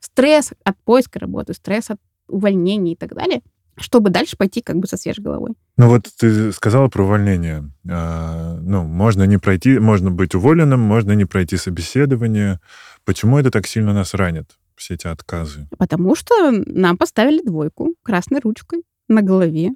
Стресс 0.00 0.52
от 0.64 0.76
поиска 0.84 1.18
работы, 1.18 1.54
стресс 1.54 1.90
от 1.90 1.98
увольнений 2.28 2.92
и 2.92 2.96
так 2.96 3.14
далее. 3.14 3.42
чтобы 3.76 4.10
дальше 4.10 4.36
пойти 4.36 4.60
как 4.62 4.76
бы 4.76 4.86
со 4.86 4.96
свежей 4.96 5.24
головой. 5.24 5.50
Ну 5.76 5.88
вот 5.88 6.08
ты 6.16 6.52
сказала 6.52 6.86
про 6.88 7.02
увольнение. 7.02 7.70
А, 7.90 8.56
ну, 8.60 8.84
можно 8.84 9.24
не 9.24 9.38
пройти, 9.38 9.80
можно 9.80 10.10
быть 10.12 10.34
уволенным, 10.36 10.78
можно 10.80 11.12
не 11.12 11.24
пройти 11.24 11.56
собеседование. 11.56 12.60
Почему 13.04 13.38
это 13.38 13.50
так 13.50 13.66
сильно 13.66 13.92
нас 13.92 14.14
ранит, 14.14 14.52
все 14.76 14.94
эти 14.94 15.08
отказы? 15.08 15.68
Потому 15.76 16.14
что 16.14 16.52
нам 16.52 16.96
поставили 16.96 17.42
двойку 17.42 17.94
красной 18.04 18.38
ручкой 18.40 18.82
на 19.08 19.22
голове. 19.22 19.72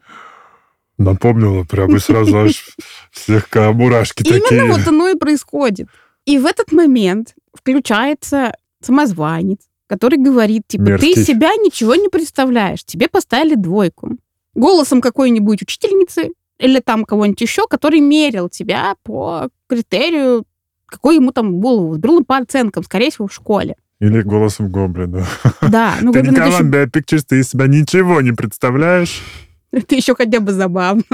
Напомнила 0.97 1.64
прямо 1.64 1.99
сразу 1.99 2.39
аж 2.39 2.76
слегка 3.12 3.72
мурашки 3.72 4.22
такие. 4.22 4.61
Именно 4.61 4.74
вот 4.74 4.87
оно 4.87 5.09
и 5.09 5.16
происходит. 5.16 5.89
И 6.29 6.37
в 6.37 6.45
этот 6.45 6.72
момент 6.72 7.35
включается 7.55 8.53
самозванец, 8.83 9.61
который 9.87 10.18
говорит, 10.18 10.64
типа, 10.68 10.83
Мерзкий. 10.83 11.14
ты 11.14 11.24
себя 11.24 11.55
ничего 11.55 11.95
не 11.95 12.11
представляешь, 12.11 12.85
тебе 12.85 13.09
поставили 13.09 13.55
двойку. 13.55 14.18
Голосом 14.55 15.01
какой-нибудь 15.01 15.62
учительницы 15.62 16.33
или 16.59 16.81
там 16.81 17.07
кого-нибудь 17.07 17.41
еще, 17.41 17.66
который 17.66 18.01
мерил 18.01 18.51
тебя 18.51 18.97
по 19.05 19.49
критерию, 19.68 20.45
какой 20.85 21.14
ему 21.14 21.33
там 21.33 21.61
голову 21.61 21.93
взбрел 21.93 22.22
по 22.22 22.37
оценкам, 22.37 22.85
скорее 22.85 23.11
всего, 23.11 23.26
в 23.26 23.33
школе. 23.33 23.76
Или 23.99 24.20
голосом 24.20 24.70
гоблина. 24.70 25.26
Да, 25.62 25.95
ну 26.03 26.12
Ты 26.12 26.20
Гоблин, 26.20 26.37
это 26.37 26.47
еще- 26.47 26.85
Pictures, 26.91 27.24
ты 27.26 27.41
из 27.41 27.49
себя 27.49 27.68
ничего 27.68 28.20
не 28.20 28.33
представляешь. 28.33 29.22
это 29.72 29.95
еще 29.95 30.14
хотя 30.14 30.41
бы 30.41 30.53
забавно. 30.53 31.05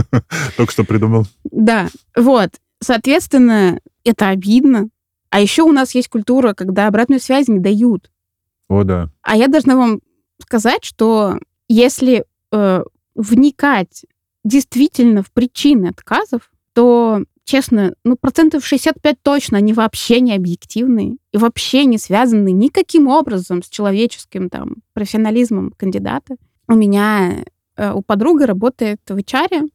Только 0.56 0.72
что 0.72 0.82
придумал. 0.82 1.24
Да, 1.44 1.88
вот. 2.16 2.50
Соответственно, 2.82 3.78
это 4.06 4.28
обидно. 4.28 4.88
А 5.30 5.40
еще 5.40 5.62
у 5.62 5.72
нас 5.72 5.94
есть 5.94 6.08
культура, 6.08 6.54
когда 6.54 6.86
обратную 6.86 7.20
связь 7.20 7.48
не 7.48 7.58
дают. 7.58 8.10
О, 8.68 8.84
да. 8.84 9.10
А 9.22 9.36
я 9.36 9.48
должна 9.48 9.76
вам 9.76 10.00
сказать, 10.40 10.84
что 10.84 11.38
если 11.68 12.24
э, 12.52 12.84
вникать 13.14 14.04
действительно 14.44 15.22
в 15.22 15.32
причины 15.32 15.88
отказов, 15.88 16.50
то, 16.72 17.22
честно, 17.44 17.94
ну, 18.04 18.16
процентов 18.16 18.64
65 18.64 19.16
точно, 19.22 19.58
они 19.58 19.72
вообще 19.72 20.20
не 20.20 20.34
объективные 20.34 21.16
и 21.32 21.38
вообще 21.38 21.84
не 21.84 21.98
связаны 21.98 22.52
никаким 22.52 23.08
образом 23.08 23.62
с 23.62 23.68
человеческим 23.68 24.48
там 24.48 24.76
профессионализмом 24.92 25.72
кандидата. 25.76 26.36
У 26.68 26.74
меня 26.74 27.44
э, 27.76 27.92
у 27.92 28.02
подруги 28.02 28.44
работает 28.44 29.00
в 29.08 29.16
HR, 29.16 29.68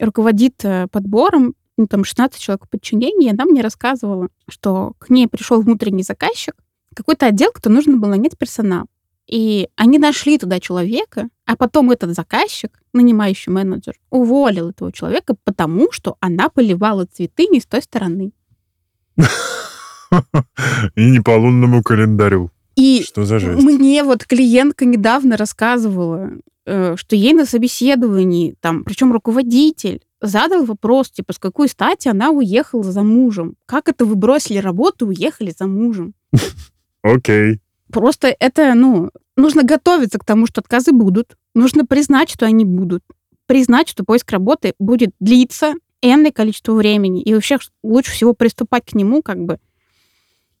руководит 0.00 0.64
э, 0.64 0.86
подбором, 0.90 1.54
ну, 1.76 1.86
там 1.86 2.04
16 2.04 2.40
человек 2.40 2.66
в 2.66 2.68
подчинении, 2.68 3.28
и 3.28 3.30
она 3.30 3.44
мне 3.44 3.60
рассказывала, 3.60 4.28
что 4.48 4.92
к 4.98 5.10
ней 5.10 5.26
пришел 5.28 5.60
внутренний 5.60 6.02
заказчик, 6.02 6.54
какой-то 6.94 7.26
отдел, 7.26 7.50
кто 7.52 7.70
нужно 7.70 7.96
было 7.96 8.10
нанять 8.10 8.38
персонал. 8.38 8.86
И 9.26 9.68
они 9.76 9.98
нашли 9.98 10.38
туда 10.38 10.60
человека, 10.60 11.28
а 11.46 11.56
потом 11.56 11.90
этот 11.90 12.14
заказчик, 12.14 12.78
нанимающий 12.92 13.52
менеджер, 13.52 13.94
уволил 14.10 14.70
этого 14.70 14.92
человека, 14.92 15.34
потому 15.44 15.90
что 15.92 16.16
она 16.20 16.48
поливала 16.50 17.06
цветы 17.06 17.46
не 17.50 17.60
с 17.60 17.66
той 17.66 17.82
стороны. 17.82 18.32
И 20.94 21.10
не 21.10 21.20
по 21.20 21.30
лунному 21.30 21.82
календарю. 21.82 22.50
И 22.76 23.02
Что 23.02 23.24
за 23.24 23.38
жесть? 23.38 23.62
мне 23.62 24.02
вот 24.04 24.24
клиентка 24.24 24.84
недавно 24.84 25.36
рассказывала, 25.36 26.30
э, 26.66 26.96
что 26.96 27.16
ей 27.16 27.32
на 27.32 27.46
собеседовании, 27.46 28.56
там, 28.60 28.84
причем 28.84 29.12
руководитель, 29.12 30.02
задал 30.26 30.64
вопрос, 30.64 31.10
типа, 31.10 31.32
с 31.32 31.38
какой 31.38 31.68
стати 31.68 32.08
она 32.08 32.30
уехала 32.30 32.82
за 32.82 33.02
мужем? 33.02 33.56
Как 33.66 33.88
это 33.88 34.04
вы 34.04 34.14
бросили 34.14 34.58
работу 34.58 35.06
и 35.06 35.16
уехали 35.16 35.54
за 35.56 35.66
мужем? 35.66 36.14
Окей. 37.02 37.60
Просто 37.92 38.34
это, 38.38 38.74
ну, 38.74 39.10
нужно 39.36 39.62
готовиться 39.62 40.18
к 40.18 40.24
тому, 40.24 40.46
что 40.46 40.60
отказы 40.60 40.92
будут. 40.92 41.36
Нужно 41.54 41.86
признать, 41.86 42.30
что 42.30 42.46
они 42.46 42.64
будут. 42.64 43.02
Признать, 43.46 43.88
что 43.88 44.04
поиск 44.04 44.30
работы 44.30 44.74
будет 44.78 45.10
длиться 45.20 45.74
энное 46.02 46.32
количество 46.32 46.72
времени. 46.72 47.22
И 47.22 47.34
вообще 47.34 47.58
лучше 47.82 48.12
всего 48.12 48.34
приступать 48.34 48.84
к 48.86 48.94
нему 48.94 49.22
как 49.22 49.38
бы 49.38 49.58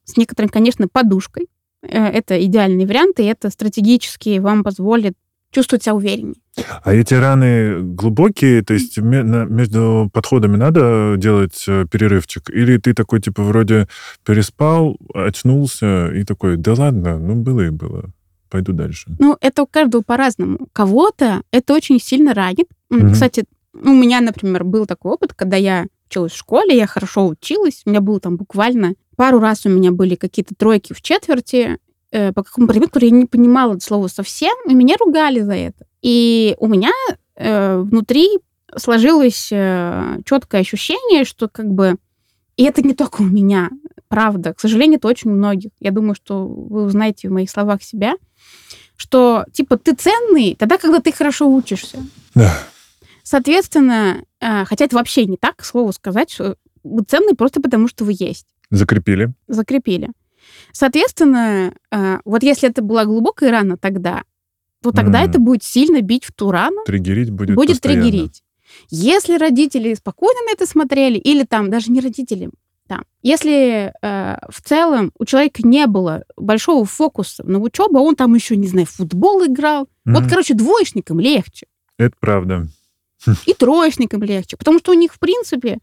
с 0.04 0.16
некоторой, 0.16 0.50
конечно, 0.50 0.86
подушкой. 0.88 1.48
Э, 1.82 2.06
Это 2.06 2.42
идеальный 2.44 2.86
вариант, 2.86 3.20
и 3.20 3.24
это 3.24 3.50
стратегически 3.50 4.38
вам 4.38 4.62
позволит 4.64 5.14
чувствовать 5.54 5.84
себя 5.84 5.94
увереннее. 5.94 6.34
А 6.82 6.92
эти 6.92 7.14
раны 7.14 7.80
глубокие, 7.80 8.62
то 8.62 8.74
есть 8.74 8.98
между 8.98 10.10
подходами 10.12 10.56
надо 10.56 11.14
делать 11.16 11.64
э, 11.68 11.86
перерывчик? 11.90 12.50
Или 12.50 12.76
ты 12.78 12.92
такой, 12.94 13.20
типа, 13.20 13.42
вроде 13.42 13.88
переспал, 14.24 14.96
очнулся 15.14 16.10
и 16.12 16.24
такой, 16.24 16.56
да 16.56 16.74
ладно, 16.74 17.18
ну 17.18 17.36
было 17.36 17.62
и 17.62 17.70
было, 17.70 18.10
пойду 18.50 18.72
дальше. 18.72 19.14
Ну, 19.18 19.36
это 19.40 19.62
у 19.62 19.66
каждого 19.66 20.02
по-разному. 20.02 20.68
Кого-то 20.72 21.42
это 21.50 21.74
очень 21.74 22.00
сильно 22.00 22.34
ранит. 22.34 22.66
Мгм. 22.90 23.12
Кстати, 23.12 23.44
у 23.72 23.92
меня, 23.92 24.20
например, 24.20 24.64
был 24.64 24.86
такой 24.86 25.12
опыт, 25.12 25.34
когда 25.34 25.56
я 25.56 25.86
училась 26.08 26.32
в 26.32 26.36
школе, 26.36 26.76
я 26.76 26.86
хорошо 26.86 27.26
училась, 27.26 27.82
у 27.86 27.90
меня 27.90 28.00
было 28.00 28.20
там 28.20 28.36
буквально 28.36 28.94
пару 29.16 29.38
раз 29.40 29.66
у 29.66 29.68
меня 29.68 29.92
были 29.92 30.14
какие-то 30.14 30.54
тройки 30.54 30.92
в 30.92 31.02
четверти 31.02 31.78
э, 32.14 32.32
по 32.32 32.42
какому 32.42 32.66
предмету, 32.68 32.92
который 32.92 33.10
я 33.10 33.16
не 33.16 33.26
понимала 33.26 33.74
это 33.74 33.84
слово 33.84 34.08
совсем, 34.08 34.54
и 34.68 34.74
меня 34.74 34.96
ругали 34.98 35.40
за 35.40 35.54
это. 35.54 35.86
И 36.00 36.54
у 36.58 36.68
меня 36.68 36.90
э, 37.36 37.78
внутри 37.78 38.28
сложилось 38.76 39.48
э, 39.50 40.18
четкое 40.24 40.60
ощущение, 40.60 41.24
что 41.24 41.48
как 41.48 41.66
бы... 41.66 41.96
И 42.56 42.64
это 42.64 42.82
не 42.82 42.94
только 42.94 43.22
у 43.22 43.24
меня, 43.24 43.70
правда. 44.08 44.54
К 44.54 44.60
сожалению, 44.60 44.98
это 44.98 45.08
очень 45.08 45.30
у 45.30 45.34
многих. 45.34 45.72
Я 45.80 45.90
думаю, 45.90 46.14
что 46.14 46.46
вы 46.46 46.84
узнаете 46.84 47.28
в 47.28 47.32
моих 47.32 47.50
словах 47.50 47.82
себя, 47.82 48.14
что, 48.96 49.44
типа, 49.52 49.76
ты 49.76 49.94
ценный 49.94 50.54
тогда, 50.56 50.78
когда 50.78 51.00
ты 51.00 51.10
хорошо 51.10 51.48
учишься. 51.48 51.98
Да. 52.34 52.56
Соответственно, 53.24 54.24
э, 54.40 54.64
хотя 54.66 54.84
это 54.84 54.96
вообще 54.96 55.26
не 55.26 55.36
так, 55.36 55.56
к 55.56 55.64
слову 55.64 55.92
сказать, 55.92 56.30
что 56.30 56.56
вы 56.84 57.02
ценный 57.02 57.34
просто 57.34 57.60
потому, 57.60 57.88
что 57.88 58.04
вы 58.04 58.14
есть. 58.16 58.46
Закрепили. 58.70 59.32
Закрепили. 59.48 60.10
Соответственно, 60.74 61.72
э, 61.92 62.18
вот 62.24 62.42
если 62.42 62.68
это 62.68 62.82
была 62.82 63.04
глубокая 63.04 63.52
рана 63.52 63.76
тогда, 63.78 64.24
то 64.82 64.90
тогда 64.90 65.22
М. 65.22 65.30
это 65.30 65.38
будет 65.38 65.62
сильно 65.62 66.00
бить 66.02 66.24
в 66.24 66.32
ту 66.32 66.50
рану, 66.50 66.84
Триггерить 66.84 67.30
будет 67.30 67.54
будет 67.54 67.68
постоянно. 67.80 68.02
триггерить. 68.02 68.42
Если 68.90 69.38
родители 69.38 69.94
спокойно 69.94 70.40
на 70.48 70.52
это 70.52 70.66
смотрели, 70.66 71.16
или 71.16 71.44
там 71.44 71.70
даже 71.70 71.92
не 71.92 72.00
родители, 72.00 72.50
там, 72.88 73.04
если 73.22 73.92
э, 74.02 74.36
в 74.50 74.60
целом 74.62 75.12
у 75.16 75.24
человека 75.24 75.62
не 75.66 75.86
было 75.86 76.24
большого 76.36 76.84
фокуса 76.84 77.44
на 77.46 77.60
учебу, 77.60 77.98
а 77.98 78.02
он 78.02 78.16
там 78.16 78.34
еще, 78.34 78.56
не 78.56 78.66
знаю, 78.66 78.86
в 78.86 78.90
футбол 78.90 79.46
играл, 79.46 79.88
вот, 80.04 80.22
Мгм. 80.22 80.28
короче, 80.28 80.54
двоечникам 80.54 81.20
легче. 81.20 81.66
Это 81.98 82.16
правда. 82.20 82.66
И 83.46 83.54
троечникам 83.54 84.22
легче, 84.24 84.56
потому 84.56 84.80
что 84.80 84.90
у 84.90 84.94
них, 84.94 85.14
в 85.14 85.18
принципе, 85.20 85.78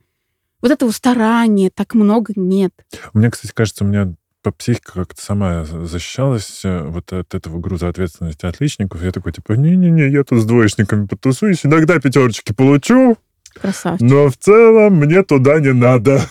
вот 0.62 0.70
этого 0.70 0.92
старания 0.92 1.72
так 1.74 1.96
много 1.96 2.34
нет. 2.36 2.74
Мне, 3.14 3.32
кстати, 3.32 3.52
кажется, 3.56 3.84
у 3.84 3.88
меня 3.88 4.14
психика 4.50 4.94
как-то 4.94 5.22
сама 5.22 5.64
защищалась 5.66 6.62
э, 6.66 6.82
вот 6.88 7.14
от 7.14 7.36
этого 7.36 7.60
груза 7.60 7.90
ответственности 7.90 8.48
отличников. 8.48 9.04
Я 9.04 9.12
такой, 9.12 9.34
типа, 9.34 9.54
не-не-не, 9.54 10.10
я 10.10 10.24
тут 10.24 10.42
с 10.42 10.46
двоечниками 10.46 11.06
потусуюсь, 11.06 11.64
иногда 11.64 12.00
пятерочки 12.00 12.52
получу, 12.54 13.18
Красавчик. 13.54 14.10
но 14.10 14.30
в 14.30 14.38
целом 14.38 14.96
мне 14.96 15.22
туда 15.22 15.60
не 15.60 15.74
надо. 15.74 16.22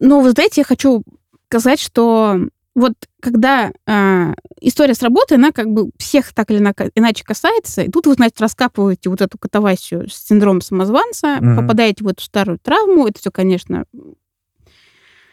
Но, 0.00 0.20
вы 0.20 0.32
знаете, 0.32 0.62
я 0.62 0.64
хочу 0.64 1.04
сказать, 1.48 1.78
что 1.78 2.40
вот 2.74 2.94
когда 3.20 3.70
э, 3.86 4.32
история 4.62 4.94
с 4.94 5.02
работой, 5.02 5.34
она 5.36 5.52
как 5.52 5.68
бы 5.68 5.90
всех 5.98 6.32
так 6.32 6.50
или 6.50 6.58
иначе 6.94 7.22
касается, 7.24 7.82
и 7.82 7.90
тут 7.90 8.06
вы, 8.06 8.14
значит, 8.14 8.40
раскапываете 8.40 9.10
вот 9.10 9.20
эту 9.20 9.36
катавасию 9.38 10.08
с 10.08 10.14
синдромом 10.14 10.62
самозванца, 10.62 11.36
Мгм. 11.40 11.56
попадаете 11.60 12.02
в 12.02 12.08
эту 12.08 12.22
старую 12.24 12.58
травму, 12.58 13.06
это 13.06 13.20
все, 13.20 13.30
конечно, 13.30 13.84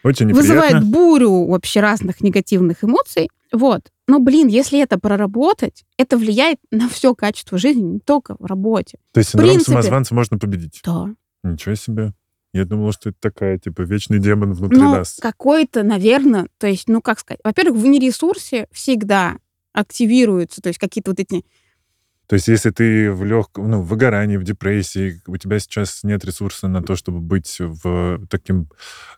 Очень 0.04 0.28
неприятно. 0.28 0.54
вызывает 0.54 0.86
бурю 0.86 1.46
вообще 1.48 1.80
разных 1.80 2.22
негативных 2.22 2.84
эмоций. 2.84 3.30
Вот. 3.52 3.92
Но, 4.08 4.20
блин, 4.20 4.48
если 4.48 4.80
это 4.82 5.00
проработать, 5.00 5.84
это 5.98 6.18
влияет 6.18 6.58
на 6.72 6.88
все 6.90 7.16
качество 7.16 7.58
жизни, 7.58 7.82
не 7.82 8.00
только 8.00 8.36
в 8.40 8.46
работе. 8.46 8.98
То 9.14 9.20
есть 9.20 9.32
синдром 9.32 9.50
принципе- 9.50 9.72
самозванца 9.72 10.14
можно 10.16 10.38
победить. 10.38 10.82
Да. 10.86 11.08
Ничего 11.44 11.76
себе. 11.76 12.14
Я 12.54 12.66
думала, 12.66 12.92
что 12.92 13.10
это 13.10 13.18
такая, 13.20 13.60
типа, 13.60 13.82
вечный 13.84 14.20
демон 14.20 14.54
внутри 14.54 14.78
Ну, 14.80 14.92
нас. 14.96 15.18
какой-то, 15.22 15.84
наверное, 15.84 16.48
то 16.58 16.66
есть, 16.68 16.88
ну, 16.88 17.02
как 17.02 17.20
сказать, 17.20 17.40
во-первых, 17.44 17.80
в 17.80 17.86
нересурсе 17.86 18.68
всегда 18.72 19.38
активируются, 19.74 20.62
то 20.62 20.68
есть 20.70 20.80
какие-то 20.80 21.12
вот 21.12 21.20
эти... 21.20 21.44
То 22.30 22.36
есть 22.36 22.48
если 22.48 22.70
ты 22.70 23.12
в 23.12 23.26
легком, 23.26 23.72
ну, 23.72 23.82
в 23.82 23.88
выгорании, 23.88 24.38
в 24.38 24.44
депрессии, 24.44 25.20
у 25.26 25.36
тебя 25.38 25.58
сейчас 25.58 26.04
нет 26.04 26.24
ресурса 26.24 26.68
на 26.68 26.84
то, 26.84 26.96
чтобы 26.96 27.22
быть 27.22 27.58
в 27.60 28.24
таким 28.30 28.70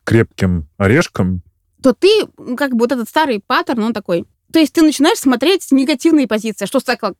крепким 0.05 0.69
орешком, 0.77 1.41
то 1.83 1.93
ты, 1.93 2.09
как 2.55 2.71
бы 2.71 2.79
вот 2.79 2.93
этот 2.93 3.09
старый 3.09 3.43
паттерн, 3.45 3.83
он 3.83 3.93
такой... 3.93 4.25
То 4.53 4.59
есть 4.59 4.71
ты 4.71 4.81
начинаешь 4.81 5.17
смотреть 5.17 5.63
с 5.63 5.71
негативной 5.71 6.25
позиции, 6.25 6.65
что 6.65 6.79
стакан, 6.79 7.15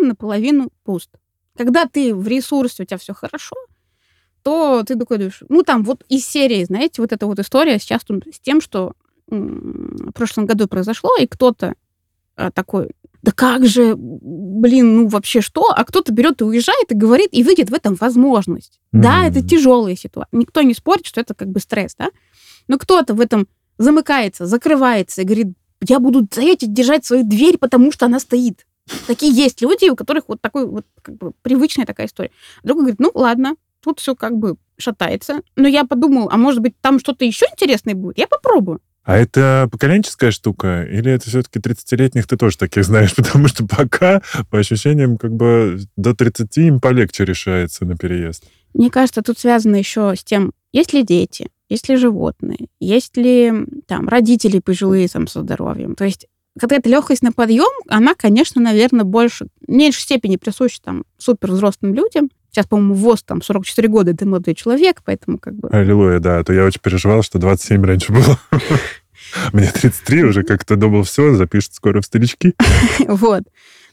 наполовину 0.00 0.70
пуст. 0.82 1.10
Когда 1.56 1.84
ты 1.86 2.12
в 2.12 2.26
ресурсе, 2.26 2.82
у 2.82 2.86
тебя 2.86 2.98
все 2.98 3.14
хорошо, 3.14 3.54
то 4.42 4.82
ты 4.84 4.96
такой 4.96 5.18
думаешь, 5.18 5.42
ну, 5.48 5.62
там 5.62 5.84
вот 5.84 6.04
из 6.08 6.26
серии, 6.26 6.64
знаете, 6.64 7.02
вот 7.02 7.12
эта 7.12 7.24
вот 7.26 7.38
история 7.38 7.78
сейчас 7.78 8.02
с 8.02 8.40
тем, 8.40 8.60
что 8.60 8.94
в 9.28 10.10
прошлом 10.10 10.46
году 10.46 10.66
произошло, 10.66 11.10
и 11.20 11.28
кто-то 11.28 11.74
а, 12.36 12.50
такой 12.50 12.90
да 13.26 13.32
как 13.32 13.66
же, 13.66 13.96
блин, 13.96 14.96
ну 14.96 15.08
вообще 15.08 15.40
что? 15.40 15.72
А 15.74 15.84
кто-то 15.84 16.12
берет 16.12 16.40
и 16.40 16.44
уезжает 16.44 16.92
и 16.92 16.94
говорит, 16.94 17.30
и 17.32 17.42
видит 17.42 17.70
в 17.70 17.74
этом 17.74 17.96
возможность. 17.96 18.78
Mm-hmm. 18.94 19.00
Да, 19.00 19.26
это 19.26 19.42
тяжелая 19.42 19.96
ситуация. 19.96 20.28
Никто 20.30 20.62
не 20.62 20.74
спорит, 20.74 21.06
что 21.06 21.20
это 21.20 21.34
как 21.34 21.48
бы 21.48 21.58
стресс, 21.58 21.96
да? 21.98 22.10
Но 22.68 22.78
кто-то 22.78 23.14
в 23.14 23.20
этом 23.20 23.48
замыкается, 23.78 24.46
закрывается 24.46 25.22
и 25.22 25.24
говорит, 25.24 25.48
я 25.82 25.98
буду 25.98 26.24
стоять 26.30 26.62
и 26.62 26.66
держать 26.68 27.04
свою 27.04 27.24
дверь, 27.24 27.58
потому 27.58 27.90
что 27.90 28.06
она 28.06 28.20
стоит. 28.20 28.64
Такие 29.08 29.32
есть 29.32 29.60
люди, 29.60 29.88
у 29.88 29.96
которых 29.96 30.28
вот 30.28 30.40
такой 30.40 30.64
вот 30.64 30.86
как 31.02 31.16
бы 31.16 31.32
привычная 31.42 31.84
такая 31.84 32.06
история. 32.06 32.30
Другой 32.62 32.84
говорит, 32.84 33.00
ну 33.00 33.10
ладно, 33.12 33.56
тут 33.80 33.98
все 33.98 34.14
как 34.14 34.36
бы 34.36 34.54
шатается. 34.78 35.42
Но 35.56 35.66
я 35.66 35.84
подумал, 35.84 36.28
а 36.30 36.36
может 36.36 36.60
быть 36.60 36.80
там 36.80 37.00
что-то 37.00 37.24
еще 37.24 37.46
интересное 37.50 37.96
будет? 37.96 38.18
Я 38.18 38.28
попробую. 38.28 38.80
А 39.06 39.16
это 39.16 39.68
поколенческая 39.70 40.32
штука? 40.32 40.82
Или 40.82 41.12
это 41.12 41.30
все-таки 41.30 41.60
30-летних 41.60 42.26
ты 42.26 42.36
тоже 42.36 42.58
таких 42.58 42.84
знаешь? 42.84 43.14
Потому 43.16 43.46
что 43.46 43.64
пока, 43.64 44.20
по 44.50 44.58
ощущениям, 44.58 45.16
как 45.16 45.32
бы 45.32 45.78
до 45.96 46.14
30 46.14 46.58
им 46.58 46.80
полегче 46.80 47.24
решается 47.24 47.84
на 47.84 47.96
переезд. 47.96 48.44
Мне 48.74 48.90
кажется, 48.90 49.22
тут 49.22 49.38
связано 49.38 49.76
еще 49.76 50.12
с 50.16 50.24
тем, 50.24 50.52
есть 50.72 50.92
ли 50.92 51.04
дети, 51.04 51.50
есть 51.68 51.88
ли 51.88 51.96
животные, 51.96 52.66
есть 52.80 53.16
ли 53.16 53.52
там 53.86 54.08
родители 54.08 54.58
пожилые 54.58 55.06
там, 55.06 55.28
со 55.28 55.42
здоровьем. 55.42 55.94
То 55.94 56.04
есть 56.04 56.26
эта 56.60 56.88
легкость 56.88 57.22
на 57.22 57.30
подъем, 57.30 57.72
она, 57.88 58.14
конечно, 58.16 58.60
наверное, 58.60 59.04
больше, 59.04 59.46
в 59.66 59.70
меньшей 59.70 60.00
степени 60.00 60.36
присуща 60.36 60.82
там 60.82 61.04
супер 61.16 61.52
взрослым 61.52 61.94
людям. 61.94 62.28
Сейчас, 62.56 62.68
по-моему, 62.68 62.94
ВОЗ 62.94 63.22
там 63.22 63.42
44 63.42 63.86
года, 63.88 64.12
это 64.12 64.26
молодой 64.26 64.54
человек, 64.54 65.02
поэтому 65.04 65.36
как 65.36 65.56
бы... 65.56 65.68
Аллилуйя, 65.68 66.20
да, 66.20 66.38
а 66.38 66.44
то 66.44 66.54
я 66.54 66.64
очень 66.64 66.80
переживал, 66.80 67.22
что 67.22 67.38
27 67.38 67.84
раньше 67.84 68.14
было. 68.14 68.38
Мне 69.52 69.70
33 69.70 70.24
уже 70.24 70.42
как-то 70.42 70.76
думал, 70.76 71.02
все, 71.02 71.34
запишут 71.34 71.74
скоро 71.74 72.00
в 72.00 72.06
старички. 72.06 72.54
Вот. 73.08 73.42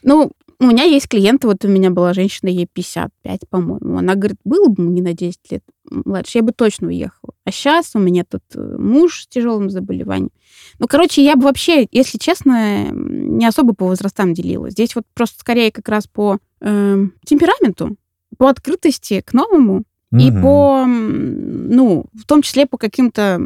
Ну, 0.02 0.32
у 0.60 0.66
меня 0.66 0.86
есть 0.86 1.10
клиенты, 1.10 1.46
вот 1.48 1.66
у 1.66 1.68
меня 1.68 1.90
была 1.90 2.14
женщина, 2.14 2.48
ей 2.48 2.66
55, 2.72 3.42
по-моему. 3.50 3.98
Она 3.98 4.16
говорит, 4.16 4.38
было 4.46 4.70
бы 4.70 4.84
мне 4.84 5.02
на 5.02 5.12
10 5.12 5.40
лет 5.52 5.64
младше, 5.90 6.38
я 6.38 6.42
бы 6.42 6.54
точно 6.54 6.88
уехала. 6.88 7.34
А 7.44 7.52
сейчас 7.52 7.92
у 7.96 8.00
меня 8.00 8.24
тут 8.24 8.44
э, 8.56 8.76
муж 8.80 9.24
с 9.24 9.28
тяжелым 9.28 9.70
заболеванием. 9.72 10.32
Ну, 10.80 10.88
короче, 10.88 11.22
я 11.22 11.36
бы 11.36 11.44
вообще, 11.44 11.86
если 11.92 12.18
честно, 12.18 12.92
не 12.92 13.46
особо 13.46 13.74
по 13.74 13.88
возрастам 13.88 14.34
делила. 14.34 14.70
Здесь 14.70 14.96
вот 14.96 15.04
просто 15.14 15.38
скорее 15.40 15.70
как 15.70 15.90
раз 15.90 16.08
по 16.08 16.38
э, 16.62 17.08
темпераменту, 17.26 17.98
по 18.38 18.50
открытости 18.50 19.22
к 19.22 19.34
новому 19.34 19.84
mm-hmm. 20.14 20.22
и 20.22 20.42
по, 20.42 20.86
ну, 20.86 22.06
в 22.14 22.26
том 22.26 22.42
числе 22.42 22.66
по 22.66 22.78
каким-то 22.78 23.46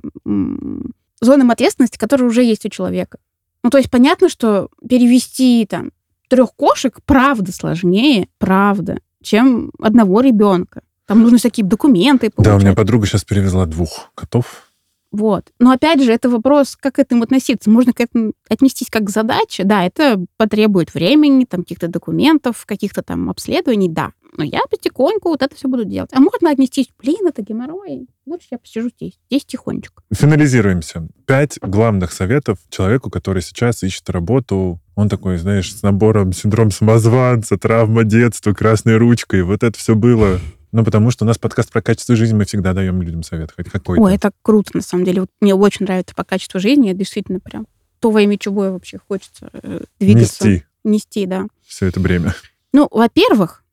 зонам 1.22 1.52
ответственности, 1.52 1.98
которые 1.98 2.28
уже 2.28 2.44
есть 2.44 2.66
у 2.66 2.70
человека. 2.70 3.18
Ну, 3.64 3.70
то 3.70 3.78
есть 3.78 3.90
понятно, 3.90 4.30
что 4.30 4.70
перевести 4.88 5.66
там 5.70 5.92
трех 6.30 6.54
кошек 6.56 7.00
правда 7.06 7.52
сложнее, 7.52 8.28
правда, 8.38 9.00
чем 9.22 9.72
одного 9.80 10.22
ребенка. 10.22 10.82
Там 11.06 11.22
нужны 11.22 11.38
всякие 11.38 11.66
документы. 11.66 12.30
Получать. 12.30 12.54
Да, 12.54 12.58
у 12.58 12.60
меня 12.60 12.76
подруга 12.76 13.08
сейчас 13.08 13.24
перевезла 13.24 13.66
двух 13.66 14.12
котов. 14.14 14.68
Вот. 15.12 15.52
Но 15.58 15.72
опять 15.72 16.04
же, 16.04 16.12
это 16.12 16.30
вопрос, 16.30 16.76
как 16.76 16.96
к 16.96 17.00
этому 17.00 17.24
относиться. 17.24 17.70
Можно 17.70 17.94
к 17.94 18.02
этому 18.02 18.34
отнестись 18.50 18.90
как 18.90 19.06
к 19.06 19.10
задаче. 19.10 19.64
Да, 19.64 19.86
это 19.86 20.24
потребует 20.36 20.94
времени, 20.94 21.46
там, 21.46 21.62
каких-то 21.62 21.88
документов, 21.88 22.66
каких-то 22.66 23.02
там 23.04 23.30
обследований, 23.30 23.88
да. 23.88 24.12
Но 24.38 24.44
я 24.44 24.62
потихоньку 24.70 25.30
вот 25.30 25.42
это 25.42 25.56
все 25.56 25.68
буду 25.68 25.84
делать. 25.84 26.12
А 26.14 26.20
можно 26.20 26.52
отнестись, 26.52 26.88
блин, 27.02 27.28
это 27.28 27.42
геморрой. 27.42 28.08
Лучше 28.26 28.48
я 28.52 28.60
посижу 28.60 28.90
здесь, 28.90 29.20
здесь 29.30 29.46
тихонечко. 29.46 30.04
Финализируемся. 30.14 31.08
Пять 31.26 31.60
главных 31.60 32.14
советов 32.14 32.60
человеку, 32.70 33.10
который 33.10 33.42
сейчас 33.42 33.84
ищет 33.84 34.10
работу. 34.10 34.80
Он 34.96 35.10
такой, 35.10 35.38
знаешь, 35.38 35.76
с 35.76 35.82
набором 35.82 36.34
синдром 36.34 36.72
самозванца, 36.72 37.58
травма 37.58 38.04
детства, 38.04 38.54
красной 38.54 38.98
ручкой. 38.98 39.44
Вот 39.44 39.64
это 39.64 39.78
все 39.78 39.96
было 39.96 40.40
ну, 40.74 40.84
потому 40.84 41.12
что 41.12 41.24
у 41.24 41.28
нас 41.28 41.38
подкаст 41.38 41.72
про 41.72 41.82
качество 41.82 42.16
жизни, 42.16 42.36
мы 42.36 42.46
всегда 42.46 42.74
даем 42.74 43.02
людям 43.02 43.24
совет, 43.24 43.52
хоть 43.56 43.70
какой-то. 43.70 44.04
Ой, 44.04 44.14
это 44.14 44.32
круто, 44.42 44.72
на 44.74 44.82
самом 44.82 45.06
деле. 45.06 45.22
Вот 45.22 45.30
мне 45.40 45.56
очень 45.56 45.86
нравится 45.86 46.14
по 46.14 46.26
качеству 46.26 46.60
жизни, 46.60 46.90
это 46.90 47.00
действительно 47.00 47.40
прям 47.40 47.68
то, 48.00 48.12
во 48.12 48.22
имя 48.22 48.38
чего 48.38 48.72
вообще 48.72 49.00
хочется 49.08 49.50
э, 49.54 49.82
двигаться. 50.00 50.48
Нести. 50.48 50.66
Нести, 50.84 51.26
да. 51.26 51.48
Все 51.66 51.88
это 51.88 52.00
бремя. 52.00 52.36
Ну, 52.74 52.88
во-первых, 52.92 53.64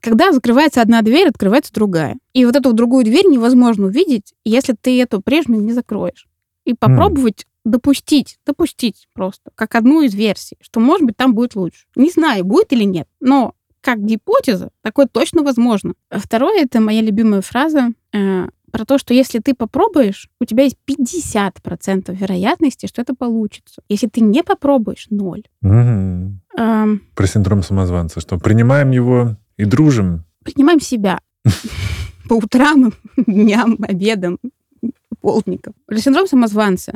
когда 0.00 0.32
закрывается 0.32 0.80
одна 0.82 1.02
дверь, 1.02 1.28
открывается 1.28 1.72
другая. 1.72 2.18
И 2.32 2.44
вот 2.44 2.56
эту 2.56 2.72
другую 2.72 3.04
дверь 3.04 3.26
невозможно 3.26 3.86
увидеть, 3.86 4.34
если 4.44 4.74
ты 4.80 5.00
эту 5.00 5.20
прежнюю 5.20 5.62
не 5.62 5.72
закроешь. 5.72 6.26
И 6.64 6.74
попробовать 6.74 7.42
mm. 7.42 7.70
допустить, 7.72 8.38
допустить 8.46 9.08
просто, 9.14 9.50
как 9.54 9.74
одну 9.74 10.02
из 10.02 10.14
версий, 10.14 10.56
что, 10.60 10.80
может 10.80 11.06
быть, 11.06 11.16
там 11.16 11.34
будет 11.34 11.54
лучше. 11.54 11.86
Не 11.96 12.10
знаю, 12.10 12.44
будет 12.44 12.72
или 12.72 12.84
нет, 12.84 13.08
но 13.20 13.54
как 13.80 14.04
гипотеза, 14.04 14.70
такое 14.82 15.06
точно 15.06 15.42
возможно. 15.42 15.94
Второе, 16.10 16.64
это 16.64 16.80
моя 16.80 17.00
любимая 17.00 17.40
фраза 17.40 17.92
э, 18.12 18.48
про 18.70 18.84
то, 18.84 18.98
что 18.98 19.14
если 19.14 19.38
ты 19.38 19.54
попробуешь, 19.54 20.28
у 20.40 20.44
тебя 20.44 20.64
есть 20.64 20.76
50% 20.88 22.14
вероятности, 22.14 22.86
что 22.86 23.02
это 23.02 23.14
получится. 23.14 23.82
Если 23.88 24.06
ты 24.06 24.20
не 24.20 24.42
попробуешь, 24.42 25.06
ноль. 25.10 25.44
Угу. 25.62 26.32
Эм, 26.58 27.02
про 27.14 27.26
синдром 27.26 27.62
самозванца, 27.62 28.20
что 28.20 28.38
принимаем 28.38 28.90
его 28.90 29.36
и 29.56 29.64
дружим. 29.64 30.24
Принимаем 30.44 30.80
себя 30.80 31.20
по 32.28 32.34
утрам, 32.34 32.92
дням, 33.16 33.76
обедам, 33.82 34.38
полдникам. 35.20 35.74
Про 35.86 35.98
синдром 35.98 36.26
самозванца. 36.26 36.94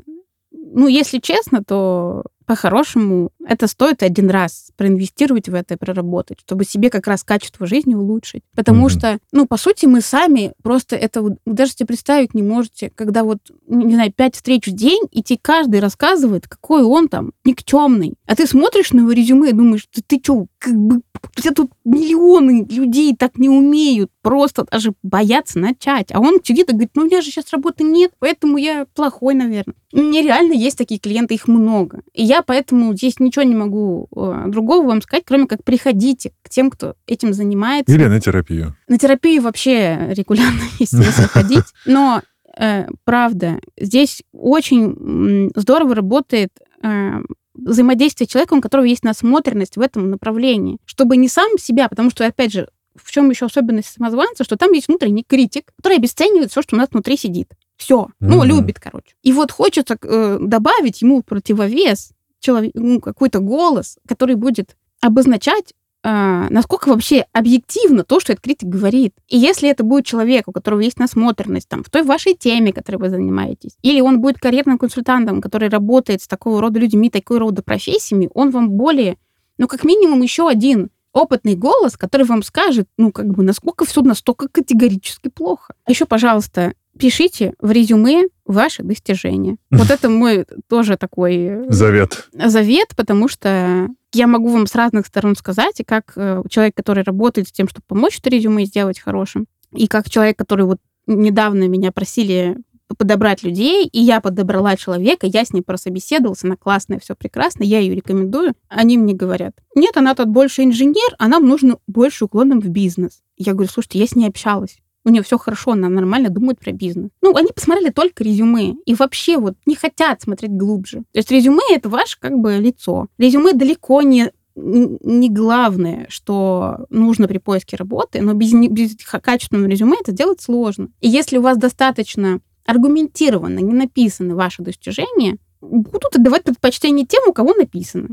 Ну, 0.51 0.89
если 0.89 1.18
честно, 1.18 1.62
то 1.62 2.25
по-хорошему, 2.47 3.30
это 3.47 3.66
стоит 3.66 4.03
один 4.03 4.30
раз 4.30 4.70
проинвестировать 4.76 5.49
в 5.49 5.55
это 5.55 5.74
и 5.74 5.76
проработать, 5.76 6.40
чтобы 6.40 6.64
себе 6.64 6.90
как 6.90 7.07
раз 7.07 7.22
качество 7.22 7.66
жизни 7.66 7.95
улучшить. 7.95 8.42
Потому 8.55 8.86
mm-hmm. 8.86 8.99
что, 8.99 9.18
ну, 9.32 9.47
по 9.47 9.57
сути, 9.57 9.86
мы 9.86 10.01
сами 10.01 10.53
просто 10.62 10.97
это 10.97 11.22
вот, 11.22 11.32
даже 11.47 11.72
себе 11.72 11.86
представить 11.86 12.34
не 12.34 12.42
можете, 12.42 12.90
когда 12.95 13.24
вот, 13.24 13.38
не 13.66 13.95
знаю, 13.95 14.12
пять 14.12 14.34
встреч 14.34 14.66
в 14.66 14.72
день, 14.72 15.03
и 15.11 15.22
тебе 15.22 15.38
каждый 15.40 15.80
рассказывает, 15.80 16.49
какой 16.49 16.82
он 16.82 17.09
там 17.09 17.32
никчемный. 17.45 18.14
А 18.26 18.36
ты 18.36 18.47
смотришь 18.47 18.92
на 18.92 19.01
его 19.01 19.12
резюме 19.12 19.51
и 19.51 19.55
думаешь, 19.55 19.86
ты, 19.92 20.03
ты 20.03 20.20
что, 20.22 20.47
как 20.65 20.75
бы, 20.75 21.03
все 21.37 21.51
тут 21.51 21.71
миллионы 21.85 22.67
людей 22.71 23.15
так 23.15 23.37
не 23.37 23.51
умеют, 23.51 24.11
просто 24.23 24.65
даже 24.71 24.95
боятся 25.03 25.59
начать. 25.59 26.11
А 26.11 26.21
он 26.21 26.39
сидит 26.43 26.71
и 26.71 26.73
говорит, 26.73 26.93
ну, 26.95 27.03
у 27.03 27.05
меня 27.05 27.21
же 27.21 27.31
сейчас 27.31 27.53
работы 27.53 27.85
нет, 27.85 28.12
поэтому 28.19 28.57
я 28.57 28.87
плохой, 28.95 29.35
наверное. 29.35 29.75
Нереально 29.93 30.55
есть 30.55 30.79
такие 30.79 30.99
клиенты, 30.99 31.35
их 31.35 31.49
много. 31.49 32.01
И 32.15 32.25
я 32.25 32.41
поэтому 32.41 32.95
здесь 32.97 33.21
ничего 33.21 33.43
не 33.43 33.55
могу 33.55 34.09
э, 34.17 34.45
другого 34.47 34.87
вам 34.87 35.03
сказать, 35.03 35.25
кроме 35.27 35.47
как 35.47 35.62
приходите 35.65 36.33
к 36.43 36.49
тем, 36.49 36.71
кто 36.71 36.95
этим 37.07 37.35
занимается. 37.35 37.95
Или 37.95 38.07
на 38.07 38.21
терапию. 38.21 38.75
На 38.89 38.97
терапию 38.97 39.43
вообще 39.43 40.12
регулярно 40.12 40.62
есть 40.79 40.97
смысл 40.97 41.29
ходить. 41.29 41.67
Но 41.85 42.23
э, 42.59 42.87
правда, 43.05 43.61
здесь 43.79 44.23
очень 44.33 45.53
здорово 45.55 45.95
работает 45.95 46.53
э, 46.83 47.21
взаимодействие 47.55 48.28
с 48.28 48.30
человеком, 48.30 48.59
у 48.59 48.62
которого 48.62 48.84
есть 48.84 49.05
насмотренность 49.05 49.76
в 49.76 49.80
этом 49.80 50.11
направлении, 50.11 50.78
чтобы 50.84 51.16
не 51.16 51.28
сам 51.28 51.59
себя, 51.59 51.88
потому 51.88 52.11
что, 52.11 52.26
опять 52.26 52.52
же, 52.52 52.68
в 52.94 53.11
чем 53.11 53.30
еще 53.30 53.46
особенность 53.46 53.92
самозванца, 53.92 54.44
что 54.44 54.57
там 54.57 54.72
есть 54.72 54.88
внутренний 54.88 55.24
критик, 55.24 55.72
который 55.76 55.98
обесценивает 55.98 56.50
все, 56.50 56.62
что 56.62 56.76
у 56.76 56.78
нас 56.78 56.88
внутри 56.90 57.16
сидит. 57.16 57.50
Все. 57.76 58.02
Mm-hmm. 58.02 58.09
Ну, 58.20 58.44
любит, 58.44 58.78
короче. 58.78 59.14
И 59.22 59.32
вот 59.32 59.50
хочется 59.50 59.96
э, 60.00 60.38
добавить 60.40 61.02
ему 61.02 61.22
противовес, 61.22 62.12
человек, 62.38 62.72
ну, 62.74 63.00
какой-то 63.00 63.40
голос, 63.40 63.98
который 64.07 64.36
будет 64.36 64.76
обозначать, 65.00 65.74
э, 66.05 66.46
насколько 66.50 66.88
вообще 66.88 67.26
объективно 67.32 68.05
то, 68.05 68.20
что 68.20 68.32
этот 68.32 68.44
критик 68.44 68.68
говорит. 68.68 69.14
И 69.28 69.36
если 69.36 69.68
это 69.68 69.82
будет 69.82 70.07
человек, 70.07 70.46
у 70.46 70.52
которого 70.52 70.80
есть 70.80 70.98
насмотренность 70.98 71.68
там, 71.68 71.82
в 71.82 71.90
той 71.90 72.02
вашей 72.02 72.34
теме, 72.34 72.72
которой 72.72 72.96
вы 72.96 73.11
занимаетесь, 73.11 73.76
или 73.82 74.00
он 74.00 74.20
будет 74.20 74.38
карьерным 74.38 74.78
консультантом, 74.78 75.40
который 75.40 75.68
работает 75.68 76.22
с 76.22 76.28
такого 76.28 76.61
рода 76.61 76.78
людьми, 76.78 77.11
такой 77.11 77.38
рода 77.38 77.62
профессиями, 77.62 78.30
он 78.34 78.50
вам 78.50 78.70
более, 78.70 79.16
ну, 79.59 79.66
как 79.66 79.84
минимум, 79.84 80.22
еще 80.22 80.48
один 80.48 80.90
опытный 81.12 81.55
голос, 81.55 81.96
который 81.96 82.26
вам 82.26 82.42
скажет, 82.42 82.88
ну, 82.98 83.11
как 83.11 83.26
бы, 83.26 83.42
насколько 83.42 83.84
все 83.84 84.02
настолько 84.02 84.48
категорически 84.48 85.28
плохо. 85.28 85.74
А 85.84 85.90
еще, 85.90 86.05
пожалуйста, 86.05 86.74
пишите 86.99 87.55
в 87.61 87.70
резюме 87.70 88.24
ваши 88.45 88.82
достижения. 88.82 89.57
Вот 89.70 89.90
это 89.90 90.09
мой 90.09 90.47
тоже 90.68 90.97
такой... 90.97 91.36
Э, 91.36 91.64
завет. 91.68 92.28
Завет, 92.32 92.95
потому 92.97 93.28
что 93.28 93.88
я 94.12 94.26
могу 94.26 94.49
вам 94.49 94.66
с 94.66 94.74
разных 94.74 95.07
сторон 95.07 95.36
сказать, 95.36 95.80
и 95.80 95.84
как 95.84 96.12
э, 96.16 96.42
человек, 96.49 96.74
который 96.74 97.03
работает 97.03 97.49
с 97.49 97.53
тем, 97.53 97.68
чтобы 97.68 97.84
помочь 97.86 98.18
это 98.18 98.30
резюме 98.30 98.64
сделать 98.64 99.01
хорошим, 99.01 99.47
и 99.72 99.88
как 99.88 100.09
человек, 100.09 100.38
который 100.38 100.64
вот 100.64 100.78
недавно 101.07 101.68
меня 101.68 101.92
просили 101.92 102.57
подобрать 102.97 103.42
людей, 103.42 103.86
и 103.86 104.01
я 104.01 104.20
подобрала 104.20 104.76
человека, 104.76 105.26
я 105.26 105.45
с 105.45 105.53
ней 105.53 105.62
прособеседовался, 105.62 106.47
она 106.47 106.57
классная, 106.57 106.99
все 106.99 107.14
прекрасно, 107.14 107.64
я 107.64 107.80
ее 107.80 107.95
рекомендую. 107.95 108.55
Они 108.68 108.99
мне 108.99 109.14
говорят, 109.14 109.55
нет, 109.74 109.97
она 109.97 110.14
тут 110.14 110.28
больше 110.28 110.62
инженер, 110.62 111.14
а 111.18 111.28
нам 111.28 111.47
нужно 111.49 111.78
больше 111.86 112.26
уклоном 112.26 112.61
в 112.61 112.68
бизнес. 112.68 113.22
Я 113.36 113.53
говорю, 113.53 113.70
слушайте, 113.70 113.99
я 113.99 114.07
с 114.07 114.14
ней 114.14 114.28
общалась. 114.28 114.78
У 115.05 115.11
нее 115.11 115.22
все 115.22 115.38
хорошо, 115.38 115.72
она 115.72 115.88
нормально 115.88 116.30
думает 116.30 116.59
про 116.59 116.72
бизнес. 116.72 117.11
Ну, 117.22 117.34
они 117.36 117.48
посмотрели 117.55 117.90
только 117.90 118.24
резюме 118.24 118.74
и 118.86 118.94
вообще 118.94 119.38
вот 119.38 119.55
не 119.66 119.74
хотят 119.74 120.22
смотреть 120.22 120.52
глубже. 120.52 121.00
То 121.12 121.18
есть 121.18 121.30
резюме— 121.30 121.62
это 121.70 121.88
ваше 121.88 122.18
как 122.18 122.32
бы 122.38 122.57
лицо. 122.57 123.07
Резюме 123.18 123.52
далеко 123.52 124.02
не 124.02 124.30
не 124.57 125.30
главное, 125.30 126.07
что 126.09 126.86
нужно 126.88 127.26
при 127.26 127.38
поиске 127.38 127.76
работы, 127.76 128.22
но 128.22 128.34
без, 128.34 128.52
без 128.52 128.94
качественного 128.96 129.66
резюме 129.66 129.96
это 130.00 130.12
делать 130.12 130.40
сложно. 130.40 130.90
И 131.00 131.09
если 131.09 131.38
у 131.38 131.42
вас 131.42 131.59
достаточно 131.59 132.40
аргументированно 132.64 133.59
не 133.59 133.72
написаны 133.72 134.36
ваши 134.36 134.62
достижения, 134.62 135.38
будут 135.71 136.15
отдавать 136.17 136.45
предпочтение 136.45 137.07
тем, 137.07 137.23
у 137.29 137.33
кого 137.33 137.55
написано. 137.55 138.09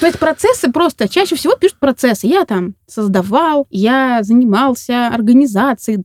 То 0.00 0.06
есть 0.06 0.18
процессы 0.18 0.70
просто, 0.70 1.08
чаще 1.08 1.36
всего 1.36 1.54
пишут 1.56 1.78
процессы. 1.78 2.26
Я 2.26 2.44
там 2.44 2.74
создавал, 2.86 3.66
я 3.70 4.22
занимался 4.22 5.08
организацией. 5.08 5.98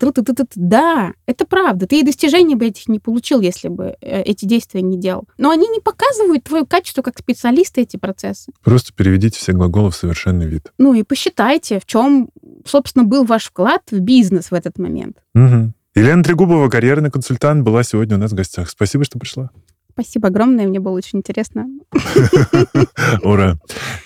Да, 0.56 1.14
это 1.26 1.46
правда. 1.46 1.88
Ты 1.88 2.00
и 2.00 2.04
достижений 2.04 2.56
бы 2.56 2.68
этих 2.68 2.88
не 2.88 3.00
получил, 3.00 3.42
если 3.42 3.68
бы 3.68 3.96
э, 4.02 4.22
эти 4.24 4.46
действия 4.46 4.82
не 4.82 4.98
делал. 4.98 5.28
Но 5.38 5.52
они 5.52 5.68
не 5.68 5.80
показывают 5.80 6.44
твое 6.44 6.66
качество 6.66 7.02
как 7.02 7.20
специалиста, 7.20 7.82
эти 7.82 7.98
процессы. 7.98 8.52
Просто 8.64 8.94
переведите 8.94 9.40
все 9.40 9.54
глаголы 9.54 9.92
в 9.92 9.96
совершенный 9.96 10.48
вид. 10.48 10.72
Ну 10.78 10.94
и 10.94 11.04
посчитайте, 11.04 11.80
в 11.80 11.86
чем, 11.86 12.30
собственно, 12.66 13.06
был 13.06 13.26
ваш 13.26 13.46
вклад 13.46 13.82
в 13.92 14.00
бизнес 14.00 14.52
в 14.52 14.54
этот 14.54 14.78
момент. 14.78 15.18
Угу. 15.36 15.74
Елена 15.94 16.24
Трегубова, 16.24 16.70
карьерный 16.70 17.12
консультант, 17.12 17.64
была 17.64 17.84
сегодня 17.84 18.16
у 18.16 18.20
нас 18.20 18.32
в 18.32 18.36
гостях. 18.36 18.70
Спасибо, 18.70 19.04
что 19.04 19.20
пришла. 19.20 19.50
Спасибо 19.94 20.30
огромное, 20.30 20.68
мне 20.68 20.80
было 20.80 20.94
очень 20.94 21.20
интересно. 21.20 21.68
Ура! 23.24 23.58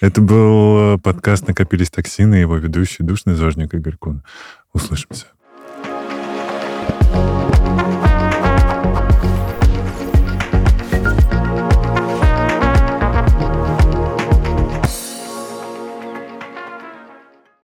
Это 0.02 0.22
был 0.22 0.96
э, 0.96 0.98
подкаст 0.98 1.48
«Накопились 1.48 1.90
токсины» 1.90 2.36
его 2.36 2.58
ведущий 2.58 3.04
душный 3.04 3.36
зожник 3.36 3.74
Игорь 3.74 3.98
Кун. 3.98 4.24
Услышимся. 4.74 5.28
thank 7.14 7.40
you 7.40 7.45